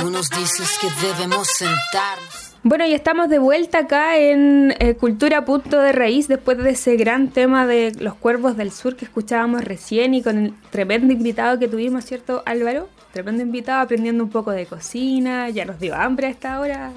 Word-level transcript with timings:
Tú 0.00 0.08
nos 0.08 0.30
dices 0.30 0.78
que 0.80 0.88
debemos 1.06 1.46
sentarnos. 1.48 2.56
Bueno, 2.62 2.86
y 2.86 2.94
estamos 2.94 3.28
de 3.28 3.38
vuelta 3.38 3.80
acá 3.80 4.16
en 4.16 4.74
eh, 4.78 4.94
Cultura 4.94 5.44
Punto 5.44 5.78
de 5.78 5.92
Raíz 5.92 6.26
después 6.26 6.56
de 6.56 6.70
ese 6.70 6.96
gran 6.96 7.28
tema 7.28 7.66
de 7.66 7.92
los 7.98 8.14
cuervos 8.14 8.56
del 8.56 8.72
sur 8.72 8.96
que 8.96 9.04
escuchábamos 9.04 9.62
recién 9.62 10.14
y 10.14 10.22
con 10.22 10.38
el 10.38 10.54
tremendo 10.70 11.12
invitado 11.12 11.58
que 11.58 11.68
tuvimos, 11.68 12.06
¿cierto, 12.06 12.42
Álvaro? 12.46 12.88
Tremendo 13.12 13.42
invitado 13.42 13.82
aprendiendo 13.82 14.24
un 14.24 14.30
poco 14.30 14.52
de 14.52 14.64
cocina, 14.64 15.50
ya 15.50 15.66
nos 15.66 15.78
dio 15.78 15.94
hambre 15.94 16.28
a 16.28 16.30
esta 16.30 16.60
hora 16.60 16.92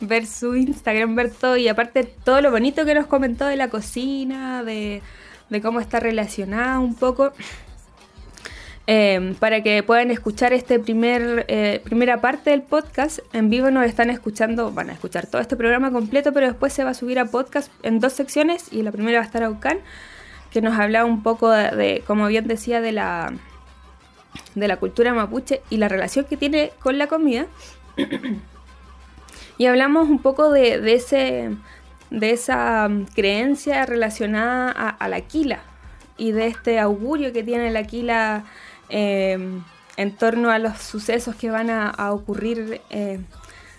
ver 0.00 0.26
su 0.26 0.56
Instagram, 0.56 1.14
ver 1.14 1.30
todo 1.30 1.56
y 1.56 1.68
aparte 1.68 2.02
todo 2.02 2.40
lo 2.40 2.50
bonito 2.50 2.84
que 2.84 2.94
nos 2.94 3.06
comentó 3.06 3.46
de 3.46 3.56
la 3.56 3.68
cocina, 3.68 4.64
de, 4.64 5.02
de 5.50 5.60
cómo 5.60 5.78
está 5.78 6.00
relacionada 6.00 6.80
un 6.80 6.96
poco. 6.96 7.32
Eh, 8.88 9.34
para 9.38 9.62
que 9.62 9.82
puedan 9.84 10.10
escuchar 10.10 10.52
este 10.52 10.80
primer 10.80 11.44
eh, 11.46 11.80
primera 11.84 12.20
parte 12.20 12.50
del 12.50 12.62
podcast 12.62 13.20
en 13.32 13.48
vivo 13.48 13.70
nos 13.70 13.86
están 13.86 14.10
escuchando 14.10 14.72
van 14.72 14.90
a 14.90 14.94
escuchar 14.94 15.28
todo 15.28 15.40
este 15.40 15.54
programa 15.54 15.92
completo 15.92 16.32
pero 16.32 16.48
después 16.48 16.72
se 16.72 16.82
va 16.82 16.90
a 16.90 16.94
subir 16.94 17.20
a 17.20 17.26
podcast 17.26 17.70
en 17.84 18.00
dos 18.00 18.12
secciones 18.12 18.72
y 18.72 18.82
la 18.82 18.90
primera 18.90 19.18
va 19.18 19.22
a 19.22 19.26
estar 19.26 19.44
Aucan 19.44 19.78
que 20.50 20.60
nos 20.60 20.76
hablaba 20.76 21.04
un 21.04 21.22
poco 21.22 21.48
de, 21.48 22.02
como 22.08 22.26
bien 22.26 22.48
decía 22.48 22.80
de 22.80 22.90
la 22.90 23.32
de 24.56 24.66
la 24.66 24.78
cultura 24.78 25.14
mapuche 25.14 25.62
y 25.70 25.76
la 25.76 25.88
relación 25.88 26.24
que 26.24 26.36
tiene 26.36 26.72
con 26.80 26.98
la 26.98 27.06
comida. 27.06 27.46
Y 29.58 29.66
hablamos 29.66 30.08
un 30.08 30.18
poco 30.18 30.50
de, 30.50 30.92
ese 30.92 31.50
de 32.10 32.30
esa 32.30 32.88
mm, 32.88 33.06
creencia 33.14 33.86
relacionada 33.86 34.70
a, 34.70 35.08
la 35.08 35.20
quila 35.20 35.60
y 36.16 36.32
de 36.32 36.46
este 36.46 36.78
augurio 36.78 37.32
que 37.32 37.42
tiene 37.42 37.70
la 37.70 37.84
quila 37.84 38.44
Em, 38.94 39.64
en 39.96 40.14
torno 40.16 40.50
a 40.50 40.58
los 40.58 40.76
sucesos 40.78 41.34
que 41.34 41.50
van 41.50 41.70
a, 41.70 42.12
ocurrir 42.12 42.82
eh, 42.90 43.20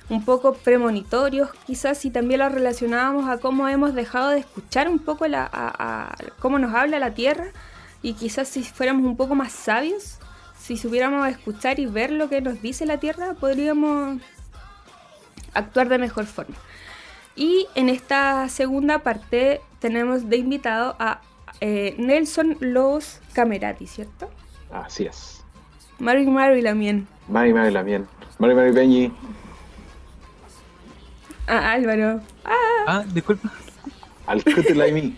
un 0.09 0.25
poco 0.25 0.53
premonitorios 0.55 1.51
quizás 1.67 2.03
y 2.05 2.09
también 2.09 2.39
lo 2.39 2.49
relacionábamos 2.49 3.29
a 3.29 3.37
cómo 3.37 3.67
hemos 3.67 3.93
dejado 3.93 4.29
de 4.29 4.39
escuchar 4.39 4.89
un 4.89 4.97
poco 4.97 5.25
a, 5.31 6.15
cómo 6.39 6.57
nos 6.57 6.73
habla 6.73 6.97
la 6.97 7.13
tierra 7.13 7.45
y 8.01 8.13
quizás 8.13 8.47
si 8.47 8.63
fuéramos 8.63 9.05
un 9.05 9.15
poco 9.15 9.35
más 9.35 9.51
sabios, 9.51 10.17
si 10.59 10.77
supiéramos 10.77 11.27
escuchar 11.27 11.79
y 11.79 11.85
ver 11.85 12.11
lo 12.11 12.27
que 12.27 12.41
nos 12.41 12.59
dice 12.63 12.87
la 12.87 12.97
tierra, 12.97 13.35
podríamos 13.35 14.19
actuar 15.53 15.89
de 15.89 15.99
mejor 15.99 16.25
forma. 16.25 16.55
Y 17.35 17.67
en 17.75 17.87
esta 17.87 18.49
segunda 18.49 18.99
parte 18.99 19.61
tenemos 19.77 20.27
de 20.27 20.37
invitado 20.37 20.95
a 20.97 21.21
eh, 21.61 21.93
Nelson 21.99 22.57
Los 22.59 23.19
Camerati, 23.33 23.85
¿cierto? 23.85 24.29
Así 24.73 25.05
es. 25.05 25.43
Mari 25.99 26.25
Mari 26.25 26.61
Lamien. 26.61 27.07
Mari 27.29 27.53
Mari 27.53 27.71
Lamien. 27.71 28.07
Mari 28.39 28.55
Mari 28.55 28.71
Peñi. 28.73 29.11
Ah, 31.47 31.73
Álvaro. 31.73 32.19
Ah, 32.43 32.83
ah 32.87 33.03
disculpa. 33.13 33.51
Al 34.25 34.41
Laimi. 34.75 35.15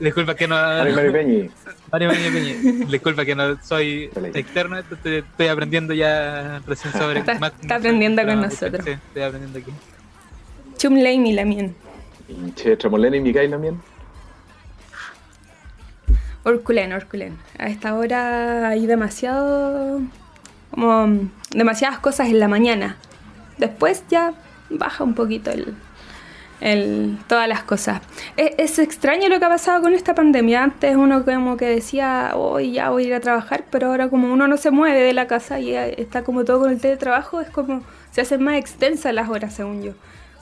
Disculpa 0.00 0.34
que 0.34 0.48
no. 0.48 0.56
Mari 0.56 0.92
Mari 0.92 1.10
Peñi. 1.12 1.50
Mari 1.92 2.06
Mari 2.06 2.30
Peñi. 2.34 2.52
Disculpa 2.90 3.24
que 3.24 3.34
no 3.36 3.56
soy 3.62 4.10
externo, 4.34 4.78
estoy 4.78 5.46
aprendiendo 5.46 5.94
ya 5.94 6.60
recién 6.66 6.92
sobre. 7.00 7.20
Está, 7.20 7.34
está 7.34 7.76
aprendiendo 7.76 8.24
con 8.26 8.40
nosotros. 8.40 8.84
Sí, 8.84 8.90
estoy 8.90 9.22
aprendiendo 9.22 9.58
aquí. 9.60 9.72
Chum 10.76 10.96
Laimi 10.96 11.32
Lamien. 11.32 11.74
Che, 12.56 12.76
Tremolene 12.76 13.18
y 13.18 13.20
Mikai 13.20 13.46
Lamien. 13.46 13.80
Orculen, 16.46 16.92
Orculen. 16.92 17.36
A 17.58 17.66
esta 17.66 17.96
hora 17.96 18.68
hay 18.68 18.86
demasiado. 18.86 20.00
como. 20.70 21.28
demasiadas 21.50 21.98
cosas 21.98 22.28
en 22.28 22.38
la 22.38 22.46
mañana. 22.46 22.98
Después 23.58 24.04
ya 24.08 24.32
baja 24.70 25.02
un 25.02 25.14
poquito 25.14 25.50
el. 26.60 27.18
todas 27.26 27.48
las 27.48 27.64
cosas. 27.64 28.00
Es, 28.36 28.78
extraño 28.78 29.28
lo 29.28 29.40
que 29.40 29.44
ha 29.44 29.48
pasado 29.48 29.82
con 29.82 29.92
esta 29.92 30.14
pandemia. 30.14 30.62
Antes 30.62 30.94
uno 30.94 31.24
como 31.24 31.56
que 31.56 31.66
decía, 31.66 32.30
hoy 32.36 32.70
ya 32.74 32.90
voy 32.90 33.04
a 33.04 33.06
ir 33.08 33.14
a 33.14 33.20
trabajar, 33.20 33.64
pero 33.68 33.88
ahora 33.88 34.08
como 34.08 34.32
uno 34.32 34.46
no 34.46 34.56
se 34.56 34.70
mueve 34.70 35.00
de 35.00 35.14
la 35.14 35.26
casa 35.26 35.58
y 35.58 35.74
está 35.74 36.22
como 36.22 36.44
todo 36.44 36.60
con 36.60 36.70
el 36.70 36.80
teletrabajo, 36.80 37.40
es 37.40 37.50
como 37.50 37.82
se 38.12 38.20
hacen 38.20 38.40
más 38.40 38.56
extensas 38.56 39.12
las 39.12 39.28
horas, 39.28 39.52
según 39.52 39.82
yo. 39.82 39.94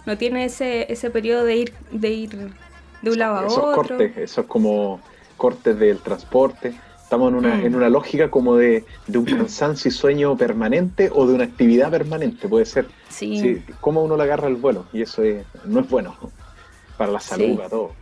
No 0.04 0.18
tiene 0.18 0.44
ese, 0.44 0.92
ese 0.92 1.08
periodo 1.08 1.44
de 1.44 1.56
ir, 1.56 1.72
de 1.92 2.10
ir 2.10 2.50
de 3.00 3.10
un 3.10 3.18
lado 3.18 3.36
a 3.38 3.46
otro. 3.46 3.72
Cortes, 3.72 4.18
eso 4.18 4.42
es 4.42 4.46
como 4.46 5.00
cortes 5.36 5.78
del 5.78 5.98
transporte. 5.98 6.74
Estamos 7.02 7.30
en 7.30 7.34
una, 7.36 7.54
mm. 7.56 7.66
en 7.66 7.74
una 7.74 7.88
lógica 7.88 8.30
como 8.30 8.56
de, 8.56 8.84
un 9.14 9.24
cansancio 9.24 9.88
y 9.88 9.92
sueño 9.92 10.36
permanente 10.36 11.10
o 11.12 11.26
de 11.26 11.34
una 11.34 11.44
actividad 11.44 11.90
permanente, 11.90 12.48
puede 12.48 12.64
ser. 12.64 12.88
Sí. 13.08 13.62
cómo 13.80 14.02
uno 14.02 14.16
le 14.16 14.24
agarra 14.24 14.48
el 14.48 14.56
vuelo 14.56 14.86
y 14.92 15.02
eso 15.02 15.22
no 15.64 15.80
es 15.80 15.88
bueno 15.88 16.16
para 16.96 17.12
la 17.12 17.20
salud, 17.20 17.56
para 17.56 17.68
todo. 17.68 17.92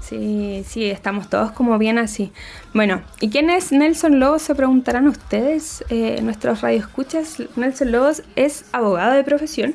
Sí, 0.00 0.62
sí, 0.66 0.84
estamos 0.84 1.28
todos 1.28 1.50
como 1.52 1.78
bien 1.78 1.98
así. 1.98 2.32
Bueno, 2.72 3.02
¿y 3.20 3.28
quién 3.28 3.50
es 3.50 3.72
Nelson 3.72 4.20
Lobos? 4.20 4.42
Se 4.42 4.54
preguntarán 4.54 5.08
ustedes, 5.08 5.84
eh, 5.88 6.20
nuestros 6.22 6.60
radioescuchas. 6.60 7.42
Nelson 7.56 7.90
Lobos 7.90 8.22
es 8.36 8.66
abogado 8.72 9.14
de 9.14 9.24
profesión 9.24 9.74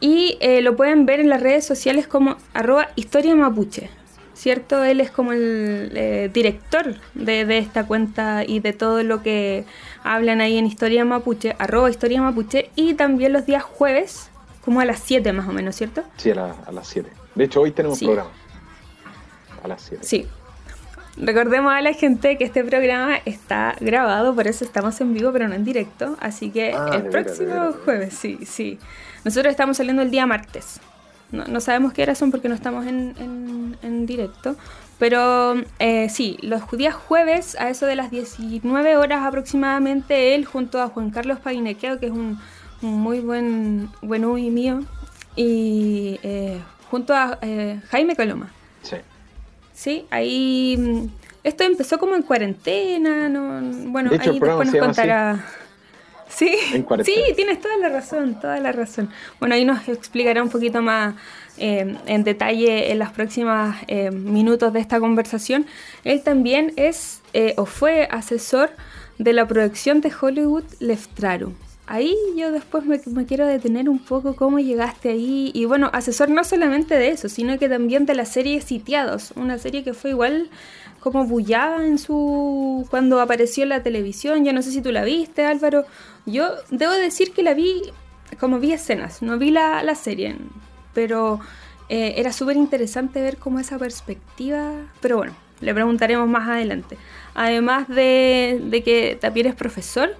y 0.00 0.36
eh, 0.40 0.60
lo 0.60 0.76
pueden 0.76 1.06
ver 1.06 1.20
en 1.20 1.30
las 1.30 1.42
redes 1.42 1.64
sociales 1.64 2.06
como 2.06 2.36
arroba 2.52 2.88
historia 2.94 3.34
mapuche. 3.34 3.90
¿Cierto? 4.40 4.82
Él 4.82 5.00
es 5.00 5.10
como 5.10 5.32
el 5.32 5.92
eh, 5.94 6.30
director 6.32 6.94
de, 7.14 7.58
esta 7.58 7.86
cuenta 7.86 8.42
y 8.46 8.60
de 8.60 8.72
todo 8.72 9.02
lo 9.02 9.22
que 9.22 9.66
hablan 10.02 10.40
ahí 10.40 10.56
en 10.56 10.64
Historia 10.66 11.04
Mapuche, 11.04 11.54
arroba 11.58 11.90
Historia 11.90 12.22
Mapuche, 12.22 12.70
y 12.74 12.94
también 12.94 13.34
los 13.34 13.44
días 13.44 13.62
jueves, 13.62 14.30
como 14.64 14.80
a 14.80 14.86
las 14.86 15.00
7 15.00 15.32
más 15.34 15.46
o 15.46 15.52
menos, 15.52 15.76
¿cierto? 15.76 16.02
Sí, 16.16 16.30
a, 16.30 16.56
las 16.72 16.88
7. 16.88 17.10
De 17.34 17.44
hecho, 17.44 17.60
hoy 17.60 17.72
tenemos 17.72 17.98
programa. 17.98 18.30
A 19.62 19.68
las 19.68 19.82
7. 19.82 20.04
Sí. 20.04 20.26
Recordemos 21.18 21.74
a 21.74 21.82
la 21.82 21.92
gente 21.92 22.38
que 22.38 22.44
este 22.44 22.64
programa 22.64 23.16
está 23.26 23.74
grabado, 23.78 24.34
por 24.34 24.46
eso 24.46 24.64
estamos 24.64 24.98
en 25.02 25.12
vivo, 25.12 25.32
pero 25.32 25.48
no 25.48 25.54
en 25.54 25.64
directo. 25.64 26.16
Así 26.18 26.50
que 26.50 26.72
ah, 26.72 26.92
el 26.94 27.10
próximo 27.10 27.72
jueves, 27.84 28.14
sí, 28.14 28.38
sí. 28.46 28.78
Nosotros 29.22 29.50
estamos 29.50 29.76
saliendo 29.76 30.00
el 30.00 30.10
día 30.10 30.24
martes. 30.24 30.80
No, 31.32 31.60
sabemos 31.60 31.92
qué 31.92 32.02
horas 32.02 32.18
son 32.18 32.30
porque 32.30 32.48
no 32.48 32.54
estamos 32.54 32.86
en, 32.86 33.76
en, 33.82 34.06
directo. 34.06 34.56
Pero 34.98 35.54
eh, 35.78 36.08
sí, 36.08 36.36
los 36.42 36.68
días 36.72 36.94
jueves, 36.94 37.56
a 37.58 37.70
eso 37.70 37.86
de 37.86 37.96
las 37.96 38.10
19 38.10 38.96
horas 38.96 39.22
aproximadamente, 39.24 40.34
él 40.34 40.44
junto 40.44 40.80
a 40.80 40.88
Juan 40.88 41.10
Carlos 41.10 41.38
Paguinequeo, 41.38 41.98
que 42.00 42.06
es 42.06 42.12
un, 42.12 42.38
muy 42.82 43.20
buen, 43.20 43.90
buen 44.02 44.24
uy 44.24 44.50
mío, 44.50 44.80
y 45.36 46.18
eh, 46.22 46.60
junto 46.90 47.14
a 47.14 47.38
eh, 47.42 47.80
Jaime 47.90 48.16
Coloma. 48.16 48.50
Sí. 48.82 48.96
Sí, 49.72 50.06
ahí. 50.10 50.76
Mm, 50.78 51.06
esto 51.42 51.64
empezó 51.64 51.98
como 51.98 52.14
en 52.16 52.22
cuarentena, 52.22 53.28
¿no? 53.28 53.62
Bueno, 53.90 54.10
ahí 54.12 54.38
después 54.38 54.72
nos 54.72 54.74
contará. 54.74 55.42
Sí, 56.30 56.56
sí, 57.04 57.22
tienes 57.34 57.60
toda 57.60 57.76
la 57.78 57.88
razón, 57.88 58.38
toda 58.40 58.58
la 58.60 58.72
razón. 58.72 59.10
Bueno, 59.38 59.54
ahí 59.54 59.64
nos 59.64 59.88
explicará 59.88 60.42
un 60.42 60.48
poquito 60.48 60.80
más 60.80 61.14
eh, 61.58 61.96
en 62.06 62.24
detalle 62.24 62.90
en 62.92 62.98
los 62.98 63.10
próximos 63.10 63.74
eh, 63.88 64.10
minutos 64.10 64.72
de 64.72 64.80
esta 64.80 65.00
conversación. 65.00 65.66
Él 66.04 66.22
también 66.22 66.72
es 66.76 67.20
eh, 67.32 67.54
o 67.56 67.66
fue 67.66 68.08
asesor 68.10 68.70
de 69.18 69.32
la 69.32 69.46
producción 69.46 70.00
de 70.00 70.12
Hollywood 70.18 70.64
Leftraru. 70.78 71.52
Ahí 71.86 72.14
yo 72.36 72.52
después 72.52 72.84
me, 72.86 73.00
me, 73.06 73.26
quiero 73.26 73.46
detener 73.46 73.88
un 73.88 73.98
poco 73.98 74.36
cómo 74.36 74.60
llegaste 74.60 75.10
ahí. 75.10 75.50
Y 75.52 75.64
bueno, 75.64 75.90
asesor 75.92 76.30
no 76.30 76.44
solamente 76.44 76.94
de 76.94 77.08
eso, 77.08 77.28
sino 77.28 77.58
que 77.58 77.68
también 77.68 78.06
de 78.06 78.14
la 78.14 78.24
serie 78.24 78.60
Sitiados, 78.60 79.32
una 79.34 79.58
serie 79.58 79.82
que 79.82 79.92
fue 79.92 80.10
igual 80.10 80.50
como 81.00 81.24
bullada 81.24 81.84
en 81.84 81.98
su 81.98 82.86
cuando 82.90 83.20
apareció 83.20 83.64
en 83.64 83.70
la 83.70 83.82
televisión. 83.82 84.44
Yo 84.44 84.52
no 84.52 84.62
sé 84.62 84.70
si 84.70 84.82
tú 84.82 84.92
la 84.92 85.02
viste, 85.04 85.44
Álvaro. 85.44 85.84
Yo 86.26 86.50
debo 86.70 86.92
decir 86.92 87.32
que 87.32 87.42
la 87.42 87.54
vi 87.54 87.92
como 88.38 88.58
vi 88.58 88.72
escenas, 88.72 89.22
no 89.22 89.38
vi 89.38 89.50
la, 89.50 89.82
la 89.82 89.94
serie, 89.94 90.36
pero 90.94 91.40
eh, 91.88 92.14
era 92.16 92.32
súper 92.32 92.56
interesante 92.56 93.20
ver 93.20 93.36
como 93.36 93.58
esa 93.58 93.78
perspectiva. 93.78 94.72
Pero 95.00 95.16
bueno, 95.16 95.34
le 95.60 95.74
preguntaremos 95.74 96.28
más 96.28 96.48
adelante. 96.48 96.96
Además 97.34 97.88
de, 97.88 98.60
de 98.62 98.82
que 98.82 99.18
también 99.20 99.46
es 99.48 99.54
profesor, 99.54 100.14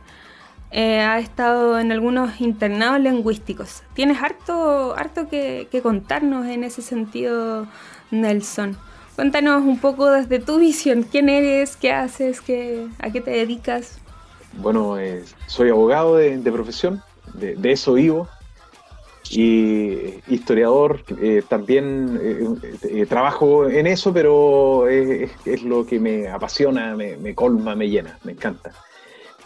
eh, 0.73 1.01
ha 1.01 1.19
estado 1.19 1.79
en 1.79 1.93
algunos 1.93 2.41
internados 2.41 3.01
lingüísticos. 3.01 3.83
Tienes 3.95 4.23
harto, 4.23 4.97
harto 4.97 5.29
que, 5.29 5.69
que 5.71 5.83
contarnos 5.83 6.47
en 6.47 6.65
ese 6.65 6.83
sentido, 6.83 7.67
Nelson. 8.11 8.77
Cuéntanos 9.17 9.63
un 9.63 9.79
poco 9.79 10.11
desde 10.11 10.39
tu 10.39 10.59
visión, 10.59 11.03
quién 11.03 11.29
eres, 11.29 11.77
qué 11.77 11.93
haces, 11.93 12.41
qué, 12.41 12.89
a 13.01 13.11
qué 13.11 13.21
te 13.21 13.31
dedicas. 13.31 14.00
Bueno, 14.55 14.99
eh, 14.99 15.25
soy 15.47 15.71
abogado 15.71 16.17
de, 16.17 16.39
profesión, 16.53 17.03
de, 17.35 17.73
eso 17.73 17.95
vivo, 17.95 18.29
y 19.31 20.15
historiador, 20.27 21.05
eh, 21.21 21.43
también 21.49 22.21
eh, 22.83 23.07
trabajo 23.07 23.69
en 23.69 23.87
eso, 23.87 24.13
pero 24.13 24.89
es, 24.89 25.63
lo 25.63 25.87
que 25.87 26.01
me 26.01 26.29
apasiona, 26.29 26.97
me, 26.97 27.35
colma, 27.35 27.77
me 27.77 27.89
llena, 27.89 28.19
me 28.25 28.33
encanta. 28.33 28.73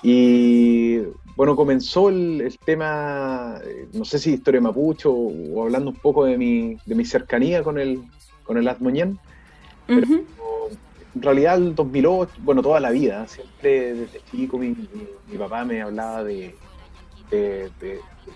Y 0.02 1.00
bueno, 1.36 1.56
comenzó 1.56 2.10
el, 2.10 2.56
tema, 2.64 3.58
eh, 3.64 3.88
no 3.92 4.04
sé 4.04 4.18
si 4.18 4.34
historia 4.34 4.60
mapucho 4.60 5.12
o, 5.12 5.64
hablando 5.64 5.90
un 5.90 5.96
poco 5.96 6.24
de 6.24 6.38
mi, 6.38 6.76
de 6.86 6.94
mi 6.94 7.04
cercanía 7.04 7.62
con 7.62 7.78
el, 7.78 8.02
con 8.44 8.56
el 8.56 8.68
Azmoñén. 8.68 9.18
En 11.14 11.22
realidad 11.22 11.56
el 11.56 11.74
2008, 11.74 12.32
bueno, 12.38 12.62
toda 12.62 12.80
la 12.80 12.90
vida, 12.90 13.26
siempre 13.28 13.94
desde 13.94 14.20
chico 14.30 14.58
mi, 14.58 14.74
papá 15.38 15.64
me 15.64 15.80
hablaba 15.82 16.24
de, 16.24 16.54
de, 17.30 17.70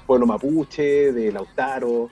pueblo 0.06 0.26
mapuche, 0.26 1.12
de 1.12 1.32
Lautaro, 1.32 2.10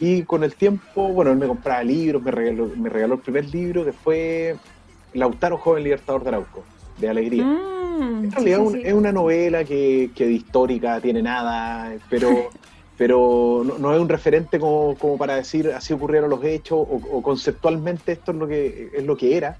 y 0.00 0.22
con 0.22 0.44
el 0.44 0.54
tiempo, 0.54 1.08
bueno, 1.08 1.32
él 1.32 1.38
me 1.38 1.46
compraba 1.46 1.82
libros, 1.82 2.22
me 2.22 2.30
regaló, 2.30 2.70
me 2.76 2.88
regaló 2.88 3.14
el 3.14 3.20
primer 3.20 3.46
libro 3.52 3.84
que 3.84 3.92
fue 3.92 4.56
Lautaro, 5.12 5.58
joven 5.58 5.84
libertador 5.84 6.22
de 6.22 6.28
Arauco, 6.28 6.64
de 6.98 7.08
Alegría. 7.08 7.44
Mm, 7.44 8.24
en 8.24 8.30
realidad 8.30 8.60
es 8.76 8.94
una 8.94 9.12
novela 9.12 9.64
que, 9.64 10.10
que, 10.14 10.26
de 10.26 10.32
histórica 10.32 11.00
tiene 11.00 11.22
nada, 11.22 11.96
pero, 12.08 12.50
pero 12.96 13.64
no, 13.78 13.94
es 13.94 14.00
un 14.00 14.08
referente 14.08 14.60
como, 14.60 14.96
para 15.18 15.36
decir 15.36 15.72
así 15.72 15.92
ocurrieron 15.92 16.30
los 16.30 16.44
hechos 16.44 16.78
o, 16.78 17.22
conceptualmente 17.22 18.12
esto 18.12 18.32
es 18.32 18.38
lo 18.38 18.46
que 18.46 18.90
es 18.94 19.04
lo 19.04 19.16
que 19.16 19.36
era, 19.36 19.58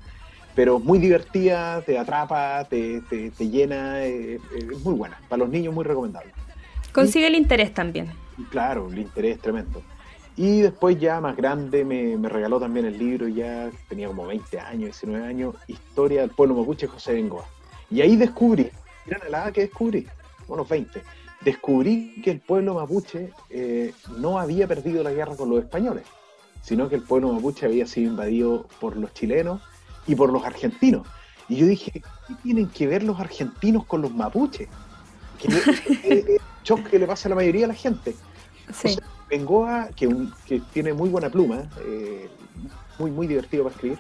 pero 0.59 0.81
muy 0.81 0.99
divertida, 0.99 1.83
te 1.83 1.97
atrapa, 1.97 2.65
te, 2.65 3.01
te, 3.03 3.49
llena, 3.49 4.03
es, 4.03 4.41
muy 4.83 4.95
buena. 4.95 5.17
Para 5.29 5.45
los 5.45 5.51
niños 5.51 5.73
muy 5.73 5.85
recomendable. 5.85 6.33
Consigue 6.93 7.29
el 7.29 7.37
interés 7.37 7.73
también. 7.73 8.11
Claro, 8.51 8.89
el 8.91 8.99
interés 8.99 9.37
es 9.37 9.41
tremendo. 9.41 9.85
Y 10.37 10.63
después 10.63 10.99
ya 10.99 11.21
más 11.21 11.37
grande 11.37 11.85
me, 11.85 12.29
regaló 12.29 12.59
también 12.59 12.87
el 12.87 12.99
libro, 12.99 13.29
ya 13.29 13.71
tenía 13.89 14.09
como 14.09 14.27
20 14.27 14.59
años, 14.59 15.01
19 15.01 15.25
años, 15.25 15.55
Historia 15.69 16.23
del 16.23 16.31
pueblo 16.31 16.57
mapuche 16.57 16.89
José 16.89 17.13
Bengoa. 17.13 17.45
Y 17.89 18.01
ahí 18.01 18.17
descubrí, 18.17 18.69
mira 19.07 19.21
la 19.31 19.53
que 19.53 19.61
descubrí, 19.61 20.09
unos 20.49 20.69
20, 20.69 21.01
descubrí 21.43 22.21
que 22.21 22.33
el 22.33 22.41
pueblo 22.41 22.75
mapuche 22.75 23.31
eh, 23.49 23.93
no 24.17 24.41
había 24.41 24.67
perdido 24.67 25.05
la 25.05 25.13
guerra 25.13 25.37
con 25.37 25.51
los 25.51 25.63
españoles, 25.63 26.03
sino 26.63 26.89
que 26.89 26.97
el 26.97 27.03
pueblo 27.03 27.33
mapuche 27.33 27.65
había 27.65 27.87
sido 27.87 28.11
invadido 28.11 28.67
por 28.81 28.97
los 28.97 29.15
chilenos 29.15 29.63
y 30.09 30.17
por 30.17 30.33
los 30.33 30.45
argentinos. 30.45 31.07
Y 31.49 31.57
yo 31.57 31.67
dije, 31.67 31.93
¿qué 31.93 32.35
tienen 32.43 32.69
que 32.69 32.87
ver 32.87 33.05
los 33.05 33.21
argentinos 33.21 33.85
con 33.85 34.03
los 34.03 34.13
mapuches? 34.13 34.69
Que 35.39 35.49
es 35.49 36.41
choque 36.65 36.85
que 36.91 36.99
le 36.99 37.07
pasa 37.07 37.29
a 37.29 37.31
la 37.31 37.37
mayoría 37.37 37.63
de 37.63 37.69
la 37.69 37.75
gente. 37.75 38.17
Sí. 38.73 38.99
Bengoa, 39.31 39.91
que, 39.95 40.09
que 40.47 40.61
tiene 40.73 40.93
muy 40.93 41.11
buena 41.11 41.31
pluma, 41.31 41.69
eh, 41.85 42.29
muy, 42.99 43.11
muy 43.11 43.27
divertido 43.27 43.65
para 43.65 43.75
escribir, 43.75 43.99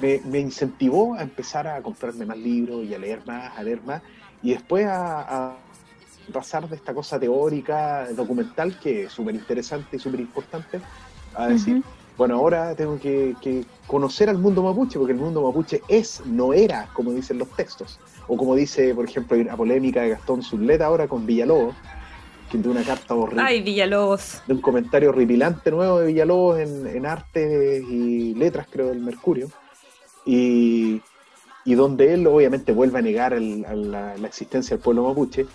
eh, 0.00 0.20
me, 0.24 0.38
incentivó 0.38 1.14
a 1.14 1.22
empezar 1.22 1.66
a 1.66 1.82
comprarme 1.82 2.24
más 2.24 2.38
libros 2.38 2.84
y 2.84 2.94
a 2.94 2.98
leer 2.98 3.22
más, 3.26 3.56
a 3.56 3.62
leer 3.62 3.82
más, 3.82 4.02
y 4.42 4.50
después 4.50 4.86
a, 4.88 5.56
pasar 6.32 6.68
de 6.68 6.74
esta 6.74 6.92
cosa 6.92 7.20
teórica, 7.20 8.08
documental, 8.12 8.78
que 8.80 9.04
es 9.04 9.12
súper 9.12 9.34
interesante 9.36 9.96
y 9.96 9.98
súper 10.00 10.20
importante, 10.20 10.80
a 11.34 11.46
decir, 11.46 11.82
bueno, 12.16 12.36
ahora 12.36 12.74
tengo 12.74 12.98
que, 12.98 13.34
conocer 13.86 14.28
al 14.28 14.38
mundo 14.38 14.62
mapuche, 14.62 14.98
porque 14.98 15.12
el 15.12 15.18
mundo 15.18 15.42
mapuche 15.42 15.82
es, 15.88 16.22
no 16.26 16.52
era, 16.52 16.88
como 16.92 17.12
dicen 17.12 17.38
los 17.38 17.48
textos, 17.50 18.00
o 18.26 18.36
como 18.36 18.54
dice, 18.54 18.94
por 18.94 19.04
ejemplo, 19.04 19.36
la 19.36 19.56
polémica 19.56 20.02
de 20.02 20.10
Gastón 20.10 20.42
Zuleta 20.42 20.86
ahora 20.86 21.08
con 21.08 21.26
Villalobos, 21.26 21.74
que 22.50 22.58
de 22.58 22.68
una 22.68 22.82
carta 22.82 23.14
horrible. 23.14 23.42
Ay, 23.44 23.62
Villalobos. 23.62 24.42
De 24.46 24.54
un 24.54 24.60
comentario 24.60 25.10
horripilante 25.10 25.70
nuevo 25.70 26.00
de 26.00 26.06
Villalobos 26.06 26.58
en, 26.60 26.86
en 26.86 27.06
arte 27.06 27.82
y 27.88 28.34
letras, 28.34 28.66
creo, 28.70 28.88
del 28.88 29.00
Mercurio. 29.00 29.48
Y, 30.24 31.00
y 31.66 31.74
donde 31.74 32.14
él 32.14 32.26
obviamente 32.28 32.72
vuelve 32.72 33.00
a 33.00 33.02
negar 33.02 33.38
la, 33.40 34.14
existencia 34.24 34.76
del 34.76 34.82
pueblo 34.82 35.02
mapuche. 35.02 35.46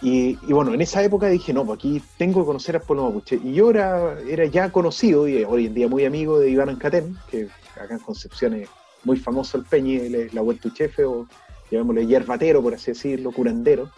Y, 0.00 0.36
bueno, 0.52 0.72
en 0.74 0.80
esa 0.80 1.02
época 1.02 1.28
dije, 1.28 1.52
no, 1.52 1.64
pues 1.64 1.78
aquí 1.78 2.00
tengo 2.16 2.40
que 2.40 2.46
conocer 2.46 2.76
al 2.76 2.82
pueblo 2.82 3.04
mapuche. 3.04 3.40
Y 3.42 3.54
yo 3.54 3.70
era, 3.70 4.16
ya 4.50 4.70
conocido 4.70 5.26
y 5.26 5.42
hoy 5.44 5.66
en 5.66 5.74
día 5.74 5.88
muy 5.88 6.04
amigo 6.04 6.38
de 6.38 6.50
Iván 6.50 6.68
Ancatén, 6.68 7.16
que 7.30 7.48
acá 7.74 7.94
en 7.94 8.00
Concepción 8.00 8.54
es 8.54 8.68
muy 9.04 9.16
famoso 9.16 9.58
el 9.58 9.64
Peñi, 9.64 10.28
la 10.30 10.42
chefe 10.72 11.04
o 11.04 11.26
llamémosle 11.70 12.06
yerbatero, 12.06 12.62
por 12.62 12.74
así 12.74 12.92
decirlo, 12.92 13.32
curandero 13.32 13.90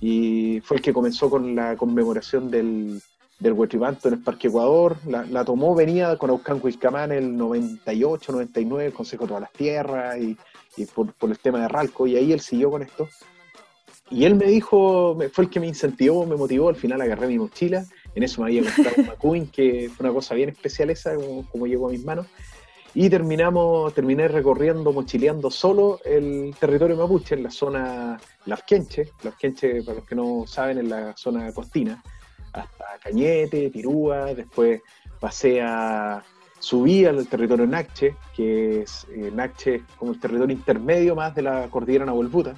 y 0.00 0.60
fue 0.60 0.76
el 0.76 0.82
que 0.82 0.92
comenzó 0.92 1.30
con 1.30 1.54
la 1.54 1.76
conmemoración 1.76 2.50
del, 2.50 3.00
del 3.38 3.52
Huetribanto 3.54 4.08
en 4.08 4.14
el 4.14 4.20
Parque 4.20 4.48
Ecuador. 4.48 4.96
La, 5.06 5.44
tomó, 5.46 5.74
venía 5.74 6.16
con 6.18 6.28
Aucán 6.28 6.60
Huilcamán 6.62 7.10
el 7.10 7.34
98, 7.36 8.32
99, 8.32 8.86
el 8.86 8.92
Consejo 8.92 9.24
de 9.24 9.28
todas 9.28 9.40
las 9.40 9.52
Tierras 9.52 10.18
y, 10.18 10.36
por, 10.86 11.14
el 11.22 11.38
tema 11.38 11.60
de 11.60 11.68
Ralco, 11.68 12.06
y 12.06 12.16
ahí 12.16 12.32
él 12.32 12.40
siguió 12.40 12.70
con 12.70 12.82
esto. 12.82 13.08
Y 14.10 14.24
él 14.24 14.34
me 14.34 14.46
dijo, 14.46 15.18
fue 15.32 15.44
el 15.44 15.50
que 15.50 15.60
me 15.60 15.66
incentivó, 15.66 16.26
me 16.26 16.36
motivó, 16.36 16.68
al 16.68 16.76
final 16.76 17.00
agarré 17.00 17.26
mi 17.26 17.38
mochila, 17.38 17.84
en 18.14 18.22
eso 18.22 18.42
me 18.42 18.48
había 18.48 18.62
comprado 18.62 18.96
un 18.98 19.06
McQueen, 19.06 19.46
que 19.48 19.90
fue 19.94 20.04
una 20.04 20.14
cosa 20.14 20.34
bien 20.34 20.50
especial 20.50 20.90
esa, 20.90 21.14
como, 21.14 21.48
como 21.48 21.66
llegó 21.66 21.88
a 21.88 21.90
mis 21.90 22.04
manos, 22.04 22.26
y 22.96 23.10
terminamos, 23.10 23.92
terminé 23.92 24.28
recorriendo, 24.28 24.92
mochileando 24.92 25.50
solo 25.50 26.00
el 26.04 26.54
territorio 26.60 26.96
mapuche 26.96 27.34
en 27.34 27.42
la 27.42 27.50
zona 27.50 28.20
Lafquenche. 28.46 29.10
Lafquenche, 29.24 29.82
para 29.82 29.98
los 29.98 30.06
que 30.06 30.14
no 30.14 30.44
saben, 30.46 30.78
en 30.78 30.90
la 30.90 31.16
zona 31.16 31.52
costina, 31.52 32.00
hasta 32.52 32.84
Cañete, 33.02 33.70
Pirúa, 33.70 34.32
después 34.32 34.80
pasé 35.18 35.60
a, 35.60 36.22
subí 36.60 37.04
al 37.04 37.26
territorio 37.26 37.66
Nache, 37.66 38.16
que 38.34 38.82
es 38.82 39.06
eh, 39.10 39.82
como 39.98 40.12
el 40.12 40.20
territorio 40.20 40.54
intermedio 40.54 41.16
más 41.16 41.34
de 41.34 41.42
la 41.42 41.68
cordillera 41.68 42.04
Nahuelbuta, 42.04 42.54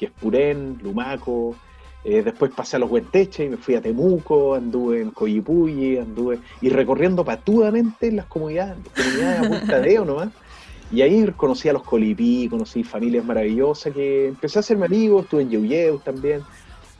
que 0.00 0.06
es 0.06 0.12
Purén, 0.12 0.78
Lumaco, 0.82 1.54
eh, 2.02 2.22
después 2.22 2.50
pasé 2.56 2.76
a 2.76 2.78
los 2.78 2.90
Huenteches 2.90 3.46
y 3.46 3.50
me 3.50 3.58
fui 3.58 3.74
a 3.74 3.82
Temuco, 3.82 4.54
anduve 4.54 5.02
en 5.02 5.10
Coyipulli, 5.10 5.98
anduve 5.98 6.38
y 6.62 6.70
recorriendo 6.70 7.22
patudamente 7.22 8.10
las 8.10 8.24
comunidades, 8.24 8.78
comunidades 8.96 9.38
a 9.38 9.48
Punta 9.60 9.80
de 9.80 9.94
nomás. 9.96 10.28
Y 10.90 11.02
ahí 11.02 11.24
conocí 11.36 11.68
a 11.68 11.74
los 11.74 11.82
Colipí, 11.82 12.48
conocí 12.48 12.82
familias 12.82 13.24
maravillosas 13.24 13.92
que 13.92 14.28
empecé 14.28 14.58
a 14.58 14.60
hacerme 14.60 14.86
amigos, 14.86 15.24
estuve 15.24 15.42
en 15.42 15.50
Yeuyeu 15.50 15.98
también 15.98 16.40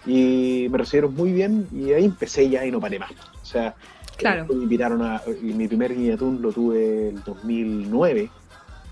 y 0.06 0.68
me 0.70 0.78
recibieron 0.78 1.14
muy 1.14 1.32
bien 1.32 1.66
y 1.72 1.92
ahí 1.92 2.04
empecé 2.04 2.48
ya 2.50 2.66
y 2.66 2.70
no 2.70 2.80
paré 2.80 2.98
más. 2.98 3.10
O 3.10 3.44
sea, 3.44 3.74
claro. 4.18 4.46
me 4.46 4.62
invitaron 4.62 5.02
a 5.02 5.22
mi 5.40 5.66
primer 5.66 5.94
guiñatún 5.94 6.42
lo 6.42 6.52
tuve 6.52 7.08
en 7.08 7.22
2009, 7.24 8.30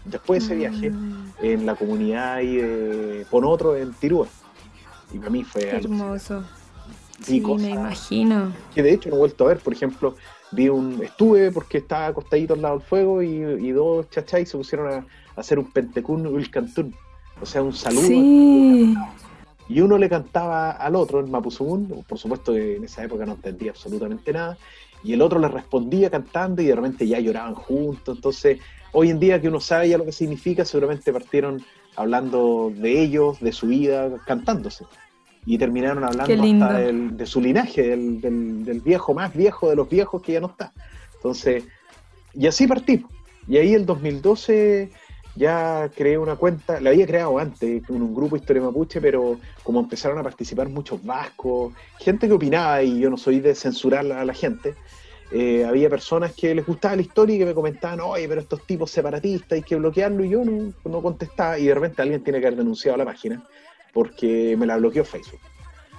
después 0.05 0.41
de 0.41 0.47
ese 0.47 0.57
viaje 0.57 0.91
mm. 0.91 1.33
en 1.43 1.67
la 1.67 1.75
comunidad 1.75 2.35
ahí 2.35 2.57
de 2.57 3.27
Ponotro 3.31 3.77
en 3.77 3.93
Tirúa. 3.93 4.27
Y 5.13 5.19
para 5.19 5.31
mí 5.31 5.45
fue 5.45 5.69
hermoso. 5.69 6.45
Sí, 7.23 7.41
me 7.41 7.71
imagino. 7.71 8.53
Que 8.75 8.83
de 8.83 8.93
hecho 8.93 9.09
no 9.09 9.17
he 9.17 9.19
vuelto 9.19 9.45
a 9.45 9.49
ver, 9.49 9.59
por 9.59 9.73
ejemplo, 9.73 10.15
vi 10.53 10.69
un 10.69 11.03
estuve 11.03 11.51
porque 11.51 11.79
estaba 11.79 12.07
acostadito 12.07 12.55
al 12.55 12.63
lado 12.63 12.79
del 12.79 12.87
fuego 12.87 13.23
y, 13.23 13.71
dos 13.73 14.09
chachai 14.11 14.47
se 14.47 14.57
pusieron 14.57 14.93
a, 14.93 15.07
hacer 15.37 15.59
un 15.59 15.71
pentecún 15.71 16.27
el 16.27 16.51
cantún. 16.51 16.95
O 17.41 17.47
sea, 17.47 17.63
un 17.63 17.73
saludo. 17.73 18.03
Sí. 18.03 18.95
Y 19.69 19.81
uno 19.81 19.99
le 19.99 20.09
cantaba 20.09 20.71
al 20.71 20.97
otro 20.97 21.21
en 21.21 21.31
Mapuzungún, 21.31 22.05
por 22.09 22.19
supuesto 22.19 22.53
que 22.53 22.77
en 22.77 22.85
esa 22.85 23.05
época 23.05 23.27
no 23.27 23.33
entendía 23.33 23.73
absolutamente 23.73 24.33
nada, 24.33 24.57
y 25.05 25.13
el 25.13 25.21
otro 25.21 25.39
le 25.39 25.49
respondía 25.49 26.09
cantando 26.09 26.63
y 26.63 26.67
de 26.67 26.75
repente 26.75 27.07
ya 27.07 27.21
lloraban 27.21 27.55
juntos. 27.55 28.17
Entonces, 28.17 28.59
hoy 28.93 29.11
en 29.11 29.21
día 29.21 29.41
que 29.41 29.49
uno 29.49 29.61
sabe 29.61 29.89
ya 29.89 29.99
lo 29.99 30.05
que 30.05 30.13
significa, 30.13 30.65
seguramente 30.65 31.13
partieron 31.13 31.65
hablando 31.97 32.73
de 32.75 33.03
ellos, 33.03 33.41
de 33.41 33.53
su 33.53 33.67
vida, 33.67 34.11
cantándose. 34.27 34.85
Y 35.47 35.59
terminaron 35.59 36.05
hablando 36.05 36.65
hasta 36.65 36.79
de 36.79 37.27
su 37.27 37.41
linaje, 37.41 37.97
del, 37.97 38.83
viejo 38.85 39.15
más 39.15 39.35
viejo 39.35 39.71
de 39.71 39.77
los 39.77 39.89
viejos 39.89 40.23
que 40.23 40.33
ya 40.33 40.41
no 40.41 40.49
está. 40.49 40.73
Entonces, 41.17 41.65
y 42.35 42.47
así 42.47 42.67
partimos. 42.67 43.11
Y 43.49 43.57
ahí 43.57 43.73
el 43.73 43.87
2012 43.87 44.91
ya 45.35 45.91
creé 45.95 46.19
una 46.19 46.37
cuenta, 46.37 46.81
la 46.81 46.91
había 46.91 47.07
creado 47.07 47.39
antes 47.39 47.87
con 47.87 48.03
un 48.03 48.15
grupo 48.15 48.37
Historia 48.37 48.63
Mapuche, 48.63 49.01
pero 49.01 49.39
como 49.63 49.81
empezaron 49.81 50.19
a 50.19 50.23
participar 50.23 50.69
muchos 50.69 51.03
vascos, 51.03 51.73
gente 51.99 52.27
que 52.27 52.35
opinaba, 52.35 52.83
y 52.83 53.01
yo 53.01 53.09
no 53.09 53.17
soy 53.17 53.41
de 53.41 53.55
censurar 53.55 54.11
a 54.13 54.25
la 54.25 54.35
gente, 54.35 54.75
eh, 55.31 55.65
había 55.65 55.91
personas 55.91 56.33
que 56.33 56.55
les 56.55 56.65
gustaba 56.65 56.97
la 56.97 57.03
historia 57.03 57.37
y 57.37 57.39
que 57.39 57.45
me 57.45 57.55
comentaban, 57.55 58.01
oye, 58.01 58.27
pero 58.27 58.41
estos 58.41 58.67
tipos 58.67 58.91
separatistas 58.91 59.53
hay 59.53 59.63
que 59.63 59.77
bloquearlo 59.77 60.25
y 60.25 60.31
yo 60.31 60.43
no, 60.45 61.03
contestaba 61.03 61.59
y 61.59 61.67
de 61.67 61.75
repente 61.75 62.01
alguien 62.01 62.25
tiene 62.25 62.41
que 62.41 62.47
haber 62.47 62.59
denunciado 62.59 62.97
la 62.97 63.05
página 63.05 63.43
porque 63.93 64.57
me 64.59 64.67
la 64.67 64.77
bloqueó 64.79 65.05
Facebook. 65.05 65.41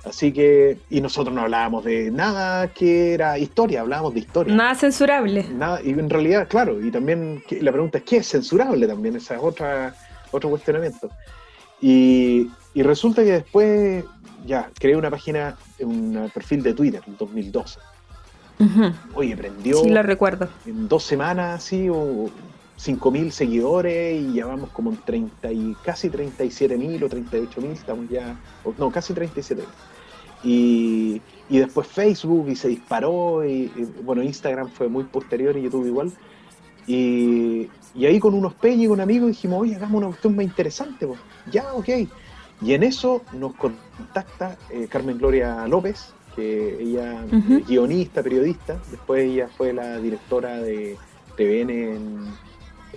Así 0.04 0.32
que, 0.32 0.78
y 0.90 1.02
nosotros 1.02 1.36
no 1.36 1.42
hablábamos 1.42 1.84
de 1.84 2.10
nada 2.10 2.70
que 2.70 3.14
era 3.14 3.38
historia, 3.38 3.82
hablábamos 3.82 4.14
de 4.14 4.22
historia. 4.22 4.56
Nada 4.56 4.74
censurable. 4.74 5.46
Nada, 5.52 5.82
y 5.84 5.90
en 5.92 6.10
realidad, 6.10 6.48
claro, 6.48 6.84
y 6.84 6.90
también 6.90 7.44
la 7.62 7.72
pregunta 7.72 7.98
es, 7.98 8.06
¿qué 8.06 8.18
es 8.18 8.28
censurable 8.30 8.88
también? 8.88 9.18
Ese 9.18 9.36
es 9.36 9.40
otra, 9.44 9.94
otro 10.32 10.50
cuestionamiento. 10.50 11.10
Y, 11.82 12.50
y 12.74 12.82
resulta 12.82 13.24
que 13.24 13.32
después, 13.32 14.06
ya, 14.46 14.72
creé 14.80 14.96
una 14.96 15.12
página, 15.12 15.58
un 15.80 16.32
perfil 16.34 16.64
de 16.64 16.74
Twitter 16.74 17.02
en 17.06 17.18
2012 17.18 17.80
Oye, 19.14 19.38
prendió. 19.38 19.78
Sí, 19.78 19.90
lo 19.90 20.04
recuerdo. 20.04 20.50
En 20.66 20.88
dos 20.88 21.04
semanas, 21.04 21.64
así, 21.64 21.90
o 21.90 22.30
5.000 22.80 23.32
seguidores 23.32 24.22
y 24.22 24.34
ya 24.34 24.46
vamos 24.46 24.70
como 24.70 24.92
en 24.92 24.98
30 24.98 25.52
y 25.52 25.76
casi 25.84 26.10
37.000 26.10 27.04
o 27.04 27.10
38.000, 27.10 27.72
estamos 27.72 28.10
ya, 28.10 28.40
no, 28.78 28.92
casi 28.92 29.14
37.000. 29.14 29.64
Y, 30.44 31.22
y 31.50 31.58
después 31.58 31.88
Facebook 31.88 32.48
y 32.50 32.56
se 32.56 32.70
disparó, 32.70 33.46
y, 33.46 33.68
bueno, 34.04 34.24
Instagram 34.24 34.70
fue 34.70 34.88
muy 34.88 35.04
posterior 35.04 35.58
y 35.58 35.64
YouTube 35.64 35.88
igual. 35.88 36.12
Y, 36.88 37.70
y 37.94 38.06
ahí 38.06 38.20
con 38.20 38.34
unos 38.34 38.54
peñas 38.54 38.86
y 38.86 38.88
con 38.88 39.02
amigos 39.02 39.30
dijimos, 39.30 39.62
oye, 39.62 39.76
hagamos 39.76 39.98
una 39.98 40.08
cuestión 40.08 40.36
más 40.36 40.46
interesante, 40.46 41.06
pues. 41.06 41.20
ya, 41.52 41.74
ok. 41.74 41.90
Y 42.62 42.74
en 42.74 42.84
eso 42.84 43.24
nos 43.34 43.56
contacta 43.56 44.58
eh, 44.70 44.88
Carmen 44.90 45.18
Gloria 45.18 45.68
López, 45.68 46.14
ella 46.40 47.26
es 47.26 47.68
guionista, 47.68 48.24
periodista, 48.24 48.80
después 48.92 49.24
ella 49.24 49.50
fue 49.56 49.74
la 49.74 49.98
directora 49.98 50.58
de 50.58 50.98
TVN 51.36 51.70
en, 51.70 52.28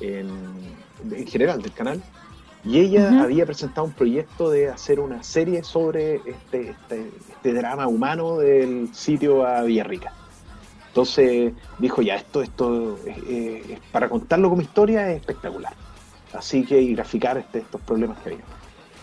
en, 0.00 1.26
general 1.26 1.62
del 1.62 1.72
canal, 1.72 2.02
y 2.64 2.78
ella 2.78 3.22
había 3.22 3.44
presentado 3.44 3.86
un 3.86 3.92
proyecto 3.92 4.50
de 4.50 4.68
hacer 4.68 5.00
una 5.00 5.22
serie 5.22 5.64
sobre 5.64 6.16
este, 6.26 6.70
este, 6.70 7.10
este 7.28 7.52
drama 7.52 7.88
humano 7.88 8.38
del 8.38 8.94
sitio 8.94 9.44
a 9.44 9.62
Villarrica. 9.62 10.12
Entonces 10.88 11.54
dijo, 11.78 12.02
ya, 12.02 12.16
esto, 12.16 12.42
esto 12.42 12.98
para 13.90 14.08
contarlo 14.08 14.50
como 14.50 14.62
historia 14.62 15.10
es 15.10 15.20
espectacular. 15.20 15.72
Así 16.34 16.64
que 16.64 16.80
y 16.80 16.94
graficar 16.94 17.38
este, 17.38 17.60
estos 17.60 17.80
problemas 17.80 18.18
que 18.20 18.30
había. 18.30 18.44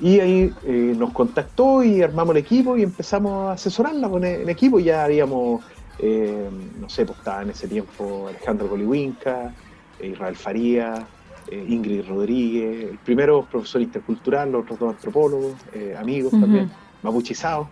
Y 0.02 0.20
ahí 0.20 0.54
eh, 0.64 0.94
nos 0.98 1.12
contactó 1.12 1.84
y 1.84 2.02
armamos 2.02 2.36
el 2.36 2.42
equipo 2.42 2.78
y 2.78 2.84
empezamos 2.84 3.50
a 3.50 3.52
asesorarla 3.54 4.08
con 4.08 4.24
el, 4.24 4.48
equipo. 4.48 4.80
Ya 4.80 5.04
habíamos, 5.04 5.62
eh, 6.00 6.50
no 6.80 6.90
sé, 6.90 7.06
pues 7.06 7.18
estaba 7.20 7.42
en 7.42 7.50
ese 7.50 7.68
tiempo 7.68 8.28
Alejandro 8.30 8.70
Coliwinca, 8.70 9.54
Israel 10.02 10.38
Faría, 10.38 11.06
eh, 11.52 11.66
Ingrid 11.68 12.08
Rodríguez, 12.08 12.92
el 12.92 12.98
primero 13.00 13.46
profesor 13.52 13.82
intercultural, 13.82 14.52
los 14.52 14.64
otros 14.64 14.80
dos 14.80 14.96
antropólogos, 14.96 15.54
amigos 15.98 16.32
también, 16.32 16.72
mapuchizados, 17.04 17.68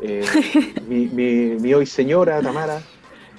mi, 0.88 1.06
mi, 1.06 1.74
hoy 1.74 1.86
señora 1.86 2.42
Tamara. 2.42 2.82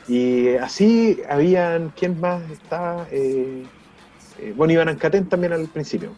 Y 0.07 0.55
así 0.55 1.19
habían, 1.29 1.91
¿quién 1.97 2.19
más 2.21 2.41
estaba? 2.49 3.05
bueno, 4.55 4.73
Iván 4.73 4.89
Ancatén 4.89 5.27
también 5.27 5.53
al 5.53 5.67
principio 5.67 6.11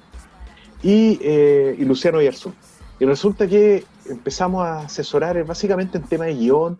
y, 0.86 1.18
eh, 1.20 1.76
y 1.80 1.84
Luciano 1.84 2.22
Yarzún. 2.22 2.54
Y 3.00 3.06
resulta 3.06 3.48
que 3.48 3.84
empezamos 4.08 4.64
a 4.64 4.82
asesorar 4.82 5.44
básicamente 5.44 5.98
en 5.98 6.04
tema 6.04 6.26
de 6.26 6.36
guion 6.36 6.78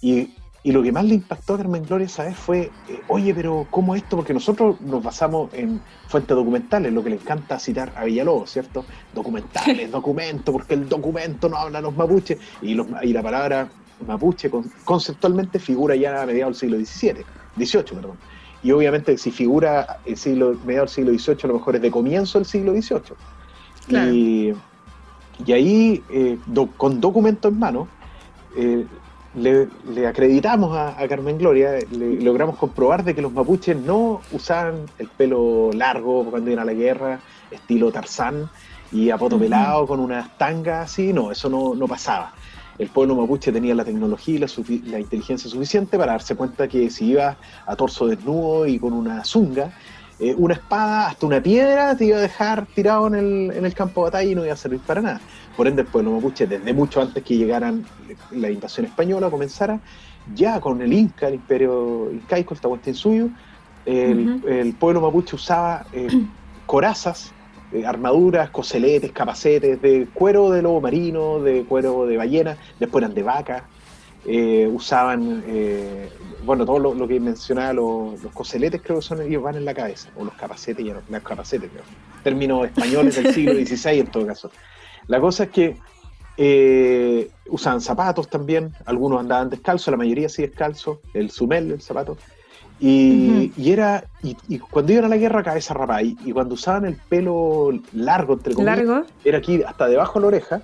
y, 0.00 0.30
y, 0.62 0.70
lo 0.70 0.80
que 0.80 0.92
más 0.92 1.04
le 1.04 1.14
impactó 1.14 1.54
a 1.54 1.56
Carmen 1.56 1.82
Gloria 1.82 2.06
esa 2.06 2.24
vez 2.24 2.36
fue, 2.36 2.70
eh, 2.88 3.00
oye, 3.08 3.34
pero 3.34 3.66
¿cómo 3.68 3.96
esto? 3.96 4.14
Porque 4.14 4.32
nosotros 4.32 4.80
nos 4.80 5.02
basamos 5.02 5.52
en 5.54 5.80
fuentes 6.06 6.36
documentales, 6.36 6.92
lo 6.92 7.02
que 7.02 7.10
le 7.10 7.16
encanta 7.16 7.58
citar 7.58 7.92
a 7.96 8.04
Villalobos, 8.04 8.48
¿cierto? 8.48 8.84
Documentales, 9.12 9.90
documentos, 9.90 10.52
porque 10.52 10.74
el 10.74 10.88
documento 10.88 11.48
no 11.48 11.56
habla 11.56 11.80
los 11.80 11.96
mapuches 11.96 12.38
y, 12.62 12.74
los, 12.74 12.86
y 13.02 13.12
la 13.12 13.24
palabra 13.24 13.68
mapuche 14.06 14.52
conceptualmente 14.84 15.58
figura 15.58 15.96
ya 15.96 16.22
a 16.22 16.26
mediados 16.26 16.60
del 16.60 16.70
siglo 16.70 16.86
XVII, 16.86 17.24
XVIII, 17.56 17.96
perdón. 17.96 18.18
Y 18.62 18.70
obviamente 18.70 19.18
si 19.18 19.32
figura 19.32 19.98
el 20.04 20.16
siglo, 20.16 20.56
mediados 20.64 20.94
del 20.94 21.18
siglo 21.18 21.18
XVIII, 21.18 21.40
a 21.42 21.46
lo 21.48 21.54
mejor 21.54 21.74
es 21.74 21.82
de 21.82 21.90
comienzo 21.90 22.38
del 22.38 22.46
siglo 22.46 22.72
XVIII. 22.72 23.16
Y, 23.90 24.54
ahí, 25.52 26.02
eh, 26.10 26.38
con 26.76 27.00
documento 27.00 27.48
en 27.48 27.58
mano, 27.58 27.88
eh, 28.56 28.86
le, 29.34 30.06
acreditamos 30.06 30.76
a, 30.76 30.96
Carmen 31.08 31.38
Gloria, 31.38 31.78
le, 31.90 32.20
logramos 32.20 32.56
comprobar 32.56 33.04
de 33.04 33.14
que 33.14 33.22
los 33.22 33.32
mapuches 33.32 33.76
no 33.76 34.20
usaban 34.32 34.86
el 34.98 35.08
pelo 35.08 35.70
largo 35.72 36.24
cuando 36.24 36.50
iban 36.50 36.62
a 36.62 36.66
la 36.66 36.72
guerra, 36.72 37.20
estilo 37.50 37.92
Tarzán, 37.92 38.48
y 38.90 39.10
a 39.10 39.18
poto 39.18 39.38
pelado 39.38 39.86
con 39.86 40.00
unas 40.00 40.36
tangas 40.38 40.90
así, 40.90 41.12
no, 41.12 41.30
eso 41.30 41.48
no, 41.48 41.74
no 41.74 41.86
pasaba. 41.86 42.32
El 42.78 42.88
pueblo 42.88 43.16
mapuche 43.16 43.52
tenía 43.52 43.74
la 43.74 43.84
tecnología 43.84 44.36
y 44.36 44.38
la, 44.38 44.48
la, 44.90 45.00
inteligencia 45.00 45.50
suficiente 45.50 45.98
para 45.98 46.12
darse 46.12 46.36
cuenta 46.36 46.68
que 46.68 46.90
si 46.90 47.06
iba 47.06 47.36
a 47.66 47.76
torso 47.76 48.06
desnudo 48.06 48.66
y 48.66 48.78
con 48.78 48.92
una 48.92 49.24
zunga, 49.24 49.72
eh, 50.20 50.34
una 50.36 50.54
espada 50.54 51.08
hasta 51.08 51.26
una 51.26 51.40
piedra 51.40 51.96
te 51.96 52.06
iba 52.06 52.18
a 52.18 52.20
dejar 52.20 52.66
tirado 52.74 53.06
en 53.06 53.14
el, 53.14 53.52
en 53.56 53.64
el 53.64 53.74
campo 53.74 54.00
de 54.00 54.04
batalla 54.10 54.30
y 54.30 54.34
no 54.34 54.44
iba 54.44 54.54
a 54.54 54.56
servir 54.56 54.80
para 54.80 55.00
nada. 55.00 55.20
Por 55.56 55.66
ende, 55.66 55.82
el 55.82 55.88
pueblo 55.88 56.12
mapuche, 56.12 56.46
desde 56.46 56.72
mucho 56.72 57.00
antes 57.00 57.22
que 57.22 57.36
llegaran 57.36 57.84
la 58.30 58.50
invasión 58.50 58.86
española, 58.86 59.30
comenzara, 59.30 59.80
ya 60.34 60.60
con 60.60 60.80
el 60.82 60.92
Inca, 60.92 61.28
el 61.28 61.34
imperio 61.34 62.10
incaico, 62.12 62.54
el 62.54 62.60
Tahuantinsuyo, 62.60 63.28
el, 63.86 64.42
el 64.46 64.74
pueblo 64.74 65.00
mapuche 65.00 65.34
usaba 65.36 65.86
eh, 65.92 66.08
corazas, 66.66 67.32
eh, 67.72 67.86
armaduras, 67.86 68.50
coseletes, 68.50 69.12
capacetes 69.12 69.80
de 69.80 70.06
cuero 70.12 70.50
de 70.50 70.62
lobo 70.62 70.80
marino, 70.80 71.40
de 71.40 71.64
cuero 71.64 72.06
de 72.06 72.16
ballena, 72.16 72.56
después 72.78 73.02
eran 73.02 73.14
de 73.14 73.22
vaca, 73.22 73.64
usaban 74.24 75.42
bueno, 76.48 76.64
todo 76.64 76.94
lo, 76.94 77.06
que 77.06 77.20
mencionaba, 77.20 77.74
los, 77.74 78.20
coseletes 78.32 78.80
creo 78.82 79.00
que 79.00 79.02
son 79.02 79.20
ellos 79.20 79.42
van 79.42 79.56
en 79.56 79.66
la 79.66 79.74
cabeza, 79.74 80.08
o 80.16 80.24
los 80.24 80.32
capacetes, 80.34 80.84
ya 80.84 80.94
no, 80.94 81.02
los 81.08 81.22
capacetes, 81.22 81.70
creo. 81.70 81.84
Términos 82.22 82.66
españoles 82.66 83.16
del 83.16 83.34
siglo 83.34 83.52
XVI 83.52 84.00
en 84.00 84.06
todo 84.06 84.26
caso. 84.26 84.50
La 85.08 85.20
cosa 85.20 85.44
es 85.44 85.50
que 85.50 85.76
eh, 86.38 87.30
usaban 87.48 87.82
zapatos 87.82 88.28
también, 88.30 88.72
algunos 88.86 89.20
andaban 89.20 89.50
descalzos, 89.50 89.90
la 89.90 89.98
mayoría 89.98 90.30
sí 90.30 90.40
descalzo, 90.40 91.02
el 91.12 91.30
sumel, 91.30 91.70
el 91.72 91.82
zapato. 91.82 92.16
Y, 92.80 93.52
era, 93.70 94.04
y, 94.22 94.58
cuando 94.58 94.92
iban 94.92 95.06
a 95.06 95.08
la 95.08 95.16
guerra, 95.16 95.42
cabeza 95.42 95.74
rapada. 95.74 96.00
Y, 96.00 96.32
cuando 96.32 96.54
usaban 96.54 96.84
el 96.86 96.94
pelo 96.94 97.72
largo, 97.92 98.34
entre 98.34 98.54
comillas, 98.54 98.78
¿Largo? 98.78 99.06
era 99.24 99.38
aquí 99.38 99.62
hasta 99.64 99.88
debajo 99.88 100.18
de 100.18 100.22
la 100.22 100.26
oreja 100.28 100.62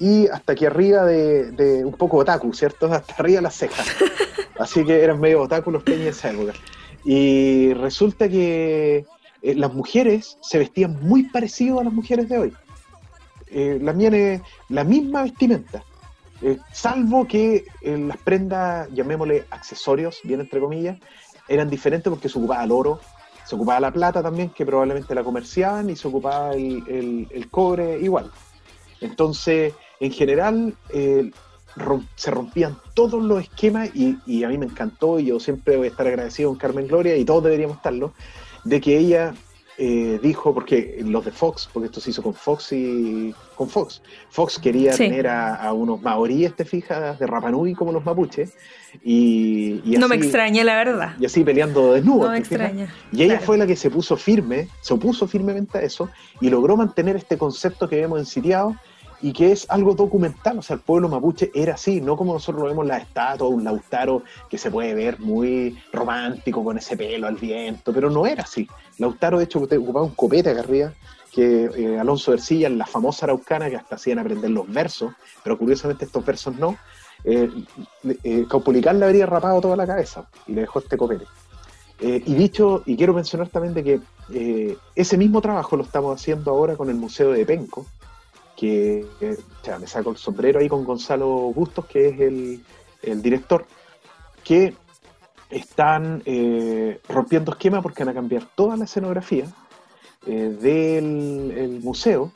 y 0.00 0.26
hasta 0.28 0.54
aquí 0.54 0.64
arriba 0.64 1.04
de, 1.04 1.82
un 1.84 1.92
poco 1.92 2.16
otaku, 2.16 2.52
¿cierto? 2.54 2.86
Hasta 2.92 3.14
arriba 3.18 3.36
de 3.36 3.42
las 3.42 3.54
cejas. 3.54 3.86
Así 4.58 4.84
que 4.84 5.04
eran 5.04 5.20
medio 5.20 5.42
otáculos 5.42 5.82
peña 5.82 6.02
en 6.02 6.08
esa 6.08 6.30
época. 6.30 6.54
Y 7.04 7.74
resulta 7.74 8.28
que 8.28 9.04
eh, 9.42 9.54
las 9.54 9.72
mujeres 9.72 10.38
se 10.40 10.58
vestían 10.58 10.98
muy 11.02 11.24
parecido 11.24 11.80
a 11.80 11.84
las 11.84 11.92
mujeres 11.92 12.28
de 12.30 12.38
hoy. 12.38 12.52
Eh, 13.48 13.78
las 13.82 13.96
la 14.68 14.84
misma 14.84 15.22
vestimenta, 15.22 15.84
eh, 16.40 16.56
salvo 16.72 17.26
que 17.26 17.64
las 17.82 18.16
prendas, 18.18 18.88
llamémosle 18.92 19.44
accesorios, 19.50 20.20
bien 20.24 20.40
entre 20.40 20.60
comillas, 20.60 20.98
eran 21.48 21.68
diferentes 21.68 22.08
porque 22.08 22.28
se 22.28 22.38
ocupaba 22.38 22.64
el 22.64 22.70
oro, 22.70 23.00
se 23.44 23.54
ocupaba 23.54 23.80
la 23.80 23.92
plata 23.92 24.22
también, 24.22 24.50
que 24.50 24.64
probablemente 24.64 25.14
la 25.14 25.24
comerciaban, 25.24 25.90
y 25.90 25.96
se 25.96 26.06
ocupaba 26.08 26.52
el, 26.52 27.26
el 27.30 27.50
cobre 27.50 27.98
igual. 27.98 28.30
Entonces, 29.00 29.74
en 30.00 30.12
general, 30.12 30.74
se 32.16 32.30
rompían 32.30 32.76
todos 32.94 33.22
los 33.22 33.42
esquemas 33.42 33.90
y, 33.94 34.44
a 34.44 34.48
mí 34.48 34.58
me 34.58 34.66
encantó 34.66 35.20
y 35.20 35.26
yo 35.26 35.40
siempre 35.40 35.76
voy 35.76 35.86
a 35.86 35.90
estar 35.90 36.06
agradecido 36.06 36.50
con 36.50 36.58
Carmen 36.58 36.86
Gloria 36.86 37.16
y 37.16 37.24
todos 37.24 37.44
deberíamos 37.44 37.76
estarlo, 37.76 38.12
de 38.64 38.80
que 38.80 38.98
ella 38.98 39.34
eh, 39.78 40.18
dijo, 40.22 40.52
porque 40.52 41.00
los 41.02 41.24
de 41.24 41.30
Fox, 41.30 41.68
porque 41.72 41.86
esto 41.86 42.00
se 42.00 42.10
hizo 42.10 42.22
con 42.22 42.34
Fox 42.34 42.72
y 42.72 43.34
con 43.56 43.68
Fox, 43.68 44.02
Fox 44.28 44.58
quería 44.58 44.94
tener 44.94 45.26
a, 45.26 45.72
unos 45.72 46.02
maoríes, 46.02 46.54
te 46.54 46.64
fijas, 46.64 47.18
de 47.18 47.26
Rapanui 47.26 47.74
como 47.74 47.92
los 47.92 48.04
mapuches 48.04 48.52
y, 49.02 49.80
no 49.84 50.08
me 50.08 50.16
extraña 50.16 50.64
la 50.64 50.76
verdad. 50.76 51.14
Y 51.18 51.24
así 51.24 51.44
peleando 51.44 51.94
desnudo. 51.94 52.26
No 52.26 52.32
me 52.32 52.38
extraña. 52.38 52.92
Y 53.12 53.22
ella 53.22 53.40
fue 53.40 53.56
la 53.56 53.66
que 53.66 53.76
se 53.76 53.88
puso 53.90 54.16
firme, 54.16 54.68
se 54.82 54.92
opuso 54.92 55.26
firmemente 55.26 55.78
a 55.78 55.82
eso 55.82 56.10
y 56.40 56.50
logró 56.50 56.76
mantener 56.76 57.16
este 57.16 57.38
concepto 57.38 57.88
que 57.88 57.96
vemos 57.96 58.18
en 58.18 58.26
Sitiado 58.26 58.76
y 59.22 59.32
que 59.32 59.52
es 59.52 59.66
algo 59.68 59.94
documental, 59.94 60.58
o 60.58 60.62
sea, 60.62 60.76
el 60.76 60.82
pueblo 60.82 61.08
mapuche 61.08 61.50
era 61.54 61.74
así, 61.74 62.00
no 62.00 62.16
como 62.16 62.32
nosotros 62.32 62.62
lo 62.62 62.68
vemos 62.68 62.86
la 62.86 62.98
estatua, 62.98 63.48
un 63.48 63.64
Lautaro 63.64 64.22
que 64.48 64.58
se 64.58 64.70
puede 64.70 64.94
ver 64.94 65.20
muy 65.20 65.78
romántico 65.92 66.64
con 66.64 66.78
ese 66.78 66.96
pelo 66.96 67.26
al 67.26 67.36
viento, 67.36 67.92
pero 67.92 68.10
no 68.10 68.26
era 68.26 68.44
así. 68.44 68.68
Lautaro, 68.98 69.38
de 69.38 69.44
hecho, 69.44 69.58
ocupaba 69.58 70.04
un 70.04 70.14
copete 70.14 70.50
acá 70.50 70.60
arriba, 70.60 70.92
que 71.32 71.70
eh, 71.76 71.98
Alonso 71.98 72.32
Ercilla, 72.32 72.68
la 72.68 72.86
famosa 72.86 73.26
araucana, 73.26 73.68
que 73.68 73.76
hasta 73.76 73.96
hacían 73.96 74.18
aprender 74.18 74.50
los 74.50 74.66
versos, 74.72 75.12
pero 75.44 75.58
curiosamente 75.58 76.06
estos 76.06 76.24
versos 76.24 76.56
no, 76.56 76.76
eh, 77.24 77.50
eh, 78.24 78.46
le 78.72 79.04
habría 79.04 79.26
rapado 79.26 79.60
toda 79.60 79.76
la 79.76 79.86
cabeza 79.86 80.26
y 80.46 80.52
le 80.52 80.62
dejó 80.62 80.78
este 80.78 80.96
copete. 80.96 81.24
Eh, 82.00 82.22
y 82.24 82.34
dicho, 82.34 82.82
y 82.86 82.96
quiero 82.96 83.12
mencionar 83.12 83.48
también 83.48 83.74
de 83.74 83.84
que 83.84 84.76
ese 84.94 85.18
mismo 85.18 85.40
trabajo 85.40 85.76
lo 85.76 85.82
estamos 85.82 86.18
haciendo 86.18 86.50
ahora 86.50 86.76
con 86.76 86.88
el 86.88 86.96
Museo 86.96 87.32
de 87.32 87.44
Penco, 87.44 87.86
que 88.60 89.06
me 89.80 89.86
saco 89.86 90.10
el 90.10 90.18
sombrero 90.18 90.60
ahí 90.60 90.68
con 90.68 90.84
Gonzalo 90.84 91.26
Bustos, 91.26 91.86
que 91.86 92.08
es 92.10 92.20
el, 92.20 93.22
director, 93.22 93.64
que 94.44 94.74
están 95.48 96.22
eh, 96.26 97.00
rompiendo 97.08 97.52
esquema 97.52 97.80
porque 97.80 98.04
van 98.04 98.10
a 98.10 98.14
cambiar 98.14 98.44
toda 98.54 98.76
la 98.76 98.84
escenografía 98.84 99.46
eh, 100.26 100.54
del 100.60 101.80
museo 101.82 102.32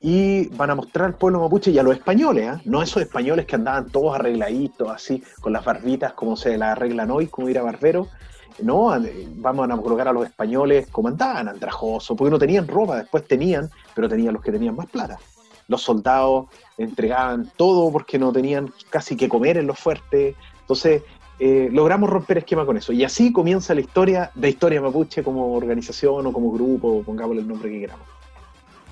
y 0.00 0.48
van 0.48 0.70
a 0.70 0.76
mostrar 0.76 1.08
al 1.08 1.14
pueblo 1.14 1.40
mapuche 1.40 1.70
y 1.70 1.78
a 1.78 1.82
los 1.82 1.94
españoles, 1.94 2.48
¿ah? 2.48 2.60
no 2.64 2.82
esos 2.82 3.02
españoles 3.02 3.44
que 3.44 3.56
andaban 3.56 3.90
todos 3.90 4.14
arregladitos 4.14 4.88
así, 4.88 5.22
con 5.42 5.52
las 5.52 5.62
barbitas 5.62 6.14
como 6.14 6.36
se 6.36 6.56
las 6.56 6.72
arreglan 6.72 7.10
hoy, 7.10 7.26
como 7.26 7.50
ir 7.50 7.58
a 7.58 7.62
barbero, 7.62 8.08
no, 8.62 8.96
vamos 9.34 9.70
a 9.70 9.76
colocar 9.76 10.08
a 10.08 10.12
los 10.12 10.24
españoles 10.24 10.86
como 10.90 11.08
andaban, 11.08 11.48
andrajosos, 11.48 12.16
porque 12.16 12.30
no 12.30 12.38
tenían 12.38 12.66
ropa, 12.66 12.96
después 12.96 13.26
tenían, 13.28 13.68
pero 13.94 14.08
tenían 14.08 14.32
los 14.32 14.42
que 14.42 14.52
tenían 14.52 14.74
más 14.74 14.86
plata. 14.86 15.18
Los 15.68 15.82
soldados 15.82 16.46
entregaban 16.78 17.50
todo 17.56 17.90
porque 17.90 18.18
no 18.18 18.32
tenían 18.32 18.72
casi 18.90 19.16
que 19.16 19.28
comer 19.28 19.56
en 19.56 19.66
los 19.66 19.78
fuertes. 19.78 20.34
Entonces, 20.60 21.02
eh, 21.38 21.68
logramos 21.70 22.08
romper 22.08 22.38
esquema 22.38 22.64
con 22.64 22.76
eso. 22.76 22.92
Y 22.92 23.04
así 23.04 23.32
comienza 23.32 23.74
la 23.74 23.80
historia 23.80 24.30
de 24.34 24.48
Historia 24.48 24.80
Mapuche 24.80 25.22
como 25.22 25.54
organización 25.54 26.26
o 26.26 26.32
como 26.32 26.50
grupo, 26.52 27.02
pongámosle 27.04 27.42
el 27.42 27.48
nombre 27.48 27.70
que 27.70 27.80
queramos. 27.80 28.15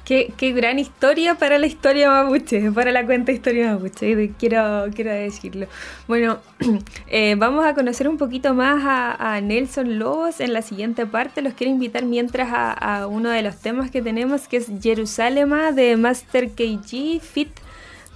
Qué, 0.05 0.53
gran 0.55 0.79
historia 0.79 1.37
para 1.37 1.59
la 1.59 1.67
historia 1.67 2.11
mapuche, 2.11 2.71
para 2.73 2.93
la 2.93 3.07
cuenta 3.07 3.33
historia 3.33 3.73
mapuche, 3.73 4.33
quiero, 4.39 4.87
quiero 4.95 5.11
decirlo. 5.11 5.67
Bueno, 6.07 6.41
eh, 7.09 7.37
vamos 7.39 7.65
a 7.65 7.73
conocer 7.73 8.07
un 8.07 8.19
poquito 8.19 8.53
más 8.53 8.83
a, 8.85 9.41
Nelson 9.41 9.99
Lobos 9.99 10.41
en 10.41 10.53
la 10.53 10.61
siguiente 10.61 11.07
parte. 11.07 11.41
Los 11.41 11.55
quiero 11.55 11.73
invitar 11.73 12.05
mientras 12.05 12.51
a, 12.53 13.07
uno 13.07 13.31
de 13.31 13.41
los 13.41 13.57
temas 13.57 13.91
que 13.91 14.03
tenemos, 14.03 14.47
que 14.47 14.59
es 14.59 14.67
Jerusalema 14.83 15.73
de 15.73 15.97
Master 15.97 16.51
KG 16.51 17.21
Fit 17.23 17.49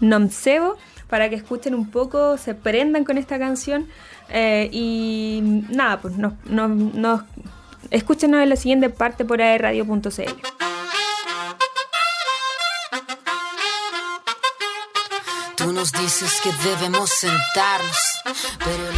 Nomsebo, 0.00 0.76
para 1.09 1.30
que 1.30 1.37
escuchen 1.37 1.75
un 1.75 1.90
poco, 1.90 2.37
se 2.37 2.54
prendan 2.54 3.04
con 3.04 3.16
esta 3.16 3.38
canción. 3.38 3.87
Eh, 4.28 4.68
y 4.73 5.40
nada, 5.71 6.02
pues 6.02 6.18
nos, 6.18 6.35
nos, 6.45 6.68
nos, 6.68 7.23
escúchenos 7.90 8.42
en 8.42 8.50
la 8.50 8.57
siguiente 8.57 8.90
parte 8.90 9.25
por 9.25 9.40
aerradio.cl. 9.40 10.67
nos 15.78 15.92
dices 15.92 16.40
que 16.42 16.50
debemos 16.68 17.08
sentarnos. 17.08 18.23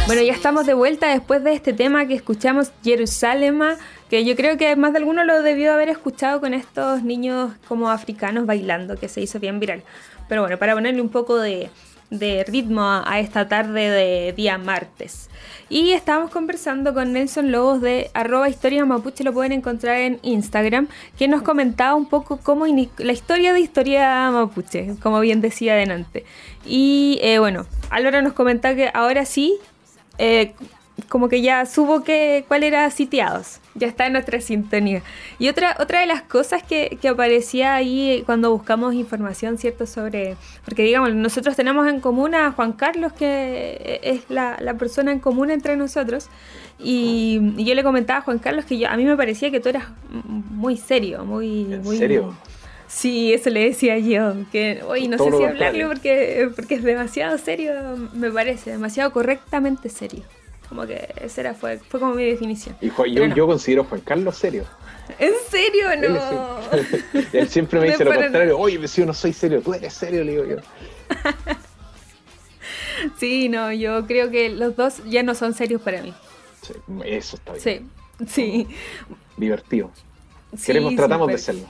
Bueno, 0.07 0.23
ya 0.23 0.33
estamos 0.33 0.65
de 0.65 0.73
vuelta 0.73 1.09
después 1.09 1.43
de 1.43 1.53
este 1.53 1.73
tema 1.73 2.07
que 2.07 2.15
escuchamos, 2.15 2.71
Jerusalema, 2.83 3.77
que 4.09 4.25
yo 4.25 4.35
creo 4.35 4.57
que 4.57 4.75
más 4.75 4.91
de 4.91 4.97
alguno 4.97 5.23
lo 5.23 5.43
debió 5.43 5.73
haber 5.73 5.89
escuchado 5.89 6.39
con 6.39 6.55
estos 6.55 7.03
niños 7.03 7.51
como 7.67 7.91
africanos 7.91 8.47
bailando, 8.47 8.97
que 8.97 9.09
se 9.09 9.21
hizo 9.21 9.39
bien 9.39 9.59
viral. 9.59 9.83
Pero 10.27 10.41
bueno, 10.41 10.57
para 10.57 10.73
ponerle 10.73 11.01
un 11.01 11.09
poco 11.09 11.37
de, 11.37 11.69
de 12.11 12.43
ritmo 12.43 12.83
a, 12.83 13.19
esta 13.19 13.47
tarde 13.47 13.89
de 13.89 14.33
día 14.33 14.57
martes. 14.57 15.29
Y 15.69 15.93
estábamos 15.93 16.29
conversando 16.29 16.93
con 16.93 17.13
Nelson 17.13 17.51
Lobos 17.51 17.81
de 17.81 18.11
arroba 18.13 18.49
historia 18.49 18.85
mapuche, 18.85 19.23
lo 19.23 19.33
pueden 19.33 19.53
encontrar 19.53 19.97
en 19.97 20.19
Instagram, 20.21 20.89
que 21.17 21.29
nos 21.29 21.41
comentaba 21.41 21.95
un 21.95 22.07
poco 22.07 22.37
cómo 22.37 22.65
la 22.97 23.13
historia 23.13 23.53
de 23.53 23.61
historia 23.61 24.29
mapuche, 24.31 24.95
como 25.01 25.21
bien 25.21 25.39
decía 25.39 25.73
adelante. 25.73 26.25
Y 26.65 27.17
eh, 27.23 27.39
bueno, 27.39 27.65
Álvaro 27.89 28.21
nos 28.21 28.33
comentaba 28.33 28.75
que 28.75 28.91
ahora 28.93 29.23
sí, 29.23 29.57
eh, 30.17 30.53
como 31.07 31.29
que 31.29 31.41
ya 31.41 31.65
supo 31.65 32.03
que 32.03 32.43
cuál 32.49 32.63
era 32.63 32.91
sitiados. 32.91 33.60
Ya 33.73 33.87
está 33.87 34.05
en 34.05 34.13
nuestra 34.13 34.41
sintonía. 34.41 35.01
Y 35.39 35.47
otra, 35.47 35.77
otra 35.79 36.01
de 36.01 36.05
las 36.05 36.21
cosas 36.21 36.61
que, 36.61 36.97
que, 37.01 37.07
aparecía 37.07 37.73
ahí 37.73 38.21
cuando 38.25 38.51
buscamos 38.51 38.93
información, 38.93 39.57
¿cierto? 39.57 39.85
Sobre. 39.85 40.35
Porque 40.65 40.83
digamos, 40.83 41.13
nosotros 41.13 41.55
tenemos 41.55 41.87
en 41.87 42.01
común 42.01 42.35
a 42.35 42.51
Juan 42.51 42.73
Carlos, 42.73 43.13
que 43.13 44.01
es 44.03 44.29
la, 44.29 44.57
la 44.59 44.73
persona 44.73 45.11
en 45.11 45.19
común 45.19 45.51
entre 45.51 45.77
nosotros. 45.77 46.29
Y, 46.79 47.39
yo 47.63 47.75
le 47.75 47.83
comentaba 47.83 48.19
a 48.19 48.21
Juan 48.23 48.39
Carlos 48.39 48.65
que 48.65 48.77
yo, 48.77 48.89
a 48.89 48.97
mí 48.97 49.05
me 49.05 49.15
parecía 49.15 49.51
que 49.51 49.59
tú 49.59 49.69
eras 49.69 49.85
muy 50.09 50.77
serio, 50.77 51.23
muy. 51.23 51.73
¿En 51.73 51.81
muy, 51.81 51.97
serio? 51.97 52.35
Sí, 52.87 53.33
eso 53.33 53.49
le 53.49 53.63
decía 53.63 53.97
yo. 53.99 54.33
Que, 54.51 54.81
hoy 54.85 55.07
no 55.07 55.17
sé 55.17 55.31
si 55.31 55.43
hablarle 55.43 55.85
porque, 55.87 56.49
porque 56.55 56.75
es 56.75 56.83
demasiado 56.83 57.37
serio, 57.37 57.71
me 58.13 58.31
parece, 58.31 58.71
demasiado 58.71 59.11
correctamente 59.11 59.89
serio. 59.89 60.23
Como 60.71 60.87
que 60.87 61.13
esa 61.21 61.41
era, 61.41 61.53
fue, 61.53 61.79
fue 61.79 61.99
como 61.99 62.13
mi 62.13 62.23
definición. 62.23 62.77
Y 62.79 62.87
yo, 63.13 63.25
yo 63.25 63.45
considero 63.45 63.81
a 63.81 63.85
Juan 63.87 63.99
Carlos 63.99 64.37
serio. 64.37 64.63
¿En 65.19 65.33
serio? 65.49 66.09
No. 66.09 66.59
Él, 67.33 67.49
siempre 67.49 67.77
me 67.81 67.87
dice 67.87 68.05
lo 68.05 68.15
contrario. 68.15 68.57
Oye, 68.57 68.87
si 68.87 69.01
yo 69.01 69.05
no 69.05 69.13
soy 69.13 69.33
serio, 69.33 69.61
tú 69.61 69.73
eres 69.73 69.93
serio, 69.93 70.23
le 70.23 70.31
digo 70.31 70.45
yo. 70.45 70.55
sí, 73.19 73.49
no, 73.49 73.73
yo 73.73 74.07
creo 74.07 74.31
que 74.31 74.47
los 74.47 74.77
dos 74.77 75.03
ya 75.09 75.23
no 75.23 75.35
son 75.35 75.53
serios 75.53 75.81
para 75.81 76.01
mí. 76.01 76.13
Sí, 76.61 76.71
eso 77.03 77.35
está 77.35 77.51
bien. 77.51 77.91
Sí, 78.25 78.27
sí. 78.29 78.67
Divertido. 79.35 79.91
Queremos, 80.65 80.95
tratamos 80.95 81.27
de 81.27 81.37
serlo. 81.37 81.65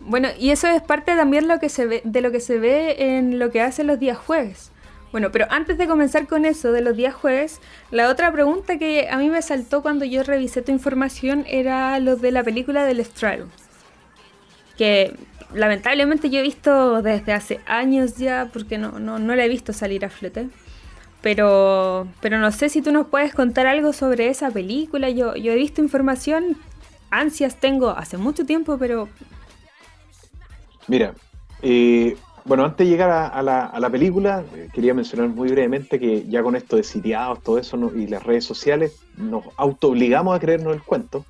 Bueno, 0.00 0.30
y 0.38 0.48
eso 0.48 0.66
es 0.68 0.80
parte 0.80 1.14
también 1.14 1.46
lo 1.46 1.60
que 1.60 1.68
se 1.68 1.84
ve, 1.84 2.00
de 2.04 2.22
lo 2.22 2.32
que 2.32 2.40
se 2.40 2.58
ve 2.58 3.16
en 3.16 3.38
lo 3.38 3.50
que 3.50 3.60
hacen 3.60 3.86
los 3.86 4.00
días 4.00 4.16
jueves. 4.16 4.70
Bueno, 5.14 5.30
pero 5.30 5.46
antes 5.48 5.78
de 5.78 5.86
comenzar 5.86 6.26
con 6.26 6.44
eso 6.44 6.72
de 6.72 6.80
los 6.80 6.96
días 6.96 7.14
jueves, 7.14 7.60
la 7.92 8.08
otra 8.08 8.32
pregunta 8.32 8.78
que 8.78 9.06
a 9.08 9.16
mí 9.16 9.30
me 9.30 9.42
saltó 9.42 9.80
cuando 9.80 10.04
yo 10.04 10.24
revisé 10.24 10.60
tu 10.60 10.72
información 10.72 11.44
era 11.46 12.00
lo 12.00 12.16
de 12.16 12.32
la 12.32 12.42
película 12.42 12.84
del 12.84 12.98
Estrado. 12.98 13.46
Que 14.76 15.14
lamentablemente 15.52 16.30
yo 16.30 16.40
he 16.40 16.42
visto 16.42 17.00
desde 17.00 17.32
hace 17.32 17.60
años 17.64 18.16
ya, 18.16 18.50
porque 18.52 18.76
no, 18.76 18.98
no, 18.98 19.20
no 19.20 19.36
la 19.36 19.44
he 19.44 19.48
visto 19.48 19.72
salir 19.72 20.04
a 20.04 20.10
flete. 20.10 20.48
Pero, 21.22 22.08
pero 22.20 22.40
no 22.40 22.50
sé 22.50 22.68
si 22.68 22.82
tú 22.82 22.90
nos 22.90 23.06
puedes 23.06 23.32
contar 23.34 23.68
algo 23.68 23.92
sobre 23.92 24.26
esa 24.26 24.50
película. 24.50 25.10
Yo, 25.10 25.36
yo 25.36 25.52
he 25.52 25.56
visto 25.56 25.80
información, 25.80 26.56
ansias 27.10 27.60
tengo 27.60 27.90
hace 27.90 28.16
mucho 28.16 28.44
tiempo, 28.44 28.78
pero... 28.78 29.08
Mira, 30.88 31.14
eh, 31.62 32.16
bueno, 32.44 32.64
antes 32.64 32.86
de 32.86 32.90
llegar 32.90 33.10
a, 33.10 33.42
la, 33.42 33.90
película, 33.90 34.44
eh, 34.54 34.68
quería 34.72 34.92
mencionar 34.92 35.28
muy 35.28 35.48
brevemente 35.48 35.98
que 35.98 36.26
ya 36.28 36.42
con 36.42 36.56
esto 36.56 36.76
de 36.76 36.84
sitiados, 36.84 37.42
todo 37.42 37.58
eso 37.58 37.78
y 37.94 38.06
las 38.06 38.22
redes 38.22 38.44
sociales, 38.44 39.00
nos 39.16 39.44
autoobligamos 39.56 40.36
a 40.36 40.40
creernos 40.40 40.74
el 40.74 40.82
cuento 40.82 41.24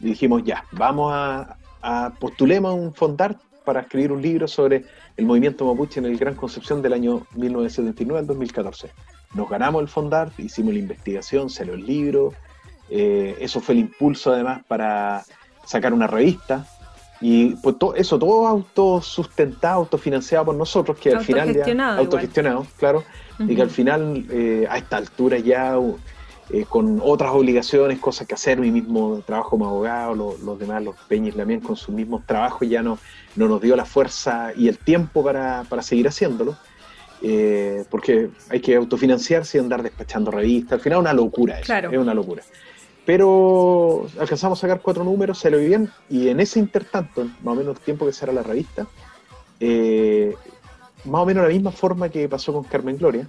y 0.00 0.06
dijimos 0.06 0.42
ya, 0.44 0.64
vamos 0.72 1.12
a, 1.14 1.56
a 1.80 2.12
postulemos 2.18 2.74
un 2.74 2.92
fondar 2.92 3.36
para 3.64 3.82
escribir 3.82 4.10
un 4.10 4.20
libro 4.20 4.48
sobre 4.48 4.84
el 5.16 5.26
movimiento 5.26 5.64
mapuche 5.64 6.00
en 6.00 6.06
el 6.06 6.16
Gran 6.16 6.34
Concepción 6.34 6.82
del 6.82 6.94
año 6.94 7.26
1979 7.34 8.20
al 8.20 8.26
2014. 8.26 8.90
Nos 9.34 9.48
ganamos 9.48 9.82
el 9.82 9.88
fondar, 9.88 10.30
hicimos 10.38 10.72
la 10.72 10.80
investigación, 10.80 11.50
salió 11.50 11.74
el 11.74 11.84
libro, 11.84 12.32
eh, 12.90 13.36
eso 13.40 13.60
fue 13.60 13.74
el 13.74 13.80
impulso 13.82 14.32
además 14.32 14.62
para 14.66 15.22
sacar 15.66 15.92
una 15.92 16.06
revista 16.06 16.66
y 17.20 17.56
pues 17.56 17.78
todo 17.78 17.94
eso, 17.94 18.18
todo 18.18 18.46
autosustentado, 18.46 19.80
autofinanciado 19.80 20.46
por 20.46 20.54
nosotros, 20.54 20.96
que 20.98 21.10
al 21.10 21.24
final 21.24 21.52
ya, 21.54 21.96
autogestionado, 21.96 22.66
claro, 22.76 23.04
y 23.40 23.56
que 23.56 23.62
al 23.62 23.70
final 23.70 24.24
eh, 24.30 24.66
a 24.70 24.78
esta 24.78 24.98
altura 24.98 25.38
ya 25.38 25.76
eh, 26.50 26.64
con 26.68 27.00
otras 27.02 27.32
obligaciones, 27.32 27.98
cosas 27.98 28.26
que 28.26 28.34
hacer, 28.34 28.58
mi 28.58 28.70
mismo 28.70 29.20
trabajo 29.26 29.50
como 29.50 29.66
abogado, 29.66 30.14
los, 30.14 30.58
demás, 30.58 30.82
los 30.82 30.96
Peñas 31.08 31.34
también 31.34 31.60
con 31.60 31.76
sus 31.76 31.94
mismos 31.94 32.24
trabajos 32.24 32.68
ya 32.68 32.82
no, 32.82 32.98
no 33.36 33.48
nos 33.48 33.60
dio 33.60 33.74
la 33.74 33.84
fuerza 33.84 34.52
y 34.56 34.68
el 34.68 34.78
tiempo 34.78 35.24
para, 35.24 35.64
para 35.68 35.82
seguir 35.82 36.08
haciéndolo. 36.08 36.56
Eh, 37.20 37.84
porque 37.90 38.30
hay 38.48 38.60
que 38.60 38.76
autofinanciarse 38.76 39.58
y 39.58 39.60
andar 39.60 39.82
despachando 39.82 40.30
revistas. 40.30 40.74
Al 40.74 40.80
final 40.80 40.98
es 40.98 41.02
una 41.02 41.12
locura 41.12 41.58
eso, 41.58 41.74
es 41.74 41.98
una 41.98 42.14
locura. 42.14 42.44
Pero 43.08 44.06
alcanzamos 44.20 44.58
a 44.58 44.60
sacar 44.60 44.82
cuatro 44.82 45.02
números, 45.02 45.38
se 45.38 45.50
lo 45.50 45.56
bien, 45.56 45.88
y 46.10 46.28
en 46.28 46.40
ese 46.40 46.58
intertanto, 46.58 47.24
más 47.42 47.54
o 47.54 47.54
menos 47.54 47.78
el 47.78 47.82
tiempo 47.82 48.04
que 48.04 48.12
será 48.12 48.34
la 48.34 48.42
revista, 48.42 48.86
eh, 49.60 50.34
más 51.06 51.22
o 51.22 51.24
menos 51.24 51.44
la 51.44 51.48
misma 51.48 51.70
forma 51.70 52.10
que 52.10 52.28
pasó 52.28 52.52
con 52.52 52.64
Carmen 52.64 52.98
Gloria, 52.98 53.26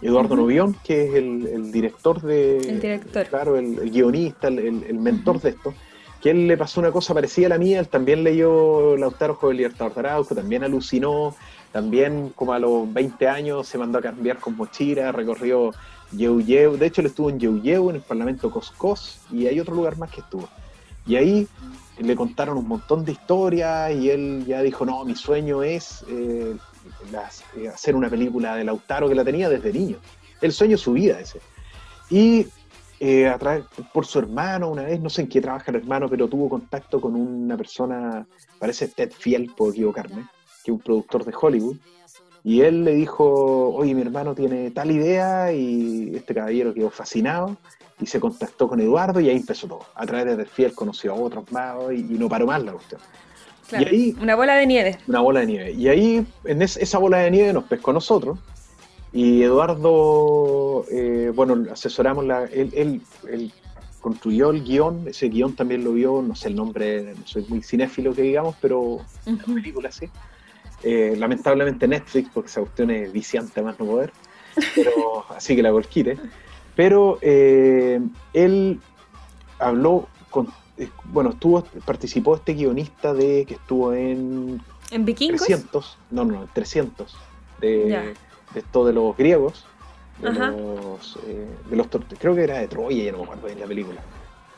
Eduardo 0.00 0.36
Novión, 0.36 0.76
que 0.84 1.08
es 1.08 1.14
el, 1.16 1.72
director 1.72 2.22
de. 2.22 2.58
El 2.58 2.80
director. 2.80 3.26
Claro, 3.26 3.56
el, 3.56 3.90
guionista, 3.90 4.46
el, 4.46 5.00
mentor 5.00 5.40
de 5.40 5.48
esto, 5.48 5.74
que 6.22 6.30
él 6.30 6.46
le 6.46 6.56
pasó 6.56 6.78
una 6.78 6.92
cosa 6.92 7.12
parecida 7.12 7.46
a 7.46 7.50
la 7.50 7.58
mía, 7.58 7.80
él 7.80 7.88
también 7.88 8.22
leyó 8.22 8.96
Lautaro 8.96 9.34
Joven 9.34 9.56
Libertador 9.56 9.94
de 9.94 10.00
Arauco, 10.00 10.36
también 10.36 10.62
alucinó, 10.62 11.34
también 11.72 12.30
como 12.36 12.52
a 12.52 12.60
los 12.60 12.92
20 12.92 13.26
años 13.26 13.66
se 13.66 13.78
mandó 13.78 13.98
a 13.98 14.02
cambiar 14.02 14.38
con 14.38 14.56
mochila, 14.56 15.10
recorrió 15.10 15.72
Yeu 16.12 16.40
de 16.76 16.86
hecho 16.86 17.00
él 17.00 17.08
estuvo 17.08 17.30
en 17.30 17.38
Yeu 17.38 17.90
en 17.90 17.96
el 17.96 18.02
Parlamento 18.02 18.50
Coscos, 18.50 19.20
y 19.30 19.46
hay 19.46 19.60
otro 19.60 19.74
lugar 19.74 19.98
más 19.98 20.10
que 20.10 20.20
estuvo. 20.20 20.48
Y 21.06 21.16
ahí 21.16 21.48
le 21.98 22.14
contaron 22.14 22.58
un 22.58 22.68
montón 22.68 23.04
de 23.04 23.12
historias 23.12 23.92
y 23.94 24.10
él 24.10 24.44
ya 24.46 24.62
dijo, 24.62 24.84
no, 24.84 25.04
mi 25.04 25.14
sueño 25.14 25.62
es 25.62 26.04
eh, 26.08 26.54
eh, 27.56 27.68
hacer 27.68 27.96
una 27.96 28.08
película 28.08 28.54
de 28.56 28.64
Lautaro 28.64 29.08
que 29.08 29.14
la 29.14 29.24
tenía 29.24 29.48
desde 29.48 29.72
niño. 29.72 29.96
El 30.40 30.52
sueño 30.52 30.72
de 30.72 30.82
su 30.82 30.92
vida 30.92 31.18
ese. 31.18 31.40
Y 32.10 32.46
eh, 33.00 33.32
por 33.92 34.06
su 34.06 34.18
hermano, 34.18 34.70
una 34.70 34.82
vez, 34.82 35.00
no 35.00 35.10
sé 35.10 35.22
en 35.22 35.28
qué 35.28 35.40
trabaja 35.40 35.70
el 35.70 35.76
hermano, 35.76 36.08
pero 36.08 36.28
tuvo 36.28 36.48
contacto 36.48 37.00
con 37.00 37.14
una 37.14 37.56
persona, 37.56 38.26
parece 38.58 38.88
Ted 38.88 39.12
Fiel, 39.12 39.52
por 39.56 39.72
equivocarme, 39.72 40.26
que 40.64 40.70
es 40.70 40.74
un 40.74 40.80
productor 40.80 41.24
de 41.24 41.34
Hollywood, 41.40 41.76
y 42.44 42.62
él 42.62 42.84
le 42.84 42.94
dijo, 42.94 43.74
oye, 43.74 43.94
mi 43.94 44.02
hermano 44.02 44.34
tiene 44.34 44.70
tal 44.70 44.90
idea 44.90 45.52
y 45.52 46.12
este 46.14 46.34
caballero 46.34 46.72
quedó 46.72 46.90
fascinado 46.90 47.56
y 48.00 48.06
se 48.06 48.20
contactó 48.20 48.68
con 48.68 48.80
Eduardo 48.80 49.20
y 49.20 49.28
ahí 49.28 49.36
empezó 49.36 49.66
todo. 49.66 49.80
A 49.94 50.06
través 50.06 50.36
de 50.36 50.44
Fiel 50.44 50.72
conoció 50.72 51.12
a 51.12 51.16
otros 51.16 51.50
más 51.52 51.76
y, 51.92 52.02
no 52.02 52.28
paró 52.28 52.46
más 52.46 52.62
la 52.62 52.72
cuestión. 52.72 53.00
y 53.72 53.84
ahí, 53.84 54.16
una 54.20 54.36
bola 54.36 54.54
de 54.54 54.66
nieve. 54.66 54.98
Una 55.08 55.20
bola 55.20 55.40
de 55.40 55.46
nieve. 55.46 55.72
Y 55.72 55.88
ahí, 55.88 56.26
en 56.44 56.62
esa 56.62 56.98
bola 56.98 57.18
de 57.18 57.30
nieve 57.30 57.52
nos 57.52 57.64
pescó 57.64 57.92
nosotros 57.92 58.38
y 59.12 59.42
Eduardo, 59.42 60.84
eh, 60.90 61.32
bueno, 61.34 61.64
asesoramos 61.72 62.24
la... 62.24 62.44
Él, 62.44 63.02
él, 63.24 63.52
construyó 64.00 64.50
el 64.50 64.62
guion, 64.62 65.08
ese 65.08 65.28
guion 65.28 65.56
también 65.56 65.82
lo 65.82 65.92
vio, 65.92 66.22
no 66.22 66.36
sé 66.36 66.48
el 66.48 66.54
nombre, 66.54 67.14
no 67.18 67.26
soy 67.26 67.44
muy 67.48 67.62
cinéfilo 67.62 68.14
que 68.14 68.22
digamos, 68.22 68.54
pero 68.60 69.00
la 69.26 69.54
película 69.54 69.90
sí. 69.90 70.08
Eh, 70.82 71.14
lamentablemente 71.16 71.88
Netflix, 71.88 72.30
porque 72.32 72.48
esa 72.48 72.60
cuestión 72.60 72.90
es 72.90 73.12
viciante 73.12 73.62
más 73.62 73.78
no 73.80 73.86
poder, 73.86 74.12
pero 74.76 75.24
así 75.36 75.56
que 75.56 75.62
la 75.62 75.70
golquite. 75.70 76.16
Pero 76.76 77.18
eh, 77.20 78.00
él 78.32 78.80
habló 79.58 80.08
con, 80.30 80.48
eh, 80.76 80.88
bueno, 81.04 81.30
estuvo, 81.30 81.64
participó 81.84 82.36
este 82.36 82.54
guionista 82.54 83.12
de 83.12 83.44
que 83.44 83.54
estuvo 83.54 83.92
en... 83.92 84.62
¿En 84.90 85.04
Vikingos? 85.04 85.44
300, 85.44 85.98
no, 86.12 86.24
no, 86.24 86.48
300, 86.52 87.16
de, 87.60 88.14
de 88.54 88.60
esto 88.60 88.86
de 88.86 88.92
los 88.92 89.16
griegos, 89.16 89.66
de 90.22 90.32
los, 90.32 91.18
de 91.68 91.76
los, 91.76 91.86
creo 92.18 92.34
que 92.34 92.44
era 92.44 92.58
de 92.58 92.68
Troya, 92.68 93.04
ya 93.04 93.12
no 93.12 93.18
me 93.18 93.24
acuerdo 93.24 93.48
en 93.48 93.60
la 93.60 93.66
película, 93.66 94.00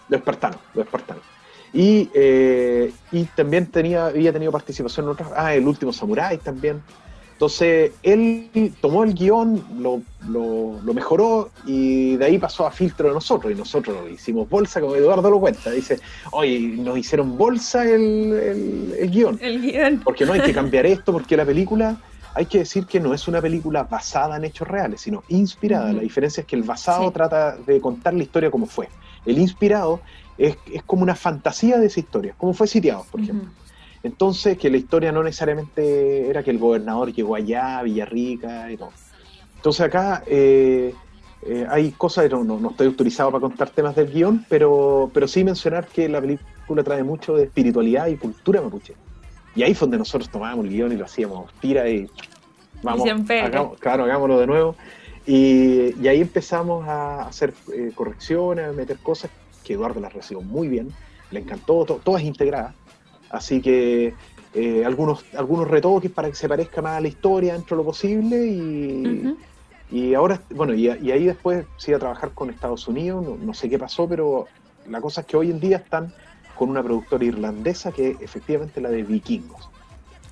los 0.08 0.18
espartanos, 0.18 0.60
los 0.74 0.84
espartanos. 0.84 1.24
Y, 1.72 2.10
eh, 2.14 2.92
y 3.12 3.24
también 3.24 3.66
tenía, 3.66 4.06
había 4.06 4.32
tenido 4.32 4.50
participación 4.52 5.06
en 5.06 5.12
otras. 5.12 5.30
Ah, 5.36 5.54
El 5.54 5.66
último 5.66 5.92
Samurai 5.92 6.38
también. 6.38 6.82
Entonces, 7.40 7.92
él 8.02 8.74
tomó 8.82 9.02
el 9.02 9.14
guion, 9.14 9.64
lo, 9.78 10.02
lo, 10.28 10.92
mejoró 10.92 11.48
y 11.64 12.16
de 12.16 12.26
ahí 12.26 12.38
pasó 12.38 12.66
a 12.66 12.70
filtro 12.70 13.08
de 13.08 13.14
nosotros. 13.14 13.50
Y 13.50 13.54
nosotros 13.54 13.96
lo 13.96 14.10
hicimos 14.10 14.46
bolsa, 14.46 14.78
como 14.78 14.94
Eduardo 14.94 15.30
lo 15.30 15.40
cuenta. 15.40 15.70
Dice, 15.70 15.98
oye, 16.32 16.60
nos 16.60 16.98
hicieron 16.98 17.38
bolsa 17.38 17.84
el, 17.84 18.94
el, 18.98 19.10
guion. 19.10 19.38
El 19.40 19.62
guion. 19.62 20.00
Porque 20.04 20.26
no 20.26 20.34
hay 20.34 20.42
que 20.42 20.52
cambiar 20.60 20.84
esto, 20.84 21.12
porque 21.14 21.34
la 21.34 21.46
película, 21.46 21.96
hay 22.34 22.44
que 22.44 22.58
decir 22.58 22.84
que 22.84 23.00
no 23.00 23.14
es 23.14 23.26
una 23.26 23.40
película 23.40 23.84
basada 23.84 24.36
en 24.36 24.44
hechos 24.44 24.68
reales, 24.68 25.00
sino 25.00 25.24
inspirada. 25.28 25.94
La 25.94 26.02
diferencia 26.02 26.42
es 26.42 26.46
que 26.46 26.56
el 26.56 26.62
basado 26.62 27.10
trata 27.10 27.56
de 27.56 27.80
contar 27.80 28.12
la 28.12 28.22
historia 28.22 28.50
como 28.50 28.66
fue. 28.66 28.90
El 29.24 29.38
inspirado 29.38 30.02
es, 30.40 30.82
como 30.86 31.02
una 31.02 31.14
fantasía 31.14 31.78
de 31.78 31.86
esa 31.86 32.00
historia, 32.00 32.34
como 32.38 32.54
fue 32.54 32.66
sitiado, 32.66 33.04
por 33.10 33.20
ejemplo. 33.20 33.50
Entonces, 34.02 34.56
que 34.56 34.70
la 34.70 34.78
historia 34.78 35.12
no 35.12 35.22
necesariamente 35.22 36.28
era 36.28 36.42
que 36.42 36.50
el 36.50 36.58
gobernador 36.58 37.12
llegó 37.12 37.34
allá, 37.34 37.78
a 37.78 37.82
Villarrica 37.82 38.72
y 38.72 38.78
todo. 38.78 38.90
Entonces 39.56 39.82
acá 39.82 40.22
eh, 40.26 40.94
eh, 41.42 41.66
hay 41.68 41.90
cosas, 41.90 42.30
no, 42.30 42.42
no, 42.42 42.70
estoy 42.70 42.86
autorizado 42.86 43.30
para 43.30 43.42
contar 43.42 43.68
temas 43.68 43.94
del 43.94 44.10
guion, 44.10 44.46
pero, 44.48 45.10
pero 45.12 45.28
sí 45.28 45.44
mencionar 45.44 45.86
que 45.86 46.08
la 46.08 46.22
película 46.22 46.82
trae 46.82 47.02
mucho 47.02 47.36
de 47.36 47.44
espiritualidad 47.44 48.06
y 48.06 48.16
cultura 48.16 48.62
mapuche. 48.62 48.94
Y 49.54 49.62
ahí 49.62 49.74
fue 49.74 49.86
donde 49.86 49.98
nosotros 49.98 50.30
tomábamos 50.30 50.64
el 50.64 50.70
guion 50.70 50.92
y 50.92 50.96
lo 50.96 51.04
hacíamos, 51.04 51.52
tira 51.60 51.86
y 51.90 52.08
vamos, 52.82 53.06
claro, 53.78 54.04
hagámoslo 54.04 54.40
de 54.40 54.46
nuevo. 54.46 54.76
Y, 55.26 55.94
y, 56.02 56.08
ahí 56.08 56.22
empezamos 56.22 56.88
a 56.88 57.26
hacer 57.26 57.52
eh, 57.74 57.92
correcciones, 57.94 58.70
a 58.70 58.72
meter 58.72 58.96
cosas 58.96 59.30
que 59.70 59.74
Eduardo 59.74 60.00
las 60.00 60.12
recibió 60.12 60.42
muy 60.42 60.66
bien, 60.66 60.88
le 61.30 61.38
encantó, 61.38 61.84
todas 61.84 62.22
integradas, 62.24 62.74
así 63.30 63.60
que 63.60 64.14
eh, 64.52 64.82
algunos, 64.84 65.24
algunos 65.36 65.68
retoques 65.68 66.10
para 66.10 66.28
que 66.28 66.34
se 66.34 66.48
parezca 66.48 66.82
más 66.82 66.96
a 66.96 67.00
la 67.00 67.06
historia 67.06 67.52
dentro 67.52 67.76
de 67.76 67.82
lo 67.84 67.86
posible 67.86 68.46
y, 68.48 69.36
y 69.92 70.14
ahora, 70.14 70.42
bueno, 70.50 70.74
y, 70.74 70.88
ahí 70.88 71.24
después 71.24 71.66
se 71.76 71.92
iba 71.92 71.98
a 71.98 72.00
trabajar 72.00 72.32
con 72.32 72.50
Estados 72.50 72.88
Unidos, 72.88 73.24
no, 73.38 73.54
sé 73.54 73.70
qué 73.70 73.78
pasó, 73.78 74.08
pero 74.08 74.48
la 74.88 75.00
cosa 75.00 75.20
es 75.20 75.28
que 75.28 75.36
hoy 75.36 75.52
en 75.52 75.60
día 75.60 75.76
están 75.76 76.12
con 76.56 76.68
una 76.68 76.82
productora 76.82 77.24
irlandesa 77.24 77.92
que 77.92 78.10
es 78.10 78.20
efectivamente 78.20 78.80
la 78.80 78.90
de 78.90 79.04
Vikingos. 79.04 79.68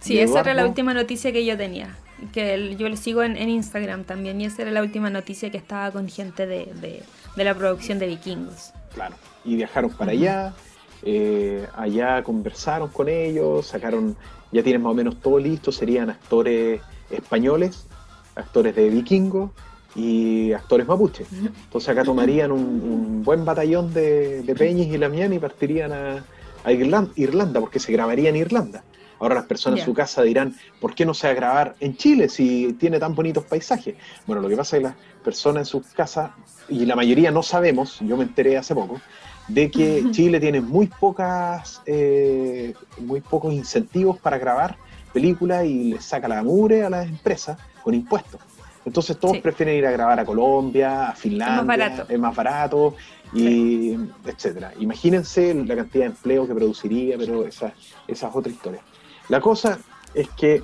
Sí, 0.01 0.19
esa 0.19 0.41
era 0.41 0.53
la 0.53 0.67
última 0.67 0.95
noticia 0.95 1.31
que 1.31 1.45
yo 1.45 1.57
tenía, 1.57 1.97
que 2.33 2.75
yo 2.77 2.89
le 2.89 2.97
sigo 2.97 3.23
en, 3.23 3.37
Instagram 3.37 4.03
también, 4.03 4.41
y 4.41 4.47
esa 4.47 4.63
era 4.63 4.73
la 4.73 4.83
última 4.83 5.11
noticia 5.11 5.51
que 5.51 5.59
estaba 5.59 5.93
con 5.93 6.09
gente 6.09 6.45
de, 6.45 7.05
de 7.37 7.45
la 7.45 7.55
producción 7.55 8.01
de 8.01 8.09
Vikingos. 8.09 8.73
Claro, 8.93 9.15
y 9.49 9.57
viajaron 9.57 9.91
para 9.91 10.13
allá, 10.13 10.55
eh, 11.03 11.67
allá 11.75 12.23
conversaron 12.23 12.89
con 12.89 13.09
ellos, 13.09 13.67
sacaron, 13.67 14.15
ya 14.53 14.63
tienen 14.63 14.83
más 14.83 14.93
o 14.93 14.95
menos 14.95 15.21
todo 15.21 15.39
listo, 15.39 15.73
serían 15.73 16.11
actores 16.11 16.83
españoles, 17.11 17.87
actores 18.35 18.77
de 18.77 18.91
vikingo 18.91 19.53
y 19.95 20.53
actores 20.53 20.87
mapuche. 20.87 21.25
Entonces 21.33 21.89
acá 21.89 22.05
tomarían 22.05 22.53
un, 22.53 23.23
buen 23.23 23.45
batallón 23.45 23.93
de, 23.95 24.43
de 24.43 24.55
Peñas 24.55 24.89
y 24.89 24.99
Lamián 24.99 25.33
y 25.33 25.39
partirían 25.39 25.93
a, 25.93 26.25
Irlanda, 26.71 27.61
porque 27.61 27.79
se 27.79 27.93
grabaría 27.93 28.29
en 28.29 28.37
Irlanda. 28.37 28.85
Ahora 29.21 29.37
las 29.37 29.47
personas 29.47 29.81
en 29.81 29.87
su 29.87 29.95
casa 29.95 30.23
dirán, 30.23 30.55
¿por 30.81 30.95
qué 30.95 31.07
no 31.07 31.15
se 31.15 31.27
va 31.27 31.33
a 31.33 31.37
grabar 31.37 31.77
en 31.81 31.97
Chile 31.97 32.29
si 32.29 32.75
tiene 32.75 32.99
tan 32.99 33.15
bonitos 33.15 33.45
paisajes? 33.45 33.97
Bueno, 34.27 34.43
lo 34.43 34.49
que 34.49 34.57
pasa 34.57 34.77
es 34.77 34.83
que 34.83 34.89
las 34.89 34.97
personas 35.25 35.63
en 35.63 35.65
sus 35.65 35.87
casas, 35.87 36.33
y 36.69 36.85
la 36.85 36.95
mayoría 36.95 37.31
no 37.31 37.43
sabemos, 37.43 37.99
yo 38.01 38.19
me 38.19 38.25
enteré 38.25 38.59
hace 38.59 38.75
poco, 38.75 39.01
de 39.49 39.71
que 39.71 40.05
Chile 40.11 40.39
tiene 40.39 40.61
muy 40.61 40.87
pocas, 40.87 41.83
eh, 41.87 42.75
muy 42.99 43.21
pocos 43.21 43.53
incentivos 43.53 44.19
para 44.19 44.39
grabar 44.39 44.77
películas 45.13 45.65
y 45.65 45.95
le 45.95 46.01
saca 46.01 46.29
la 46.29 46.43
mure 46.43 46.85
a 46.85 46.91
las 46.91 47.09
empresas 47.09 47.59
con 47.83 47.95
impuestos. 47.95 48.41
Entonces 48.85 49.19
todos 49.19 49.39
prefieren 49.39 49.77
ir 49.77 49.87
a 49.87 49.91
grabar 49.91 50.21
a 50.21 50.25
Colombia, 50.25 51.09
a 51.09 51.15
Finlandia, 51.15 52.07
es 52.09 52.19
más 52.19 52.35
barato, 52.35 52.95
y 53.33 53.97
etcétera. 54.25 54.73
Imagínense 54.79 55.53
la 55.55 55.77
cantidad 55.77 56.05
de 56.05 56.11
empleo 56.11 56.47
que 56.47 56.55
produciría, 56.55 57.19
pero 57.19 57.47
esa, 57.47 57.73
esa 58.07 58.29
es 58.29 58.35
otra 58.35 58.51
historia. 58.51 58.81
La 59.29 59.41
cosa 59.41 59.79
es 60.15 60.29
que, 60.31 60.63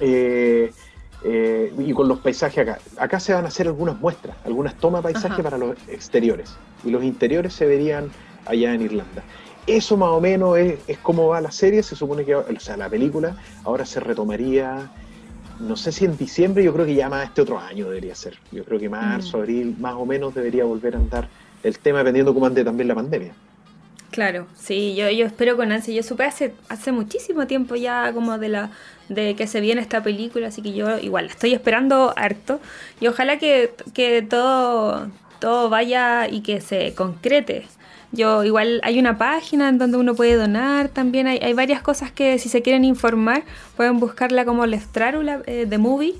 eh, 0.00 0.72
eh, 1.24 1.72
y 1.78 1.92
con 1.92 2.08
los 2.08 2.18
paisajes 2.18 2.58
acá, 2.58 2.78
acá 2.98 3.20
se 3.20 3.32
van 3.32 3.44
a 3.44 3.48
hacer 3.48 3.66
algunas 3.66 3.98
muestras, 4.00 4.36
algunas 4.44 4.74
tomas 4.76 5.02
de 5.02 5.12
paisaje 5.12 5.42
para 5.42 5.58
los 5.58 5.76
exteriores, 5.88 6.56
y 6.84 6.90
los 6.90 7.02
interiores 7.02 7.52
se 7.52 7.66
verían 7.66 8.10
allá 8.44 8.74
en 8.74 8.82
Irlanda. 8.82 9.22
Eso 9.66 9.96
más 9.96 10.10
o 10.10 10.20
menos 10.20 10.56
es, 10.58 10.78
es 10.86 10.98
como 10.98 11.28
va 11.28 11.40
la 11.40 11.50
serie, 11.50 11.82
se 11.82 11.96
supone 11.96 12.24
que, 12.24 12.34
o 12.34 12.60
sea, 12.60 12.76
la 12.76 12.88
película 12.88 13.36
ahora 13.64 13.84
se 13.84 13.98
retomaría, 13.98 14.90
no 15.58 15.76
sé 15.76 15.90
si 15.90 16.04
en 16.04 16.16
diciembre, 16.16 16.62
yo 16.62 16.72
creo 16.72 16.86
que 16.86 16.94
ya 16.94 17.08
más 17.08 17.24
este 17.24 17.42
otro 17.42 17.58
año 17.58 17.86
debería 17.86 18.14
ser. 18.14 18.38
Yo 18.52 18.64
creo 18.64 18.78
que 18.78 18.88
marzo, 18.88 19.38
mm. 19.38 19.40
abril, 19.40 19.76
más 19.78 19.94
o 19.94 20.06
menos 20.06 20.34
debería 20.34 20.64
volver 20.64 20.94
a 20.94 20.98
andar 20.98 21.28
el 21.62 21.78
tema, 21.78 21.98
dependiendo 21.98 22.34
cómo 22.34 22.46
ande 22.46 22.64
también 22.64 22.88
la 22.88 22.94
pandemia. 22.94 23.32
Claro, 24.10 24.46
sí, 24.56 24.94
yo, 24.94 25.10
yo 25.10 25.26
espero 25.26 25.56
con 25.56 25.72
ansia. 25.72 25.94
Yo 25.94 26.02
supe 26.02 26.24
hace, 26.24 26.54
hace 26.68 26.92
muchísimo 26.92 27.46
tiempo 27.46 27.74
ya 27.76 28.12
como 28.12 28.38
de 28.38 28.48
la 28.48 28.70
de 29.08 29.36
que 29.36 29.46
se 29.46 29.60
viene 29.60 29.80
esta 29.80 30.02
película, 30.02 30.48
así 30.48 30.62
que 30.62 30.72
yo 30.72 30.98
igual 30.98 31.26
la 31.26 31.32
estoy 31.32 31.54
esperando 31.54 32.12
harto 32.16 32.60
y 33.00 33.06
ojalá 33.06 33.38
que, 33.38 33.72
que 33.94 34.22
todo, 34.22 35.08
todo 35.38 35.68
vaya 35.68 36.28
y 36.28 36.40
que 36.40 36.60
se 36.60 36.94
concrete. 36.94 37.66
Yo 38.12 38.44
igual 38.44 38.80
hay 38.84 38.98
una 38.98 39.18
página 39.18 39.68
en 39.68 39.78
donde 39.78 39.98
uno 39.98 40.14
puede 40.14 40.34
donar 40.34 40.88
también, 40.88 41.26
hay, 41.26 41.38
hay 41.38 41.52
varias 41.52 41.82
cosas 41.82 42.10
que 42.10 42.38
si 42.38 42.48
se 42.48 42.62
quieren 42.62 42.84
informar 42.84 43.44
pueden 43.76 43.98
buscarla 43.98 44.44
como 44.44 44.64
Lestrárula 44.66 45.42
eh, 45.46 45.66
de 45.68 45.78
Movie, 45.78 46.14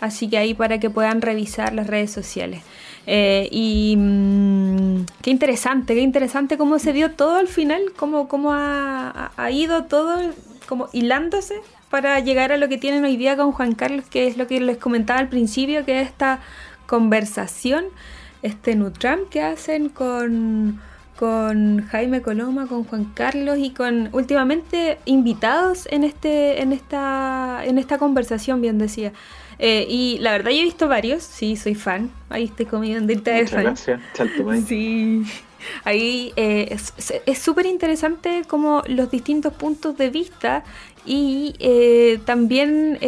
así 0.00 0.28
que 0.28 0.38
ahí 0.38 0.54
para 0.54 0.78
que 0.78 0.90
puedan 0.90 1.22
revisar 1.22 1.72
las 1.74 1.86
redes 1.86 2.10
sociales. 2.10 2.62
Eh, 3.06 3.48
y 3.50 3.96
mm, 3.96 5.06
qué 5.22 5.30
interesante, 5.30 5.94
qué 5.94 6.00
interesante 6.00 6.58
cómo 6.58 6.78
se 6.78 6.92
dio 6.92 7.12
todo 7.12 7.36
al 7.36 7.48
final, 7.48 7.80
cómo, 7.96 8.28
cómo 8.28 8.52
ha, 8.52 9.30
ido 9.50 9.84
todo 9.84 10.18
como 10.68 10.88
hilándose 10.92 11.54
para 11.90 12.20
llegar 12.20 12.52
a 12.52 12.56
lo 12.56 12.68
que 12.68 12.78
tienen 12.78 13.04
hoy 13.04 13.16
día 13.16 13.36
con 13.36 13.52
Juan 13.52 13.74
Carlos, 13.74 14.04
que 14.08 14.26
es 14.26 14.36
lo 14.36 14.46
que 14.46 14.60
les 14.60 14.78
comentaba 14.78 15.18
al 15.18 15.28
principio, 15.28 15.84
que 15.84 16.00
es 16.00 16.08
esta 16.08 16.40
conversación, 16.86 17.86
este 18.42 18.76
Nutram 18.76 19.20
que 19.30 19.42
hacen 19.42 19.88
con 19.88 20.80
con 21.20 21.86
Jaime 21.88 22.22
Coloma, 22.22 22.66
con 22.66 22.84
Juan 22.84 23.04
Carlos 23.12 23.58
y 23.58 23.72
con 23.72 24.08
últimamente 24.12 24.98
invitados 25.04 25.86
en 25.90 26.02
este, 26.02 26.62
en 26.62 26.72
esta, 26.72 27.60
en 27.66 27.76
esta 27.76 27.98
conversación, 27.98 28.62
bien 28.62 28.78
decía. 28.78 29.12
Eh, 29.62 29.86
y 29.90 30.18
la 30.20 30.32
verdad 30.32 30.52
yo 30.52 30.60
he 30.60 30.64
visto 30.64 30.88
varios, 30.88 31.22
sí, 31.22 31.54
soy 31.54 31.74
fan. 31.74 32.10
Ahí 32.30 32.44
estoy 32.44 32.64
comiendo 32.64 33.12
de 33.12 33.46
fan. 33.46 33.64
Gracias, 33.64 34.00
Sí. 34.66 35.22
Ahí 35.84 36.32
eh, 36.36 36.74
es 37.26 37.38
súper 37.38 37.66
interesante 37.66 38.44
como 38.48 38.82
los 38.86 39.10
distintos 39.10 39.52
puntos 39.52 39.98
de 39.98 40.08
vista 40.08 40.64
y 41.04 41.54
eh, 41.58 42.18
también 42.24 42.98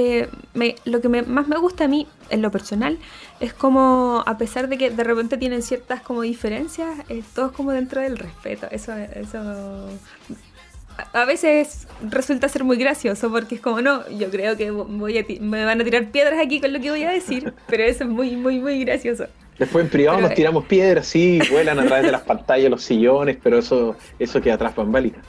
lo 0.85 1.01
que 1.01 1.09
más 1.09 1.49
me 1.49 1.57
gusta 1.57 1.85
a 1.85 1.89
mí, 1.89 2.07
en 2.29 2.43
lo 2.43 2.51
personal, 2.51 2.99
es 3.41 3.55
como, 3.55 4.23
a 4.27 4.37
pesar 4.37 4.69
de 4.69 4.77
que 4.77 4.91
de 4.91 5.05
repente 5.05 5.39
tienen 5.39 5.63
ciertas 5.63 6.03
como 6.03 6.21
diferencias, 6.21 6.91
es 7.09 7.25
todo 7.29 7.53
como 7.53 7.73
dentro 7.73 8.03
del 8.03 8.19
respeto. 8.19 8.67
Eso, 8.71 8.93
eso 8.95 9.89
a 11.13 11.25
veces 11.25 11.87
resulta 12.09 12.49
ser 12.49 12.65
muy 12.65 12.77
gracioso 12.77 13.31
porque 13.31 13.57
es 13.57 13.61
como, 13.61 13.81
no, 13.81 14.09
yo 14.11 14.31
creo 14.31 14.57
que 14.57 14.71
voy 14.71 15.19
a 15.19 15.25
me 15.41 15.65
van 15.65 15.81
a 15.81 15.85
tirar 15.85 16.11
piedras 16.11 16.39
aquí 16.41 16.61
con 16.61 16.73
lo 16.73 16.81
que 16.81 16.91
voy 16.91 17.05
a 17.05 17.11
decir, 17.11 17.53
pero 17.67 17.85
eso 17.85 18.05
es 18.05 18.11
muy, 18.11 18.37
muy, 18.37 18.59
muy 18.59 18.85
gracioso. 18.85 19.27
Después 19.59 19.85
en 19.85 19.91
privado 19.91 20.21
nos 20.21 20.35
tiramos 20.35 20.65
piedras, 20.65 21.07
sí, 21.07 21.41
vuelan 21.51 21.79
a 21.79 21.85
través 21.85 22.07
de 22.07 22.13
las 22.13 22.23
pantallas, 22.23 22.71
los 22.71 22.83
sillones, 22.83 23.37
pero 23.43 23.59
eso, 23.59 23.97
eso 24.19 24.41
queda 24.41 24.55
atrás 24.55 24.75
bambalinas. 24.75 25.25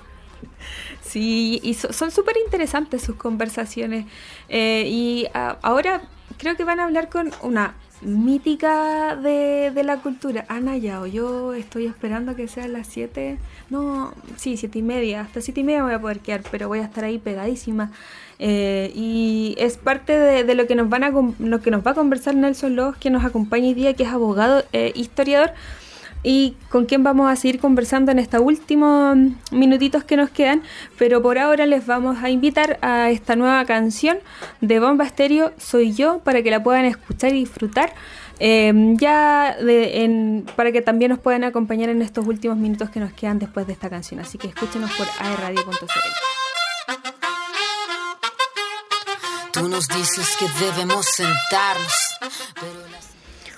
Sí, 1.01 1.59
y 1.61 1.75
son 1.75 2.09
súper 2.09 2.35
interesantes 2.43 3.03
sus 3.03 3.15
conversaciones. 3.17 4.05
Eh, 4.49 4.85
y 4.87 5.27
ah, 5.33 5.59
ahora 5.61 6.01
creo 6.37 6.55
que 6.55 6.63
van 6.63 6.79
a 6.79 6.85
hablar 6.85 7.09
con 7.09 7.31
una 7.43 7.75
mítica 8.05 9.15
de, 9.15 9.71
la 9.83 9.97
cultura. 9.97 10.45
Ana 10.47 10.77
Yao, 10.77 11.05
yo 11.05 11.53
estoy 11.53 11.85
esperando 11.87 12.35
que 12.35 12.47
sea 12.47 12.67
las 12.67 12.87
7, 12.87 13.37
no, 13.69 14.13
sí, 14.37 14.57
7 14.57 14.79
y 14.79 14.81
media, 14.81 15.21
hasta 15.21 15.41
7 15.41 15.59
y 15.59 15.63
media 15.63 15.83
voy 15.83 15.93
a 15.93 15.99
poder 15.99 16.19
quedar, 16.19 16.41
pero 16.51 16.67
voy 16.67 16.79
a 16.79 16.83
estar 16.83 17.03
ahí 17.03 17.17
pegadísima. 17.17 17.91
Eh, 18.39 18.91
y 18.95 19.55
es 19.57 19.77
parte 19.77 20.17
de, 20.17 20.55
lo 20.55 20.67
que 20.67 20.75
nos 20.75 20.89
van 20.89 21.03
a 21.03 21.11
lo 21.11 21.61
que 21.61 21.71
nos 21.71 21.85
va 21.85 21.91
a 21.91 21.93
conversar 21.93 22.35
Nelson 22.35 22.75
Lobos, 22.75 22.97
que 22.97 23.09
nos 23.09 23.23
acompaña 23.23 23.67
hoy 23.67 23.73
día, 23.73 23.93
que 23.93 24.03
es 24.03 24.09
abogado 24.09 24.63
e 24.73 24.91
historiador 24.95 25.51
y 26.23 26.55
con 26.69 26.85
quien 26.85 27.03
vamos 27.03 27.29
a 27.29 27.35
seguir 27.35 27.59
conversando 27.59 28.11
en 28.11 28.19
estos 28.19 28.41
últimos 28.41 29.17
minutitos 29.51 30.03
que 30.03 30.15
nos 30.15 30.29
quedan, 30.29 30.63
pero 30.97 31.21
por 31.21 31.37
ahora 31.37 31.65
les 31.65 31.85
vamos 31.85 32.23
a 32.23 32.29
invitar 32.29 32.79
a 32.81 33.11
esta 33.11 33.35
nueva 33.35 33.63
canción 33.65 34.17
de 34.61 34.79
Bomba 34.79 35.05
Estéreo, 35.05 35.51
Soy 35.57 35.93
Yo, 35.93 36.19
para 36.19 36.41
que 36.41 36.49
la 36.49 36.63
puedan 36.63 36.85
escuchar 36.85 37.31
y 37.33 37.39
disfrutar. 37.39 37.93
Em, 38.39 38.97
ya 38.97 39.55
para 40.55 40.71
que 40.71 40.81
también 40.81 41.11
nos 41.11 41.19
puedan 41.19 41.43
acompañar 41.43 41.89
en 41.89 42.01
estos 42.01 42.25
últimos 42.25 42.57
minutos 42.57 42.89
que 42.89 42.99
nos 42.99 43.13
quedan 43.13 43.37
después 43.39 43.67
de 43.67 43.73
esta 43.73 43.89
canción. 43.89 44.19
Así 44.19 44.37
que 44.37 44.47
escúchenos 44.47 44.91
por 44.93 45.07
aerradio.cl. 45.19 45.85
Sentarnos, 51.03 52.92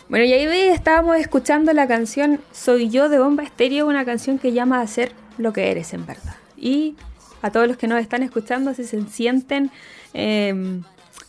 bueno, 0.09 0.25
y 0.25 0.33
ahí 0.33 0.45
estábamos 0.69 1.17
escuchando 1.17 1.73
la 1.73 1.87
canción 1.87 2.39
Soy 2.51 2.89
yo 2.89 3.09
de 3.09 3.19
Bomba 3.19 3.43
Estéreo, 3.43 3.87
una 3.87 4.05
canción 4.05 4.37
que 4.37 4.53
llama 4.53 4.81
a 4.81 4.87
ser 4.87 5.11
lo 5.37 5.53
que 5.53 5.71
eres 5.71 5.93
en 5.93 6.05
verdad. 6.05 6.35
Y 6.57 6.95
a 7.41 7.51
todos 7.51 7.67
los 7.67 7.77
que 7.77 7.87
nos 7.87 8.01
están 8.01 8.23
escuchando, 8.23 8.73
si 8.73 8.83
se 8.83 9.01
sienten 9.07 9.71
eh, 10.13 10.81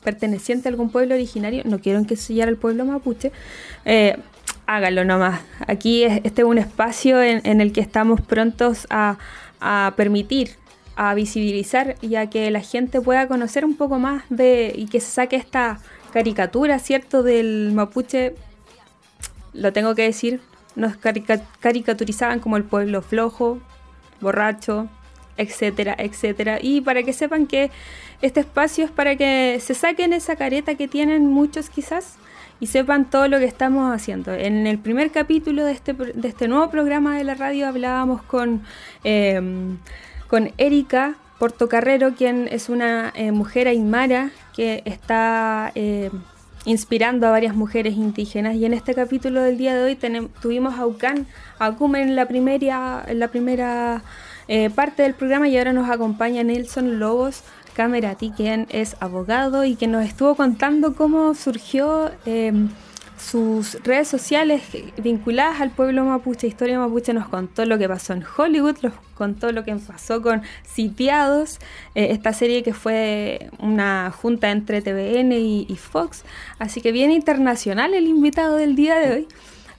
pertenecientes 0.05 0.67
a 0.67 0.69
algún 0.69 0.91
pueblo 0.91 1.15
originario, 1.15 1.63
no 1.65 1.79
quiero 1.79 1.99
encasillar 1.99 2.49
al 2.49 2.57
pueblo 2.57 2.85
mapuche, 2.85 3.33
eh, 3.85 4.17
háganlo 4.67 5.05
nomás. 5.05 5.41
Aquí 5.67 6.05
este 6.05 6.43
es 6.43 6.47
un 6.47 6.59
espacio 6.59 7.23
en, 7.23 7.61
el 7.61 7.73
que 7.73 7.81
estamos 7.81 8.21
prontos 8.21 8.87
a, 8.91 9.19
a 9.61 9.95
permitir 9.97 10.51
a 10.97 11.15
visibilizar 11.15 11.97
y 12.01 12.15
a 12.15 12.31
que 12.31 12.51
la 12.51 12.61
gente 12.61 13.03
pueda 13.03 13.29
conocer 13.29 13.65
un 13.65 13.77
poco 13.77 13.99
más 13.99 14.25
de 14.31 14.73
y 14.75 14.87
que 14.87 15.01
se 15.01 15.11
saque 15.11 15.37
esta 15.37 15.79
caricatura, 16.13 16.79
¿cierto?, 16.79 17.23
del 17.23 17.73
mapuche 17.75 18.35
lo 19.57 19.73
tengo 19.73 19.95
que 19.95 20.03
decir, 20.03 20.41
nos 20.75 20.97
caricaturizaban 20.97 22.41
como 22.41 22.57
el 22.57 22.65
pueblo 22.65 23.03
flojo, 23.03 23.59
borracho, 24.21 24.89
etcétera, 25.37 25.95
etcétera. 25.99 26.59
Y 26.61 26.81
para 26.81 27.03
que 27.03 27.13
sepan 27.13 27.47
que 27.47 27.71
este 28.23 28.41
espacio 28.41 28.85
es 28.85 28.91
para 28.91 29.17
que 29.17 29.59
se 29.61 29.75
saquen 29.75 30.13
esa 30.13 30.37
careta 30.37 30.75
que 30.75 30.89
tienen 30.89 31.27
muchos 31.27 31.69
quizás 31.71 32.17
y 32.61 32.69
sepan 32.69 33.11
todo 33.11 33.29
lo 33.29 33.39
que 33.39 33.45
estamos 33.45 33.95
haciendo. 33.95 34.33
En 34.33 34.67
el 34.67 34.79
primer 34.79 35.11
capítulo 35.11 35.65
de 35.65 35.73
este, 35.73 35.93
de 35.93 36.29
este 36.29 36.49
nuevo 36.49 36.71
programa 36.71 37.17
de 37.17 37.25
la 37.25 37.35
radio 37.35 37.69
hablábamos 37.69 38.23
con, 38.23 38.63
em, 39.05 39.79
con 40.29 40.53
Erika 40.57 41.17
Portocarrero, 41.39 42.15
quien 42.15 42.49
es 42.51 42.71
una 42.71 43.13
eh, 43.15 43.33
mujer 43.33 43.69
aymara 43.69 44.31
que 44.55 44.83
está... 44.87 45.73
Eh, 45.75 46.11
inspirando 46.67 47.27
a 47.27 47.31
varias 47.31 47.55
mujeres 47.55 47.95
indígenas. 47.95 48.57
Y 48.57 48.67
en 48.67 48.75
este 48.75 48.95
capítulo 48.95 49.41
del 49.41 49.57
día 49.57 49.75
de 49.75 49.85
hoy 49.85 49.99
tuvimos 50.43 50.79
a 50.79 50.87
Ucán, 50.87 51.27
a 51.59 51.75
en 51.95 52.17
la 52.17 52.27
primera, 52.27 53.03
en 53.07 53.19
la 53.19 53.29
primera 53.29 54.03
eh, 54.49 54.69
parte 54.69 55.03
del 55.03 55.15
programa 55.15 55.49
y 55.49 55.57
ahora 55.57 55.73
nos 55.73 55.89
acompaña 55.89 56.43
Nelson 56.43 56.99
Lobos 56.99 57.43
Camerati, 57.75 58.31
quien 58.31 58.67
es 58.71 58.97
abogado 59.01 59.65
y 59.65 59.77
que 59.77 59.87
nos 59.87 60.05
estuvo 60.05 60.35
contando 60.35 60.95
cómo 60.95 61.35
surgió 61.35 62.11
em, 62.27 62.69
sus 63.19 63.83
redes 63.83 64.09
sociales 64.09 64.63
vinculadas 64.99 65.61
al 65.61 65.71
pueblo 65.71 66.05
mapuche. 66.05 66.47
Historia 66.47 66.79
Mapuche 66.79 67.13
nos 67.13 67.29
contó 67.29 67.65
lo 67.65 67.79
que 67.79 67.89
pasó 67.89 68.13
en 68.13 68.25
Hollywood, 68.25 68.77
nos 68.83 68.93
contó 69.15 69.53
lo 69.53 69.65
que 69.65 69.75
pasó 69.77 70.23
con 70.23 70.43
Sitiados, 70.65 71.59
eh, 71.95 72.09
esta 72.11 72.33
serie 72.33 72.63
que 72.63 72.75
fue 72.75 73.51
una 73.59 74.11
junta 74.11 74.51
entre 74.51 74.83
TVN 74.83 75.33
y, 75.33 75.67
y, 75.69 75.77
Fox. 75.77 76.25
Así 76.59 76.81
que 76.81 76.93
bien 76.93 77.11
internacional 77.11 77.95
el 77.95 78.07
invitado 78.07 78.57
del 78.57 78.77
día 78.77 78.97
de 78.97 79.13
hoy. 79.13 79.29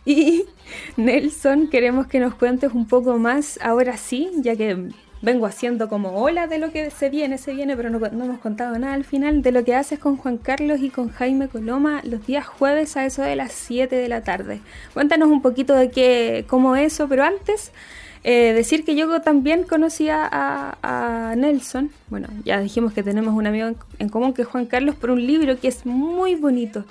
Y 0.05 0.45
Nelson, 0.97 1.67
queremos 1.67 2.07
que 2.07 2.19
nos 2.19 2.33
cuentes 2.35 2.73
un 2.73 2.87
poco 2.87 3.17
más 3.17 3.59
ahora 3.61 3.97
sí, 3.97 4.31
ya 4.37 4.55
que 4.55 4.89
vengo 5.21 5.45
haciendo 5.45 5.89
como 5.89 6.09
hola 6.11 6.47
de 6.47 6.59
lo 6.59 6.71
que 6.71 6.91
se 6.91 7.09
viene, 7.09 7.37
se 7.37 7.53
viene, 7.53 7.75
pero 7.75 7.89
no, 7.89 8.05
hemos 8.05 8.39
contado 8.39 8.77
nada 8.77 8.93
al 8.93 9.03
final 9.03 9.41
de 9.41 9.51
lo 9.51 9.63
que 9.63 9.75
haces 9.75 9.99
con 9.99 10.17
Juan 10.17 10.37
Carlos 10.37 10.79
y 10.81 10.89
con 10.89 11.09
Jaime 11.09 11.47
Coloma 11.47 12.01
los 12.03 12.25
días 12.27 12.45
jueves 12.45 12.97
a 12.97 13.05
eso 13.05 13.21
de 13.23 13.35
las 13.35 13.51
7 13.51 13.95
de 13.95 14.07
la 14.09 14.21
tarde. 14.21 14.59
Cuéntanos 14.93 15.29
un 15.29 15.41
poquito 15.41 15.73
de 15.73 15.89
qué, 15.89 16.45
cómo 16.47 16.75
eso, 16.75 17.07
pero 17.07 17.23
antes 17.23 17.71
eh, 18.23 18.53
decir 18.53 18.83
que 18.85 18.95
yo 18.95 19.21
también 19.21 19.63
conocía 19.63 20.27
a, 20.31 21.33
Nelson, 21.35 21.91
bueno, 22.09 22.27
ya 22.43 22.59
dijimos 22.59 22.93
que 22.93 23.03
tenemos 23.03 23.33
un 23.33 23.47
amigo 23.47 23.69
en, 23.99 24.09
común 24.09 24.33
que 24.33 24.43
es 24.43 24.47
Juan 24.47 24.65
Carlos, 24.65 24.95
por 24.95 25.11
un 25.11 25.25
libro 25.25 25.59
que 25.59 25.67
es 25.67 25.85
muy 25.85 26.35
bonito, 26.35 26.85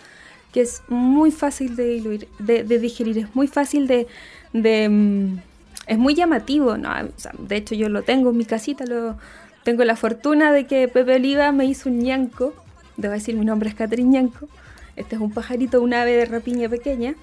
que 0.53 0.63
es 0.63 0.83
muy 0.89 1.31
fácil 1.31 1.77
de, 1.77 2.27
de, 2.39 2.65
de 2.65 2.79
digerir, 2.79 3.19
es 3.19 3.35
muy 3.35 3.47
fácil 3.47 3.87
de... 3.87 4.07
de 4.53 4.89
mm, 4.89 5.39
es 5.87 5.99
muy 5.99 6.15
llamativo, 6.15 6.77
¿no? 6.77 6.91
de 7.39 7.57
hecho 7.57 7.75
yo 7.75 7.89
lo 7.89 8.03
tengo 8.03 8.31
en 8.31 8.37
mi 8.37 8.45
casita, 8.45 8.85
lo, 8.87 9.17
tengo 9.63 9.85
la 9.85 9.97
fortuna 9.97 10.53
de 10.53 10.67
que 10.67 10.89
Pepe 10.89 11.17
Oliva 11.17 11.53
me 11.53 11.65
hizo 11.65 11.89
un 11.89 11.99
ñanco, 11.99 12.55
debo 12.97 13.15
decir 13.15 13.37
mi 13.37 13.45
nombre 13.45 13.69
es 13.69 13.75
Catherine 13.75 14.11
Ñanco, 14.11 14.49
este 14.97 15.17
es 15.17 15.21
un 15.21 15.33
pajarito, 15.33 15.81
un 15.83 15.95
ave 15.95 16.13
de 16.13 16.25
rapiña 16.25 16.69
pequeña, 16.69 17.15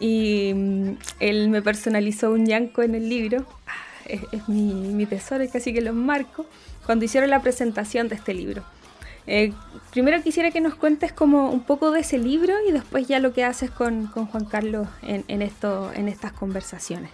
y 0.00 0.52
mm, 0.54 0.90
él 1.20 1.48
me 1.48 1.62
personalizó 1.62 2.32
un 2.32 2.44
ñanco 2.44 2.82
en 2.82 2.94
el 2.94 3.08
libro, 3.08 3.46
ah, 3.66 3.72
es, 4.06 4.48
mi, 4.48 4.72
mi, 4.72 5.06
tesoro, 5.06 5.44
casi 5.52 5.72
que 5.72 5.80
lo 5.80 5.92
marco, 5.92 6.46
cuando 6.84 7.04
hicieron 7.04 7.30
la 7.30 7.40
presentación 7.40 8.08
de 8.08 8.16
este 8.16 8.34
libro. 8.34 8.62
Eh, 9.26 9.52
primero 9.90 10.22
quisiera 10.22 10.50
que 10.50 10.60
nos 10.60 10.74
cuentes 10.74 11.12
como 11.12 11.50
un 11.50 11.64
poco 11.64 11.90
de 11.90 12.00
ese 12.00 12.18
libro 12.18 12.54
y 12.68 12.72
después 12.72 13.08
ya 13.08 13.20
lo 13.20 13.32
que 13.32 13.44
haces 13.44 13.70
con, 13.70 14.06
con 14.08 14.26
Juan 14.26 14.44
Carlos 14.44 14.86
en, 15.02 15.24
en, 15.28 15.40
esto, 15.40 15.90
en 15.94 16.08
estas 16.08 16.32
conversaciones. 16.32 17.10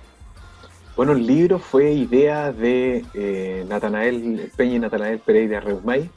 Bueno, 0.96 1.12
el 1.12 1.26
libro 1.26 1.58
fue 1.58 1.92
idea 1.92 2.52
de 2.52 3.04
eh, 3.14 3.64
Natanael 3.68 4.50
Peña 4.56 4.76
y 4.76 4.78
Natanael 4.80 5.18
Pereira 5.20 5.60
Reumay, 5.60 6.10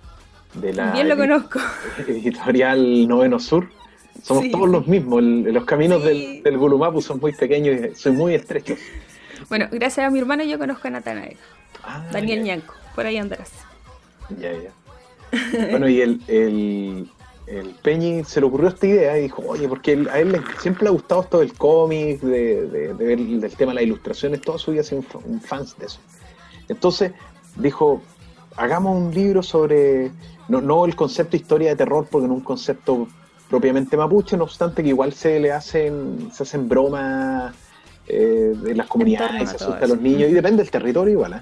de 0.56 0.74
la 0.74 0.92
Bien 0.92 1.10
lo 1.10 1.18
conozco. 1.18 1.60
editorial 2.08 3.08
Noveno 3.08 3.40
Sur. 3.40 3.70
Somos 4.22 4.50
todos 4.52 4.70
los 4.70 4.88
mismos, 4.88 5.24
los 5.24 5.66
caminos 5.66 6.04
del, 6.04 6.44
del, 6.44 6.58
Gulumapu 6.58 7.02
son 7.02 7.20
muy 7.20 7.34
pequeños 7.34 7.92
y 7.92 7.96
son 7.96 8.16
muy 8.16 8.36
estrechos. 8.36 8.78
Bueno, 9.50 9.68
gracias 9.72 10.08
a 10.08 10.10
mi 10.10 10.20
hermano 10.20 10.44
yo 10.44 10.60
conozco 10.60 10.88
a 10.88 10.92
Natanael. 10.92 11.38
Ah, 11.84 12.06
Daniel 12.12 12.44
Ñanco, 12.44 12.74
por 12.96 13.06
ahí 13.06 13.18
andarás. 13.18 13.52
Ya, 14.40 14.52
ya. 14.54 14.72
bueno, 15.70 15.90
y 15.90 16.02
el, 16.02 16.22
el, 16.28 17.10
el 17.48 17.76
Peñi 17.82 18.24
se 18.24 18.40
le 18.40 18.48
ocurrió 18.48 18.70
esta 18.70 18.88
idea 18.88 19.18
y 19.18 19.24
dijo, 19.24 19.44
oye, 19.46 19.68
porque 19.68 20.06
a 20.12 20.20
él 20.20 20.42
siempre 20.60 20.84
le 20.84 20.90
ha 20.90 20.92
gustado 20.92 21.24
todo 21.24 21.42
el 21.42 21.54
cómic, 21.54 22.22
de, 22.22 22.94
ver 22.98 23.20
del 23.20 23.56
tema 23.56 23.72
de 23.72 23.76
las 23.76 23.84
ilustraciones, 23.84 24.42
toda 24.42 24.58
su 24.58 24.72
vida 24.72 24.82
ha 24.82 24.84
sido 24.84 25.04
un, 25.26 25.42
fan 25.42 25.66
de 25.78 25.86
eso. 25.86 26.00
Entonces 26.70 27.12
dijo, 27.58 28.02
hagamos 28.56 28.98
un 28.98 29.14
libro 29.14 29.44
sobre, 29.44 30.12
no, 30.48 30.86
el 30.86 30.96
concepto 30.96 31.36
historia 31.36 31.70
de 31.70 31.76
terror, 31.76 32.08
porque 32.10 32.28
no 32.28 32.34
es 32.34 32.40
un 32.40 32.46
concepto 32.46 33.08
propiamente 33.50 33.98
mapuche, 33.98 34.38
no 34.38 34.46
obstante 34.46 34.82
que 34.82 34.90
igual 34.90 35.14
se 35.14 35.40
le 35.40 35.52
hacen, 35.52 36.30
se 36.32 36.44
hacen 36.44 36.70
bromas 36.70 37.54
eh, 38.08 38.54
de 38.56 38.74
las 38.76 38.88
comunidades, 38.88 39.50
se 39.50 39.56
asusta 39.58 39.84
a 39.84 39.88
los 39.88 40.00
niños, 40.00 40.30
y 40.30 40.34
depende 40.34 40.64
del 40.64 40.72
territorio 40.72 41.12
igual, 41.12 41.34
¿eh? 41.34 41.42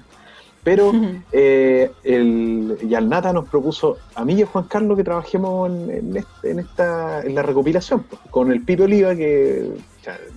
Pero 0.64 0.92
eh, 1.32 1.90
el 2.04 2.78
Yalnata 2.88 3.32
nos 3.32 3.48
propuso 3.48 3.98
a 4.14 4.24
mí 4.24 4.34
y 4.34 4.42
a 4.42 4.46
Juan 4.46 4.64
Carlos 4.64 4.96
que 4.96 5.02
trabajemos 5.02 5.68
en, 5.70 6.16
esta, 6.58 7.20
en 7.22 7.34
la 7.34 7.42
recopilación, 7.42 8.04
pues, 8.04 8.22
con 8.30 8.52
el 8.52 8.62
Pipe 8.62 8.84
Oliva, 8.84 9.14
que 9.16 9.70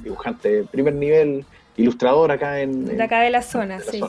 dibujante 0.03 0.49
de 0.49 0.63
primer 0.63 0.95
nivel, 0.95 1.45
ilustrador 1.77 2.31
acá 2.31 2.59
en... 2.59 2.85
De 2.85 3.03
acá 3.03 3.21
de 3.21 3.29
la 3.29 3.43
zona, 3.43 3.79
sí. 3.79 4.01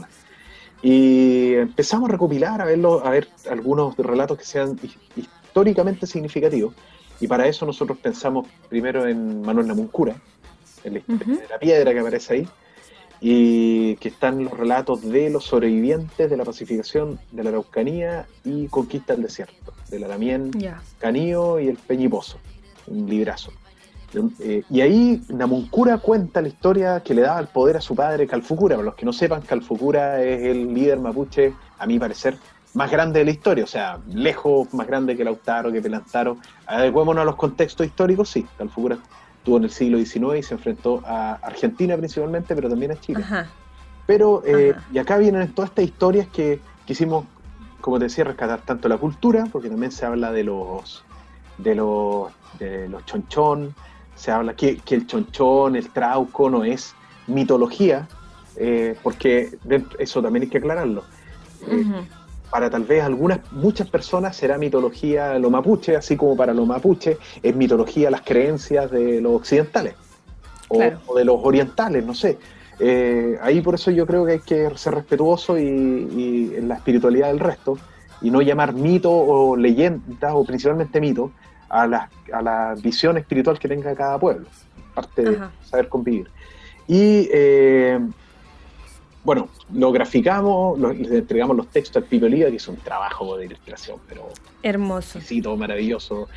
Y 0.83 1.55
empezamos 1.55 2.09
a 2.09 2.13
recopilar, 2.13 2.63
a, 2.63 2.65
verlo, 2.65 3.05
a 3.05 3.11
ver 3.11 3.29
algunos 3.51 3.97
relatos 3.97 4.39
que 4.39 4.45
sean 4.45 4.79
históricamente 5.17 6.07
significativos. 6.07 6.75
Y 7.21 7.27
para 7.27 7.47
eso 7.47 7.67
nosotros 7.67 7.99
pensamos 7.99 8.47
primero 8.69 9.07
en 9.07 9.43
Manuel 9.43 9.67
Namuncura, 9.67 10.17
en 10.85 11.03
la 11.51 11.59
piedra 11.59 11.93
que 11.93 12.01
aparece 12.01 12.35
ahí, 12.35 12.49
y 13.29 13.97
que 13.97 14.11
están 14.11 14.45
los 14.45 14.57
relatos 14.57 15.03
de 15.03 15.31
los 15.31 15.47
sobrevivientes 15.47 16.31
de 16.31 16.37
la 16.37 16.45
pacificación 16.45 17.19
de 17.33 17.43
la 17.43 17.51
Araucanía 17.51 18.25
y 18.45 18.69
conquista 18.69 19.15
del 19.15 19.25
desierto, 19.25 19.73
del 19.91 20.05
Alamien, 20.05 20.53
Canío 21.01 21.59
y 21.59 21.67
el 21.67 21.77
Peñiposo, 21.77 22.39
un 22.87 23.11
librazo. 23.11 23.51
Eh, 24.39 24.63
y 24.71 24.81
ahí 24.81 25.25
Namuncura 25.29 25.99
cuenta 25.99 26.41
la 26.41 26.47
historia 26.47 27.01
que 27.01 27.15
le 27.15 27.23
daba 27.23 27.41
el 27.41 27.49
poder 27.49 27.79
a 27.79 27.81
su 27.81 27.97
padre 27.97 28.29
Calfucura. 28.29 28.77
Para 28.77 28.87
los 28.87 28.95
que 28.95 29.05
no 29.05 29.13
sepan, 29.13 29.43
Calfucura 29.43 30.23
es 30.23 30.45
el 30.45 30.73
líder 30.73 31.01
mapuche, 31.01 31.53
a 31.81 31.85
mi 31.85 31.99
parecer, 31.99 32.37
más 32.75 32.93
grande 32.93 33.19
de 33.19 33.25
la 33.25 33.33
historia, 33.33 33.65
o 33.65 33.67
sea, 33.67 33.99
lejos 34.07 34.73
más 34.73 34.87
grande 34.87 35.17
que 35.17 35.25
Lautaro, 35.25 35.73
que 35.73 35.83
Pelantaro. 35.83 36.37
Adecuémonos 36.65 37.23
a 37.23 37.25
los 37.25 37.35
contextos 37.35 37.89
históricos, 37.89 38.29
sí, 38.29 38.47
Calfucura 38.57 38.99
estuvo 39.47 39.59
en 39.59 39.65
el 39.65 39.71
siglo 39.71 39.99
XIX 39.99 40.39
y 40.41 40.43
se 40.43 40.55
enfrentó 40.55 41.03
a 41.07 41.35
Argentina 41.35 41.97
principalmente, 41.97 42.53
pero 42.57 42.69
también 42.69 42.91
a 42.91 43.01
Chile. 43.01 43.25
Pero, 44.05 44.43
eh, 44.45 44.75
y 44.93 44.99
acá 44.99 45.19
vienen 45.19 45.53
todas 45.55 45.71
estas 45.71 45.85
historias 45.85 46.27
que 46.27 46.59
quisimos, 46.85 47.27
como 47.81 48.01
te 48.01 48.07
decía, 48.07 48.25
rescatar 48.25 48.63
tanto 48.63 48.89
la 48.89 48.99
cultura, 48.99 49.47
porque 49.53 49.71
también 49.71 49.93
se 49.93 50.05
habla 50.05 50.33
de 50.33 50.43
los, 50.43 51.05
de 51.59 51.77
los, 51.77 52.33
de 52.59 52.89
los 52.89 53.07
chonchón, 53.07 53.73
se 54.17 54.33
habla 54.33 54.55
que, 54.55 54.79
que 54.79 54.97
el 54.97 55.07
chonchón, 55.07 55.77
el 55.77 55.91
trauco 55.91 56.51
no 56.51 56.65
es 56.65 56.97
mitología, 57.29 58.09
eh, 58.57 58.97
porque 59.01 59.59
eso 60.01 60.23
también 60.23 60.43
hay 60.43 60.49
que 60.49 60.59
aclararlo. 60.59 61.05
Eh, 61.69 61.85
para 62.57 62.71
tal 62.71 62.85
vez 62.85 63.05
algunas, 63.05 63.41
muchas 63.53 63.87
personas 63.91 64.35
será 64.35 64.57
mitología 64.57 65.39
lo 65.39 65.51
mapuche, 65.51 65.95
así 65.95 66.17
como 66.17 66.35
para 66.35 66.55
los 66.55 66.67
mapuche 66.67 67.19
es 67.43 67.55
mitología 67.55 68.11
las 68.11 68.23
creencias 68.23 68.91
de 68.91 69.21
los 69.21 69.35
occidentales 69.35 69.95
o, 70.69 70.79
de 70.79 71.25
los 71.27 71.39
orientales, 71.43 72.03
no 72.03 72.15
sé. 72.15 72.39
Eh, 72.81 73.37
ahí 73.43 73.61
por 73.61 73.75
eso 73.75 73.91
yo 73.91 74.07
creo 74.07 74.25
que 74.25 74.33
hay 74.33 74.39
que 74.39 74.71
ser 74.77 74.95
respetuoso 74.95 75.59
y, 75.59 76.55
en 76.57 76.67
la 76.67 76.77
espiritualidad 76.77 77.27
del 77.27 77.41
resto 77.41 77.77
y 78.23 78.31
no 78.31 78.41
llamar 78.41 78.73
mito 78.73 79.13
o 79.13 79.55
leyenda 79.55 80.35
o 80.35 80.43
principalmente 80.43 80.99
mito 80.99 81.33
a 81.69 81.87
la, 81.87 82.09
a 82.33 82.41
la 82.41 82.75
visión 82.83 83.19
espiritual 83.19 83.59
que 83.59 83.69
tenga 83.69 83.95
cada 83.95 84.19
pueblo, 84.19 84.47
parte 84.95 85.23
de 85.25 85.39
saber 85.63 85.91
convivir. 85.91 86.31
Y 86.89 87.29
eh, 87.31 88.01
bueno, 89.27 89.49
lo 89.75 89.91
graficamos, 89.91 90.79
le 90.79 91.19
entregamos 91.19 91.57
los 91.57 91.67
textos 91.67 92.01
al 92.01 92.09
Pipo 92.09 92.29
que 92.29 92.47
es 92.47 92.69
un 92.69 92.77
trabajo 92.77 93.37
de 93.37 93.47
ilustración, 93.47 93.99
pero 94.09 94.29
hermoso. 94.63 95.19
todo 95.43 95.57
maravilloso. 95.57 96.29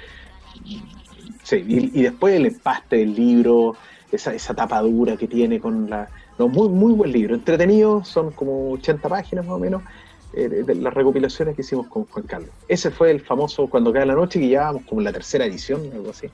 Sí, 1.43 1.63
y, 1.67 2.01
después 2.01 2.35
el 2.35 2.47
empaste 2.47 2.97
del 2.97 3.13
libro, 3.13 3.75
esa, 4.11 4.33
esa 4.33 4.55
tapadura 4.55 5.15
que 5.17 5.27
tiene 5.27 5.59
con 5.59 5.87
la. 5.87 6.09
No, 6.39 6.47
muy, 6.47 6.67
muy 6.67 6.93
buen 6.93 7.11
libro, 7.11 7.35
entretenido, 7.35 8.03
son 8.03 8.31
como 8.31 8.71
80 8.71 9.07
páginas 9.07 9.45
más 9.45 9.55
o 9.55 9.59
menos. 9.59 9.83
Eh, 10.33 10.47
de 10.47 10.75
las 10.75 10.93
recopilaciones 10.93 11.55
que 11.55 11.61
hicimos 11.61 11.87
con 11.87 12.05
Juan 12.05 12.25
Carlos. 12.25 12.49
Ese 12.67 12.91
fue 12.91 13.09
el 13.09 13.19
famoso 13.19 13.65
Cuando 13.67 13.91
cae 13.91 14.05
la 14.05 14.13
noche, 14.13 14.39
que 14.39 14.47
llevábamos 14.47 14.83
como 14.83 15.01
la 15.01 15.11
tercera 15.11 15.45
edición, 15.45 15.89
algo 15.93 16.09
así. 16.09 16.27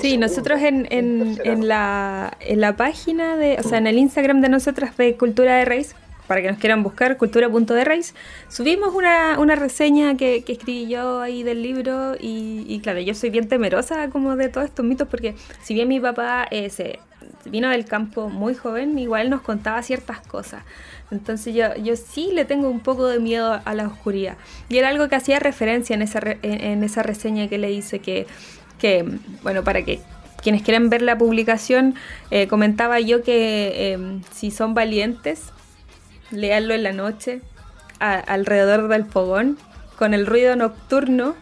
Sí, 0.00 0.16
nosotros 0.18 0.60
en, 0.62 0.86
en, 0.90 1.38
en, 1.44 1.68
la, 1.68 2.36
en 2.40 2.60
la 2.60 2.76
página 2.76 3.36
de, 3.36 3.56
o 3.58 3.62
sea, 3.62 3.78
en 3.78 3.86
el 3.86 3.98
Instagram 3.98 4.40
de 4.40 4.48
nosotras 4.48 4.96
de 4.96 5.16
Cultura 5.16 5.56
de 5.56 5.64
Raíz, 5.64 5.94
para 6.26 6.42
que 6.42 6.48
nos 6.48 6.60
quieran 6.60 6.84
buscar, 6.84 7.16
cultura.de 7.16 7.84
Raíz, 7.84 8.14
subimos 8.48 8.94
una, 8.94 9.38
una 9.40 9.56
reseña 9.56 10.16
que, 10.16 10.44
que, 10.44 10.52
escribí 10.52 10.88
yo 10.88 11.20
ahí 11.20 11.42
del 11.42 11.60
libro 11.60 12.14
y, 12.14 12.64
y, 12.68 12.78
claro, 12.78 13.00
yo 13.00 13.14
soy 13.14 13.30
bien 13.30 13.48
temerosa 13.48 14.08
como 14.10 14.36
de 14.36 14.48
todos 14.48 14.66
estos 14.66 14.84
mitos 14.84 15.08
porque 15.08 15.34
si 15.62 15.74
bien 15.74 15.88
mi 15.88 15.98
papá 15.98 16.46
eh, 16.52 16.70
se 16.70 17.00
vino 17.46 17.68
del 17.68 17.84
campo 17.84 18.28
muy 18.28 18.54
joven, 18.54 18.96
igual 18.98 19.28
nos 19.28 19.42
contaba 19.42 19.82
ciertas 19.82 20.20
cosas. 20.20 20.62
Entonces 21.10 21.54
yo, 21.54 21.74
yo 21.82 21.96
sí 21.96 22.30
le 22.32 22.44
tengo 22.44 22.68
un 22.68 22.80
poco 22.80 23.06
de 23.06 23.18
miedo 23.18 23.60
a 23.64 23.74
la 23.74 23.88
oscuridad. 23.88 24.36
Y 24.68 24.78
era 24.78 24.88
algo 24.88 25.08
que 25.08 25.16
hacía 25.16 25.40
referencia 25.40 25.94
en 25.94 26.02
esa, 26.02 26.20
en 26.42 26.84
esa 26.84 27.02
reseña 27.02 27.48
que 27.48 27.58
le 27.58 27.72
hice, 27.72 27.98
que 27.98 28.28
que, 28.80 29.04
bueno, 29.42 29.62
para 29.62 29.82
que 29.82 30.00
quienes 30.42 30.62
quieran 30.62 30.90
ver 30.90 31.02
la 31.02 31.16
publicación, 31.18 31.94
eh, 32.30 32.48
comentaba 32.48 32.98
yo 33.00 33.22
que 33.22 33.92
em, 33.92 34.22
si 34.32 34.50
son 34.50 34.74
valientes, 34.74 35.52
leanlo 36.30 36.74
en 36.74 36.82
la 36.82 36.92
noche, 36.92 37.42
alrededor 37.98 38.88
del 38.88 39.04
fogón, 39.04 39.58
con 39.98 40.14
el 40.14 40.26
ruido 40.26 40.56
nocturno, 40.56 41.34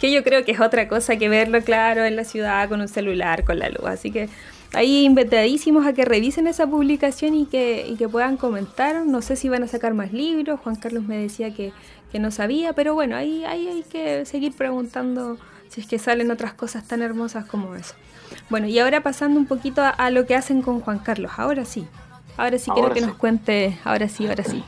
que 0.00 0.10
yo 0.10 0.24
creo 0.24 0.44
que 0.44 0.50
es 0.50 0.60
otra 0.60 0.88
cosa 0.88 1.16
que 1.16 1.28
verlo, 1.28 1.62
claro, 1.62 2.04
en 2.04 2.16
la 2.16 2.24
ciudad, 2.24 2.68
con 2.68 2.80
un 2.80 2.88
celular, 2.88 3.44
con 3.44 3.60
la 3.60 3.68
luz. 3.68 3.84
Así 3.86 4.10
que 4.10 4.28
ahí 4.72 5.04
invitadísimos 5.04 5.86
a 5.86 5.92
que 5.92 6.04
revisen 6.04 6.48
esa 6.48 6.66
publicación 6.66 7.36
y 7.36 7.46
que, 7.46 7.86
y 7.88 7.94
que 7.94 8.08
puedan 8.08 8.36
comentar. 8.36 9.06
No 9.06 9.22
sé 9.22 9.36
si 9.36 9.48
van 9.48 9.62
a 9.62 9.68
sacar 9.68 9.94
más 9.94 10.12
libros, 10.12 10.58
Juan 10.58 10.74
Carlos 10.74 11.04
me 11.04 11.16
decía 11.16 11.54
que, 11.54 11.72
que 12.10 12.18
no 12.18 12.32
sabía, 12.32 12.72
pero 12.72 12.94
bueno, 12.94 13.14
ahí, 13.14 13.44
ahí 13.44 13.68
hay 13.68 13.84
que 13.84 14.24
seguir 14.24 14.54
preguntando 14.56 15.38
si 15.72 15.80
es 15.80 15.86
que 15.86 15.98
salen 15.98 16.30
otras 16.30 16.52
cosas 16.52 16.86
tan 16.86 17.00
hermosas 17.00 17.46
como 17.46 17.74
eso. 17.74 17.94
Bueno, 18.50 18.66
y 18.66 18.78
ahora 18.78 19.02
pasando 19.02 19.40
un 19.40 19.46
poquito 19.46 19.82
a, 19.82 20.10
lo 20.10 20.26
que 20.26 20.34
hacen 20.34 20.60
con 20.60 20.80
Juan 20.80 20.98
Carlos, 20.98 21.32
ahora 21.38 21.64
sí, 21.64 21.86
ahora 22.36 22.58
sí 22.58 22.70
quiero 22.70 22.92
que 22.92 23.00
nos 23.00 23.14
cuente, 23.14 23.78
ahora 23.82 24.06
sí, 24.06 24.26
ahora 24.26 24.44
sí. 24.44 24.62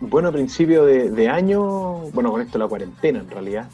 Bueno, 0.00 0.30
a 0.30 0.32
principio 0.32 0.84
de, 0.84 1.28
año, 1.28 1.62
bueno, 2.10 2.32
con 2.32 2.40
esto 2.40 2.58
la 2.58 2.66
cuarentena 2.66 3.20
en 3.20 3.30
realidad, 3.30 3.68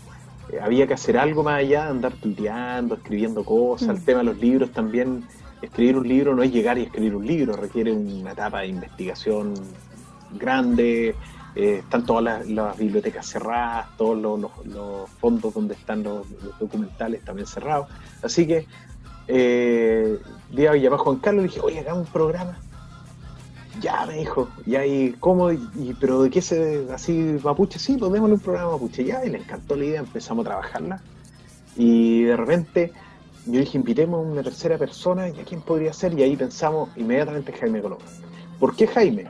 eh, 0.52 0.58
había 0.62 0.86
que 0.86 0.92
hacer 0.92 1.16
algo 1.16 1.42
más 1.42 1.60
allá, 1.60 1.88
andar 1.88 2.12
tuiteando, 2.12 2.96
escribiendo 2.96 3.44
cosas, 3.44 3.88
el 3.88 4.02
mm. 4.02 4.04
tema 4.04 4.18
de 4.18 4.24
los 4.24 4.38
libros 4.38 4.70
también, 4.70 5.24
escribir 5.62 5.96
un 5.96 6.06
libro 6.06 6.34
no 6.34 6.42
es 6.42 6.52
llegar 6.52 6.76
y 6.76 6.82
escribir 6.82 7.16
un 7.16 7.26
libro, 7.26 7.56
requiere 7.56 7.92
una 7.92 8.32
etapa 8.32 8.60
de 8.60 8.66
investigación 8.66 9.54
grande, 10.38 11.14
eh, 11.56 11.78
están 11.80 12.04
todas 12.04 12.46
las, 12.46 12.76
bibliotecas 12.76 13.26
cerradas, 13.26 13.86
todos 13.96 14.18
los, 14.18 15.10
fondos 15.20 15.54
donde 15.54 15.74
están 15.74 16.02
los, 16.02 16.26
documentales 16.58 17.22
también 17.24 17.46
cerrados. 17.46 17.88
Así 18.22 18.46
que 18.46 18.66
eh, 19.28 20.18
día 20.50 20.74
llamé 20.76 20.96
a 20.96 20.98
Juan 20.98 21.16
Carlos 21.16 21.44
y 21.44 21.48
dije, 21.48 21.60
oye, 21.60 21.78
hagamos 21.80 22.06
un 22.06 22.12
programa. 22.12 22.58
Ya 23.80 24.06
me 24.06 24.14
dijo, 24.14 24.48
y 24.66 25.12
cómo, 25.14 25.50
y, 25.50 25.96
pero 26.00 26.22
de 26.22 26.30
qué 26.30 26.40
se 26.40 26.86
así 26.92 27.38
mapuche, 27.42 27.78
sí, 27.78 27.96
pues 27.98 28.12
démosle 28.12 28.34
un 28.34 28.40
programa 28.40 28.72
mapuche, 28.72 29.04
ya, 29.04 29.24
y 29.24 29.30
le 29.30 29.38
encantó 29.38 29.74
la 29.74 29.84
idea, 29.84 30.00
empezamos 30.00 30.46
a 30.46 30.50
trabajarla. 30.50 31.02
Y 31.76 32.22
de 32.22 32.36
repente 32.36 32.92
yo 33.46 33.60
dije, 33.60 33.76
invitemos 33.76 34.18
a 34.18 34.30
una 34.30 34.42
tercera 34.42 34.78
persona, 34.78 35.28
¿y 35.28 35.38
a 35.40 35.44
quién 35.44 35.60
podría 35.60 35.92
ser? 35.92 36.18
Y 36.18 36.22
ahí 36.22 36.36
pensamos 36.36 36.88
inmediatamente 36.96 37.52
Jaime 37.52 37.82
Colón. 37.82 37.98
¿Por 38.58 38.74
qué 38.74 38.86
Jaime? 38.86 39.26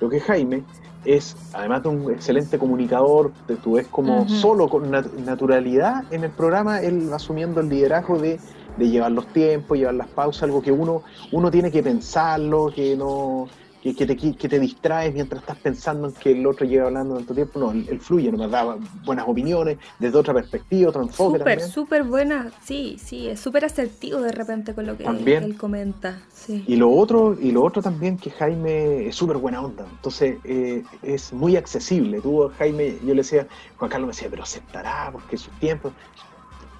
Lo 0.00 0.08
que 0.08 0.20
Jaime 0.20 0.64
es, 1.04 1.36
además 1.52 1.82
de 1.82 1.88
un 1.88 2.12
excelente 2.12 2.58
comunicador, 2.58 3.32
tú 3.62 3.74
ves 3.74 3.86
como 3.88 4.28
solo 4.28 4.68
con 4.68 4.90
naturalidad 4.90 6.04
en 6.10 6.24
el 6.24 6.30
programa, 6.30 6.80
él 6.80 7.12
asumiendo 7.12 7.60
el 7.60 7.68
liderazgo 7.68 8.18
de, 8.18 8.38
de, 8.76 8.88
llevar 8.88 9.12
los 9.12 9.26
tiempos, 9.28 9.78
llevar 9.78 9.94
las 9.94 10.08
pausas, 10.08 10.44
algo 10.44 10.62
que 10.62 10.72
uno, 10.72 11.02
uno 11.32 11.50
tiene 11.50 11.70
que 11.70 11.82
pensarlo, 11.82 12.72
que 12.74 12.96
no 12.96 13.48
que, 13.82 14.06
te, 14.06 14.16
que 14.16 14.48
te 14.48 14.60
distraes 14.60 15.12
mientras 15.12 15.42
estás 15.42 15.58
pensando 15.58 16.06
en 16.06 16.14
que 16.14 16.30
el 16.30 16.46
otro 16.46 16.64
lleva 16.64 16.86
hablando 16.86 17.16
tanto 17.16 17.34
tiempo. 17.34 17.58
No, 17.58 17.72
él, 17.72 17.98
fluye, 18.00 18.30
nos 18.30 18.48
da 18.48 18.76
buenas 19.04 19.26
opiniones, 19.26 19.78
desde 19.98 20.16
otra 20.16 20.32
perspectiva, 20.32 20.90
otro 20.90 21.02
enfoque. 21.02 21.38
Súper, 21.38 21.60
súper 21.60 22.02
buena, 22.04 22.52
sí, 22.62 22.96
sí, 23.02 23.28
es 23.28 23.40
súper 23.40 23.64
asertivo 23.64 24.20
de 24.20 24.30
repente 24.30 24.72
con 24.74 24.86
lo 24.86 24.96
que 24.96 25.04
él, 25.04 25.56
comenta. 25.56 26.20
Sí. 26.32 26.62
Y, 26.68 26.76
lo 26.76 26.92
otro, 26.92 27.36
y 27.40 27.50
lo 27.50 27.64
otro 27.64 27.82
también 27.82 28.16
que 28.16 28.30
Jaime 28.30 29.08
es 29.08 29.16
súper 29.16 29.38
buena 29.38 29.60
onda, 29.60 29.84
entonces 29.90 30.36
eh, 30.44 30.84
es 31.02 31.32
muy 31.32 31.56
accesible. 31.56 32.20
Tú, 32.20 32.50
Jaime, 32.58 32.96
yo 33.04 33.14
le 33.14 33.22
decía, 33.22 33.48
Juan 33.78 33.90
Carlos 33.90 34.06
me 34.06 34.12
decía, 34.12 34.28
pero 34.30 34.44
aceptará 34.44 35.10
porque 35.10 35.36
sus 35.36 35.52
tiempos. 35.58 35.92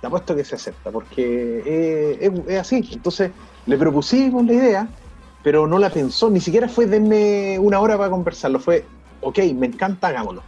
Te 0.00 0.08
apuesto 0.08 0.34
que 0.34 0.44
se 0.44 0.56
acepta, 0.56 0.90
porque 0.90 1.62
eh, 1.64 2.32
es, 2.48 2.58
así. 2.58 2.88
Entonces 2.92 3.30
le 3.66 3.76
propusimos 3.76 4.44
la 4.44 4.52
idea 4.52 4.88
pero 5.42 5.66
no 5.66 5.78
la 5.78 5.90
pensó, 5.90 6.30
ni 6.30 6.40
siquiera 6.40 6.68
fue 6.68 6.86
denme 6.86 7.58
una 7.58 7.80
hora 7.80 7.96
para 7.96 8.10
conversarlo, 8.10 8.60
fue, 8.60 8.84
ok, 9.20 9.38
me 9.54 9.66
encanta, 9.66 10.08
hagámoslo. 10.08 10.42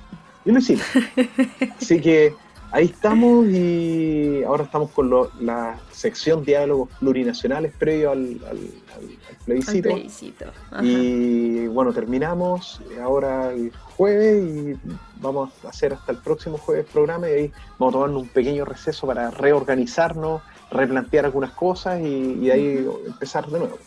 Y 0.44 0.52
lo 0.52 0.58
hicimos. 0.58 0.84
Así 1.80 2.00
que 2.00 2.34
ahí 2.70 2.86
estamos 2.86 3.46
y 3.46 4.42
ahora 4.44 4.64
estamos 4.64 4.90
con 4.90 5.10
la 5.40 5.78
sección 5.90 6.44
Diálogos 6.44 6.90
Plurinacionales 6.98 7.72
previo 7.78 8.10
al, 8.10 8.40
plebiscito. 9.44 9.90
Y 10.82 11.66
bueno, 11.68 11.92
terminamos 11.92 12.80
ahora 13.02 13.52
el 13.52 13.72
jueves 13.96 14.44
y 14.44 14.90
vamos 15.20 15.50
a 15.64 15.68
hacer 15.68 15.92
hasta 15.92 16.12
el 16.12 16.18
próximo 16.18 16.58
jueves 16.58 16.86
programa 16.92 17.28
y 17.28 17.32
ahí 17.32 17.52
vamos 17.78 17.94
a 17.94 17.98
tomar 17.98 18.10
un 18.10 18.28
pequeño 18.28 18.64
receso 18.64 19.06
para 19.06 19.30
reorganizarnos, 19.30 20.42
replantear 20.70 21.26
algunas 21.26 21.52
cosas 21.52 22.00
y, 22.00 22.50
ahí 22.50 22.86
empezar 23.06 23.46
de 23.46 23.58
nuevo. 23.60 23.78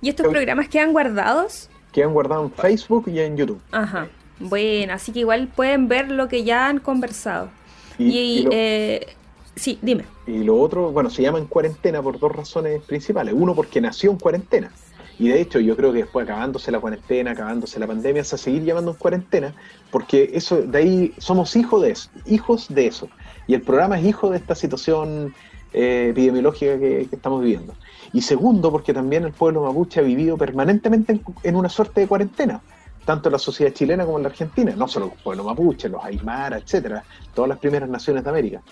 ¿Y 0.00 0.08
estos 0.08 0.28
programas 0.28 0.68
quedan 0.68 0.92
guardados? 0.92 1.68
Quedan 1.92 2.12
guardados 2.12 2.50
en 2.50 2.56
Facebook 2.56 3.08
y 3.08 3.20
en 3.20 3.36
YouTube. 3.36 3.60
Ajá. 3.72 4.08
Bueno, 4.38 4.94
así 4.94 5.12
que 5.12 5.20
igual 5.20 5.48
pueden 5.48 5.88
ver 5.88 6.10
lo 6.10 6.28
que 6.28 6.44
ya 6.44 6.68
han 6.68 6.78
conversado. 6.78 7.50
Y, 7.98 8.46
eh, 8.50 9.06
sí, 9.54 9.78
dime. 9.82 10.04
Y 10.26 10.42
lo 10.44 10.58
otro, 10.58 10.90
bueno, 10.90 11.10
se 11.10 11.22
llama 11.22 11.38
en 11.38 11.46
cuarentena 11.46 12.02
por 12.02 12.18
dos 12.18 12.32
razones 12.32 12.82
principales. 12.82 13.34
Uno, 13.36 13.54
porque 13.54 13.80
nació 13.80 14.10
en 14.10 14.16
cuarentena. 14.16 14.72
Y 15.18 15.28
de 15.28 15.38
hecho, 15.38 15.60
yo 15.60 15.76
creo 15.76 15.92
que 15.92 15.98
después, 15.98 16.24
acabándose 16.24 16.70
la 16.70 16.80
cuarentena, 16.80 17.32
acabándose 17.32 17.78
la 17.78 17.86
pandemia, 17.86 18.24
se 18.24 18.38
seguir 18.38 18.64
llamando 18.64 18.92
en 18.92 18.96
cuarentena, 18.96 19.54
porque 19.90 20.30
eso, 20.32 20.62
de 20.62 20.78
ahí 20.78 21.14
somos 21.18 21.54
hijos 21.56 21.82
de 21.82 21.90
eso, 21.90 22.08
hijos 22.24 22.68
de 22.70 22.86
eso. 22.86 23.10
Y 23.46 23.52
el 23.52 23.60
programa 23.60 23.98
es 23.98 24.06
hijo 24.06 24.30
de 24.30 24.38
esta 24.38 24.54
situación 24.54 25.34
eh, 25.72 26.08
epidemiológica 26.10 26.78
que, 26.78 27.08
estamos 27.12 27.42
viviendo. 27.42 27.74
Y 28.12 28.22
segundo, 28.22 28.72
porque 28.72 28.92
también 28.92 29.24
el 29.24 29.32
pueblo 29.32 29.62
mapuche 29.62 30.00
ha 30.00 30.02
vivido 30.02 30.36
permanentemente 30.36 31.20
en, 31.42 31.56
una 31.56 31.68
suerte 31.68 32.00
de 32.00 32.08
cuarentena, 32.08 32.60
tanto 33.04 33.28
en 33.28 33.34
la 33.34 33.38
sociedad 33.38 33.72
chilena 33.72 34.04
como 34.04 34.16
en 34.18 34.24
la 34.24 34.30
argentina, 34.30 34.74
no 34.76 34.88
solo 34.88 35.06
el 35.06 35.22
pueblo 35.22 35.44
mapuche, 35.44 35.88
los 35.88 36.04
aymara, 36.04 36.58
etcétera, 36.58 37.04
todas 37.34 37.48
las 37.48 37.58
primeras 37.58 37.88
naciones 37.88 38.24
de 38.24 38.30
América. 38.30 38.62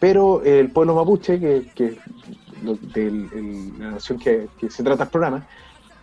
Pero 0.00 0.42
el 0.42 0.70
pueblo 0.70 0.94
mapuche, 0.94 1.38
que, 1.38 1.98
de 2.62 3.10
la 3.78 3.90
nación 3.92 4.18
que, 4.18 4.48
se 4.68 4.82
trata 4.82 5.04
el 5.04 5.10
programa, 5.10 5.46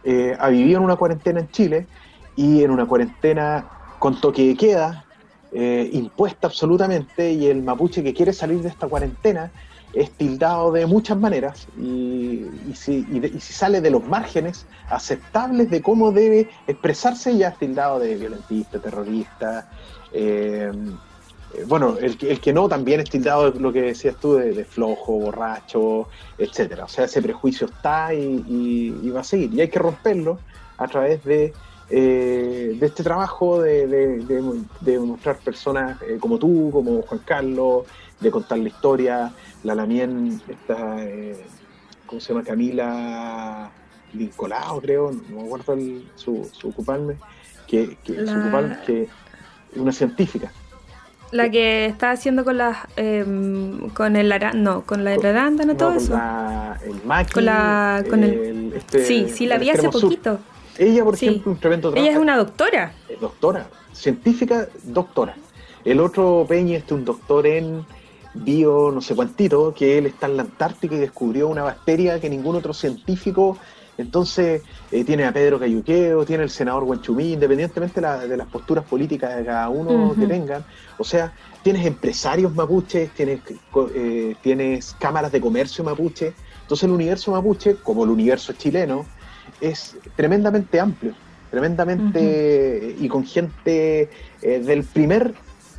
eh, 0.05 0.37
ha 0.39 0.49
vivido 0.49 0.77
en 0.77 0.85
una 0.85 0.95
cuarentena 0.95 1.41
en 1.41 1.49
Chile 1.49 1.87
y 2.35 2.63
en 2.63 2.71
una 2.71 2.85
cuarentena 2.85 3.65
con 3.99 4.21
toque 4.21 4.47
de 4.47 4.55
queda, 4.55 5.05
eh, 5.51 5.89
impuesta 5.93 6.47
absolutamente, 6.47 7.31
y 7.31 7.47
el 7.47 7.61
mapuche 7.61 8.03
que 8.03 8.13
quiere 8.13 8.31
salir 8.31 8.61
de 8.61 8.69
esta 8.69 8.87
cuarentena 8.87 9.51
es 9.95 10.11
tildado 10.11 10.73
de 10.73 10.85
muchas 10.85 11.17
maneras 11.17 11.67
y, 11.77 12.45
si, 12.73 13.05
sale 13.39 13.79
de 13.79 13.89
los 13.89 14.05
márgenes 14.05 14.65
aceptables 14.89 15.71
de 15.71 15.81
cómo 15.81 16.11
debe 16.11 16.49
expresarse, 16.67 17.35
ya 17.37 17.49
es 17.49 17.57
tildado 17.57 17.99
de 17.99 18.15
violentista, 18.15 18.79
terrorista. 18.79 19.69
Eh, 20.11 20.71
bueno, 21.67 21.95
el, 21.97 22.17
el, 22.21 22.41
que 22.41 22.51
no 22.51 22.67
también 22.67 22.99
es 22.99 23.09
tildado 23.09 23.51
de 23.51 23.59
lo 23.61 23.71
que 23.71 23.81
decías 23.81 24.17
tú, 24.17 24.33
de, 24.35 24.65
flojo, 24.65 25.13
borracho, 25.13 26.09
etcétera. 26.37 26.83
O 26.83 26.89
sea, 26.89 27.05
ese 27.05 27.21
prejuicio 27.21 27.67
está 27.67 28.13
y, 28.13 29.09
va 29.15 29.21
a 29.21 29.23
seguir. 29.23 29.53
Y 29.53 29.61
hay 29.61 29.69
que 29.69 29.79
romperlo 29.79 30.39
a 30.77 30.87
través 30.89 31.23
de, 31.23 31.53
eh, 31.89 32.75
de 32.77 32.85
este 32.85 33.01
trabajo 33.01 33.61
de, 33.61 33.87
de 34.81 34.99
mostrar 34.99 35.37
personas 35.37 36.01
eh, 36.01 36.17
como 36.19 36.37
tú, 36.37 36.69
como 36.73 37.01
Juan 37.03 37.21
Carlos, 37.23 37.85
de 38.19 38.31
contar 38.31 38.59
la 38.59 38.67
historia, 38.69 39.33
la 39.63 39.75
Lamien, 39.75 40.41
esta, 40.47 41.03
eh, 41.03 41.45
¿cómo 42.05 42.21
se 42.21 42.33
llama? 42.33 42.43
Camila 42.43 43.71
Lincolao, 44.13 44.81
creo, 44.81 45.11
no 45.29 45.41
me 45.41 45.45
acuerdo 45.45 45.77
su, 46.15 46.49
su 46.51 46.69
ocuparme, 46.69 47.17
que, 47.67 47.97
que, 48.03 48.13
que 48.85 49.03
es 49.73 49.77
una 49.77 49.91
científica. 49.91 50.51
La 51.31 51.49
que 51.49 51.85
está 51.87 52.11
haciendo 52.11 52.45
con 52.45 52.57
las 52.57 52.77
em, 52.95 53.89
con 53.89 54.15
el 54.15 54.33
no, 54.55 54.83
con 54.85 55.03
la 55.03 55.13
arándano, 55.13 55.73
no, 55.73 55.77
todo 55.77 55.89
con 55.89 55.97
eso. 55.97 56.13
La, 56.13 56.79
el 56.85 57.03
maqui, 57.03 57.33
con 57.33 57.45
la 57.45 58.03
con 58.09 58.23
el, 58.23 58.73
este, 58.75 59.03
Sí, 59.03 59.27
sí 59.29 59.45
la 59.47 59.57
vi 59.57 59.71
hace 59.71 59.89
poquito. 59.89 60.39
Ella, 60.77 61.03
por 61.03 61.15
ejemplo, 61.15 61.51
un 61.51 61.59
tremendo 61.59 61.93
Ella 61.95 62.11
es 62.11 62.17
una 62.17 62.37
doctora. 62.37 62.93
doctora, 63.19 63.67
científica, 63.91 64.67
doctora. 64.83 65.35
El 65.83 65.99
otro 65.99 66.45
Peña 66.47 66.77
este 66.77 66.93
un 66.93 67.05
doctor 67.05 67.45
en 67.47 67.85
bio 68.35 68.91
no 68.91 69.01
sé 69.01 69.15
cuántito, 69.15 69.73
que 69.73 69.97
él 69.97 70.05
está 70.07 70.27
en 70.27 70.37
la 70.37 70.43
Antártica 70.43 70.95
y 70.95 70.99
descubrió 70.99 71.47
una 71.47 71.63
bacteria 71.63 72.19
que 72.19 72.29
ningún 72.29 72.55
otro 72.55 72.73
científico. 72.73 73.57
Entonces, 73.97 74.61
eh, 74.91 75.05
tiene 75.05 75.23
a 75.25 75.31
Pedro 75.31 75.57
Cayuqueo, 75.57 76.25
tiene 76.25 76.43
el 76.43 76.49
senador 76.49 76.83
Guanchumí, 76.83 77.33
independientemente 77.33 78.01
de 78.01 78.37
las 78.37 78.47
posturas 78.47 78.83
políticas 78.83 79.37
de 79.37 79.45
cada 79.45 79.69
uno 79.69 80.13
que 80.19 80.27
tengan. 80.27 80.65
O 80.97 81.03
sea, 81.03 81.33
tienes 81.63 81.85
empresarios 81.85 82.53
mapuches, 82.53 83.11
tienes, 83.11 83.39
eh, 83.95 84.35
tienes 84.41 84.95
cámaras 84.99 85.31
de 85.31 85.39
comercio 85.39 85.83
mapuche. 85.83 86.33
Entonces, 86.61 86.83
el 86.83 86.91
universo 86.91 87.31
mapuche, 87.31 87.75
como 87.75 88.03
el 88.03 88.09
universo 88.09 88.51
chileno, 88.53 89.05
es 89.61 89.95
tremendamente 90.15 90.79
amplio, 90.79 91.13
tremendamente 91.49 92.95
y 92.99 93.07
con 93.07 93.25
gente 93.25 94.09
eh, 94.41 94.59
del 94.59 94.83
primer 94.83 95.33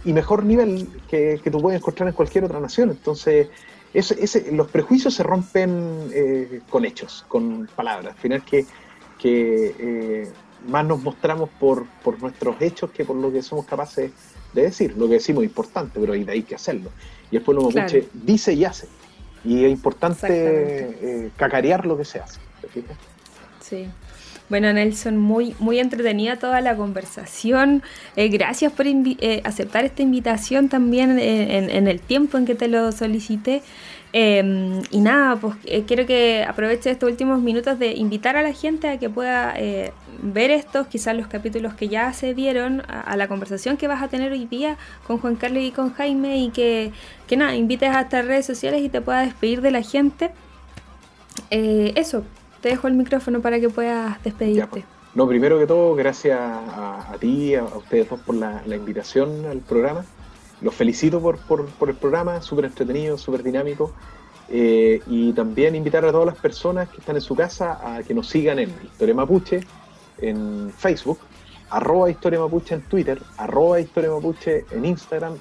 y 0.06 0.12
mejor 0.12 0.44
nivel 0.44 0.88
que, 1.10 1.40
tú 1.50 1.60
puedes 1.60 1.80
encontrar 1.80 2.08
en 2.08 2.14
cualquier 2.14 2.44
otra 2.44 2.60
nación. 2.60 2.90
Entonces, 2.90 3.48
ese, 3.92 4.52
los 4.52 4.68
prejuicios 4.68 5.14
se 5.14 5.24
rompen 5.24 6.08
eh, 6.14 6.60
con 6.70 6.84
hechos, 6.84 7.24
con 7.26 7.68
palabras. 7.74 8.14
Al 8.14 8.20
final 8.20 8.44
que, 8.44 8.64
que 9.18 9.74
eh, 9.78 10.32
más 10.68 10.86
nos 10.86 11.02
mostramos 11.02 11.50
por, 11.58 11.86
por, 12.04 12.22
nuestros 12.22 12.54
hechos 12.60 12.92
que 12.92 13.04
por 13.04 13.16
lo 13.16 13.32
que 13.32 13.42
somos 13.42 13.66
capaces 13.66 14.12
de 14.52 14.62
decir. 14.62 14.96
Lo 14.96 15.08
que 15.08 15.14
decimos 15.14 15.42
es 15.42 15.50
importante, 15.50 15.98
pero 15.98 16.12
hay 16.12 16.42
que 16.44 16.54
hacerlo. 16.54 16.90
Y 17.32 17.36
el 17.36 17.42
pueblo 17.42 17.68
mapuche 17.68 18.06
dice 18.12 18.52
y 18.52 18.64
hace. 18.64 18.86
Y 19.44 19.64
es 19.64 19.72
importante 19.72 20.28
eh, 20.30 21.30
cacarear 21.36 21.84
lo 21.84 21.98
que 21.98 22.04
se 22.04 22.20
hace. 22.20 22.38
Sí. 23.60 23.88
Bueno, 24.48 24.72
Nelson, 24.72 25.16
muy, 25.16 25.56
muy 25.58 25.80
entretenida 25.80 26.36
toda 26.36 26.60
la 26.60 26.76
conversación. 26.76 27.82
Eh, 28.14 28.28
gracias 28.28 28.72
por 28.72 28.86
eh, 28.86 29.40
aceptar 29.44 29.84
esta 29.84 30.02
invitación 30.02 30.68
también 30.68 31.18
en, 31.18 31.88
el 31.88 32.00
tiempo 32.00 32.38
en 32.38 32.46
que 32.46 32.54
te 32.54 32.68
lo 32.68 32.92
solicité. 32.92 33.62
Em, 34.12 34.82
y 34.92 35.00
nada, 35.00 35.36
pues 35.36 35.56
eh, 35.64 35.82
quiero 35.84 36.06
que 36.06 36.44
aproveche 36.48 36.90
estos 36.90 37.10
últimos 37.10 37.42
minutos 37.42 37.78
de 37.78 37.92
invitar 37.94 38.36
a 38.36 38.42
la 38.42 38.52
gente 38.52 38.88
a 38.88 38.98
que 38.98 39.10
pueda 39.10 39.54
ver 40.22 40.50
estos, 40.50 40.86
quizás 40.86 41.16
los 41.16 41.26
capítulos 41.26 41.74
que 41.74 41.88
ya 41.88 42.12
se 42.12 42.32
dieron, 42.32 42.82
a, 42.88 43.16
la 43.16 43.26
conversación 43.28 43.76
que 43.76 43.88
vas 43.88 44.02
a 44.02 44.08
tener 44.08 44.32
hoy 44.32 44.46
día 44.46 44.78
con 45.06 45.18
Juan 45.18 45.34
Carlos 45.34 45.62
y 45.64 45.72
con 45.72 45.92
Jaime 45.92 46.38
y 46.38 46.50
que, 46.50 46.92
que 47.26 47.36
nada, 47.36 47.56
invites 47.56 47.90
a 47.90 48.02
estas 48.02 48.24
redes 48.24 48.46
sociales 48.46 48.82
y 48.82 48.88
te 48.88 49.00
puedas 49.00 49.26
despedir 49.26 49.60
de 49.60 49.72
la 49.72 49.82
gente. 49.82 50.30
eso, 51.50 52.24
te 52.66 52.70
dejo 52.70 52.88
el 52.88 52.94
micrófono 52.94 53.40
para 53.40 53.60
que 53.60 53.68
puedas 53.68 54.20
despedirte. 54.24 54.66
Pues. 54.66 54.84
No, 55.14 55.28
primero 55.28 55.56
que 55.56 55.68
todo, 55.68 55.94
gracias 55.94 56.36
a, 56.40 57.14
ti, 57.20 57.54
a, 57.54 57.62
ustedes 57.62 58.10
dos 58.10 58.18
por 58.18 58.34
la, 58.34 58.60
invitación 58.66 59.46
al 59.46 59.58
programa. 59.58 60.04
Los 60.60 60.74
felicito 60.74 61.20
por, 61.20 61.38
el 61.88 61.94
programa, 61.94 62.42
súper 62.42 62.64
entretenido, 62.64 63.18
súper 63.18 63.44
dinámico. 63.44 63.92
Eh, 64.48 65.00
y 65.06 65.32
también 65.32 65.76
invitar 65.76 66.04
a 66.04 66.10
todas 66.10 66.26
las 66.26 66.36
personas 66.38 66.88
que 66.88 66.96
están 66.98 67.14
en 67.14 67.22
su 67.22 67.36
casa 67.36 67.78
a 67.84 68.02
que 68.02 68.12
nos 68.14 68.28
sigan 68.28 68.58
en 68.58 68.70
Historia 68.82 69.14
Mapuche 69.14 69.60
en 70.18 70.72
Facebook, 70.76 71.20
arroba 71.70 72.10
Historia 72.10 72.40
Mapuche 72.40 72.74
en 72.74 72.82
Twitter, 72.82 73.22
arroba 73.36 73.78
Historia 73.78 74.10
Mapuche 74.10 74.64
en 74.72 74.84
Instagram 74.86 75.34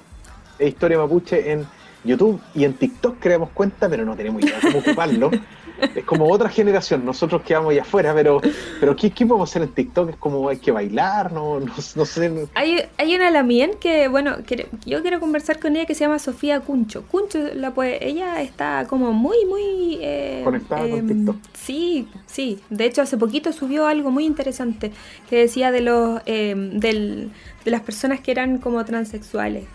e 0.59 0.67
Historia 0.67 0.99
Mapuche 0.99 1.51
en 1.51 1.65
YouTube 2.03 2.39
y 2.53 2.65
en 2.65 2.73
TikTok 2.73 3.17
creamos 3.19 3.49
cuenta, 3.49 3.89
pero 3.89 4.05
no 4.05 4.15
tenemos 4.15 4.43
idea 4.43 4.59
cómo 4.61 4.77
ocuparlo. 4.77 5.31
es 5.95 6.03
como 6.05 6.31
otra 6.31 6.49
generación, 6.49 7.05
nosotros 7.05 7.41
quedamos 7.43 7.71
allá 7.71 7.81
afuera, 7.81 8.13
pero, 8.13 8.41
pero 8.79 8.95
¿qué, 8.95 9.11
¿qué, 9.11 9.25
podemos 9.25 9.49
hacer 9.49 9.63
en 9.63 9.69
TikTok? 9.69 10.09
Es 10.09 10.15
como 10.17 10.47
hay 10.49 10.57
que 10.57 10.71
bailar, 10.71 11.31
no, 11.31 11.59
no, 11.59 12.05
sé. 12.05 12.47
Hay, 12.53 12.81
hay 12.97 13.15
una 13.15 13.31
Lamien 13.31 13.71
que, 13.79 14.07
bueno, 14.07 14.37
yo 14.85 15.01
quiero 15.01 15.19
conversar 15.19 15.59
con 15.59 15.75
ella 15.75 15.85
que 15.85 15.95
se 15.95 16.01
llama 16.01 16.19
Sofía 16.19 16.59
Cuncho. 16.61 17.03
Cuncho, 17.03 17.39
la 17.53 17.71
puede, 17.71 18.07
ella 18.07 18.41
está 18.41 18.85
como 18.87 19.13
muy, 19.13 19.45
muy... 19.45 19.97
Eh, 20.01 20.41
Conectada 20.43 20.81
con 20.81 20.99
em, 20.99 21.07
TikTok. 21.07 21.35
Sí, 21.53 22.07
sí. 22.25 22.59
De 22.69 22.85
hecho, 22.85 23.01
hace 23.01 23.17
poquito 23.17 23.51
subió 23.51 23.87
algo 23.87 24.11
muy 24.11 24.25
interesante 24.25 24.91
que 25.29 25.37
decía 25.37 25.71
de 25.71 25.81
los 25.81 26.21
em, 26.25 26.79
del, 26.79 27.31
de 27.63 27.71
las 27.71 27.81
personas 27.81 28.19
que 28.19 28.31
eran 28.31 28.57
como 28.59 28.83
transexuales. 28.85 29.65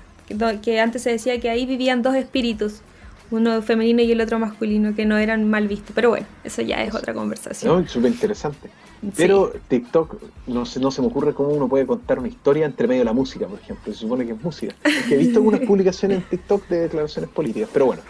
que 0.63 0.81
antes 0.81 1.03
se 1.03 1.11
decía 1.11 1.41
que 1.41 1.51
ahí 1.51 1.67
vivían 1.67 2.03
dos 2.03 2.15
espíritus 2.15 2.83
uno 3.31 3.63
femenino 3.63 4.03
y 4.03 4.13
el 4.13 4.21
otro 4.21 4.39
masculino, 4.39 4.95
que 4.95 5.07
no 5.07 5.17
eran 5.17 5.49
mal 5.49 5.69
vistos. 5.69 5.93
Pero 5.95 6.11
bueno, 6.11 6.27
eso 6.45 6.63
ya 6.63 6.83
es 6.83 6.95
otra 6.95 7.15
conversación. 7.15 7.83
No, 7.83 7.89
súper 7.89 8.13
interesante. 8.13 8.71
Pero 9.17 9.53
TikTok, 9.69 10.17
no 10.47 10.67
se, 10.67 10.79
no 10.79 10.91
se 10.91 11.01
me 11.01 11.09
ocurre 11.09 11.33
cómo 11.33 11.51
uno 11.51 11.69
puede 11.69 11.87
contar 11.87 12.19
una 12.19 12.29
historia 12.29 12.67
entre 12.67 12.87
medio 12.87 13.01
de 13.01 13.07
la 13.07 13.13
música, 13.13 13.47
por 13.47 13.59
ejemplo. 13.59 13.93
Se 13.93 14.01
supone 14.01 14.27
que 14.27 14.33
es 14.33 14.43
música. 14.43 14.75
he 15.11 15.17
visto 15.17 15.39
algunas 15.39 15.61
publicaciones 15.67 16.19
en 16.19 16.25
TikTok 16.25 16.69
de 16.69 16.81
declaraciones 16.81 17.31
políticas. 17.31 17.71
Pero 17.73 17.87
bueno, 17.87 18.03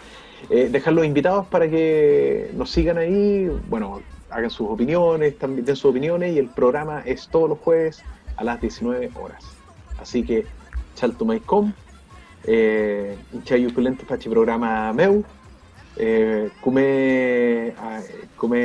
eh, 0.49 0.69
dejar 0.71 0.93
los 0.93 1.05
invitados 1.05 1.47
para 1.47 1.69
que 1.69 2.51
nos 2.55 2.69
sigan 2.71 2.97
ahí. 2.97 3.49
Bueno, 3.69 4.01
hagan 4.29 4.49
sus 4.49 4.67
opiniones, 4.69 5.37
también 5.37 5.65
den 5.65 5.75
sus 5.75 5.91
opiniones. 5.91 6.35
Y 6.35 6.39
el 6.39 6.49
programa 6.49 7.01
es 7.05 7.27
todos 7.29 7.47
los 7.47 7.59
jueves 7.59 8.03
a 8.35 8.43
las 8.43 8.59
19 8.59 9.11
horas. 9.21 9.43
Así 9.97 10.23
que, 10.23 10.45
chaltumaicom 10.95 11.73
eh, 12.47 13.17
itxai 13.33 13.65
ukulente 13.65 14.05
faci 14.05 14.29
programa 14.29 14.93
meu, 14.93 15.23
eh, 15.97 16.49
kume, 16.61 17.73
kume 18.37 18.61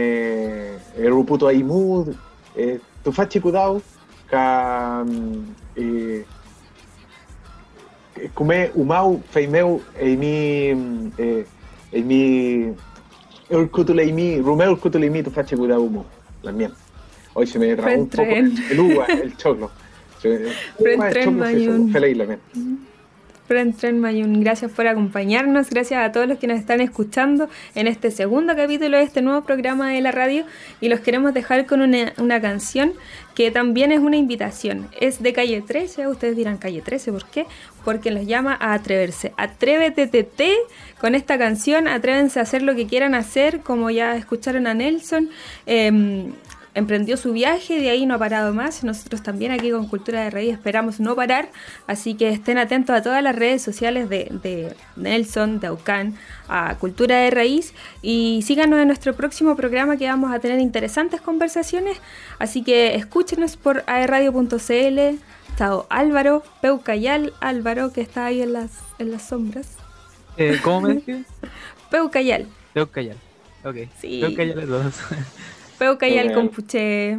erruputo 0.99 1.47
aimu, 1.49 2.07
eh, 2.57 2.79
tu 3.05 3.11
eh, 3.11 3.15
faci 3.15 3.41
kudau, 3.41 3.83
ca 4.31 5.05
mm, 5.05 6.25
Eh, 8.17 8.31
kume 8.35 8.71
umau 8.75 9.21
feimeu 9.31 9.83
mi 10.01 10.75
mm, 10.75 11.13
Eh, 11.19 11.45
eimi... 11.93 12.75
mi 14.13 14.41
rumeu 14.41 14.73
urkutuleimi 14.73 15.23
tu 15.23 15.31
faci 15.31 15.57
kudau 15.57 15.85
umu, 15.87 16.05
la 16.43 16.53
mía. 16.53 16.71
Hoy 17.35 17.47
se 17.47 17.59
me 17.59 17.77
trabó 17.77 18.01
un 18.01 18.09
poco 18.09 18.23
el 18.23 18.81
uva, 18.81 19.07
el 19.07 19.37
choclo. 19.37 19.71
Se, 20.23 20.35
el 20.35 20.89
uva, 20.97 21.11
el 21.11 22.19
la 22.19 22.25
mía. 22.25 22.39
Mm 22.55 22.63
-hmm. 22.63 22.86
Tren 23.47 24.01
Mayun, 24.01 24.41
gracias 24.41 24.73
por 24.73 24.87
acompañarnos, 24.87 25.71
gracias 25.71 26.05
a 26.05 26.11
todos 26.11 26.27
los 26.27 26.39
que 26.39 26.47
nos 26.47 26.59
están 26.59 26.81
escuchando 26.81 27.49
en 27.75 27.87
este 27.87 28.11
segundo 28.11 28.57
capítulo 28.57 28.99
de 28.99 29.05
este 29.05 29.23
nuevo 29.23 29.45
programa 29.45 29.91
de 29.91 30.01
la 30.01 30.11
radio 30.11 30.45
y 30.81 30.89
los 30.89 31.01
queremos 31.01 31.33
dejar 31.33 31.67
con 31.67 31.81
una, 31.81 32.41
canción 32.41 32.93
que 33.35 33.51
también 33.51 33.93
es 33.93 34.01
una 34.01 34.17
invitación. 34.17 34.89
Es 35.01 35.23
de 35.23 35.33
Calle 35.33 35.63
13, 35.63 36.09
ustedes 36.09 36.37
dirán 36.37 36.59
Calle 36.59 36.83
13, 36.83 37.13
¿por 37.13 37.27
qué? 37.27 37.47
Porque 37.85 38.11
los 38.11 38.27
llama 38.27 38.57
a 38.61 38.75
atreverse. 38.75 39.33
Atrévete 39.37 40.07
TT 40.07 40.43
con 41.01 41.15
esta 41.15 41.39
canción, 41.39 41.87
atrévense 41.87 42.41
a 42.41 42.43
hacer 42.43 42.63
lo 42.63 42.75
que 42.75 42.87
quieran 42.87 43.15
hacer, 43.15 43.61
como 43.61 43.91
ya 43.91 44.17
escucharon 44.17 44.67
a 44.67 44.75
Nelson. 44.75 45.31
Em, 45.67 46.33
emprendió 46.77 47.17
su 47.17 47.33
viaje, 47.33 47.81
de 47.81 47.91
ahí 47.91 48.07
no 48.07 48.15
ha 48.15 48.19
parado 48.19 48.55
más. 48.55 48.85
Nosotros 48.85 49.23
también 49.23 49.51
aquí 49.51 49.71
con 49.71 49.89
Cultura 49.89 50.23
de 50.23 50.31
Raíz 50.31 50.53
esperamos 50.53 51.01
no 51.01 51.17
parar, 51.17 51.49
así 51.87 52.15
que 52.15 52.29
estén 52.29 52.59
atentos 52.59 52.95
a 52.95 53.03
todas 53.03 53.23
las 53.23 53.35
redes 53.35 53.63
sociales 53.63 54.09
de, 54.11 54.31
de 54.43 54.77
Nelson, 54.95 55.59
de 55.59 55.69
Aucán, 55.69 56.17
a 56.49 56.77
Cultura 56.77 57.17
de 57.17 57.31
Raíz 57.31 57.73
y 58.03 58.43
síganos 58.45 58.79
en 58.79 58.89
nuestro 58.89 59.15
próximo 59.17 59.57
programa 59.57 59.97
que 59.97 60.07
vamos 60.07 60.31
a 60.33 60.39
tener 60.39 60.61
interesantes 60.61 61.21
conversaciones, 61.23 61.99
así 62.39 62.63
que 62.63 62.95
escúchenos 62.95 63.57
por 63.57 63.83
aerradio.cl. 63.87 65.19
Estado 65.49 65.87
Álvaro, 65.89 66.43
Peucayal 66.61 67.33
Álvaro, 67.41 67.91
que 67.91 68.03
está 68.03 68.27
ahí 68.27 68.43
en 68.43 68.53
las, 68.53 68.73
en 68.99 69.11
las 69.11 69.27
sombras. 69.27 69.79
Eh, 70.37 70.61
¿Cómo 70.63 70.83
me 70.83 70.95
decís? 70.97 71.25
Peucayal. 71.91 72.47
Peucayal, 72.75 73.17
ok. 73.65 73.77
Sí. 73.99 74.21
Peucayal 74.21 74.59
es 74.59 74.69
dos. 74.69 74.95
Peucayal 75.79 76.33
Compuche. 76.33 77.19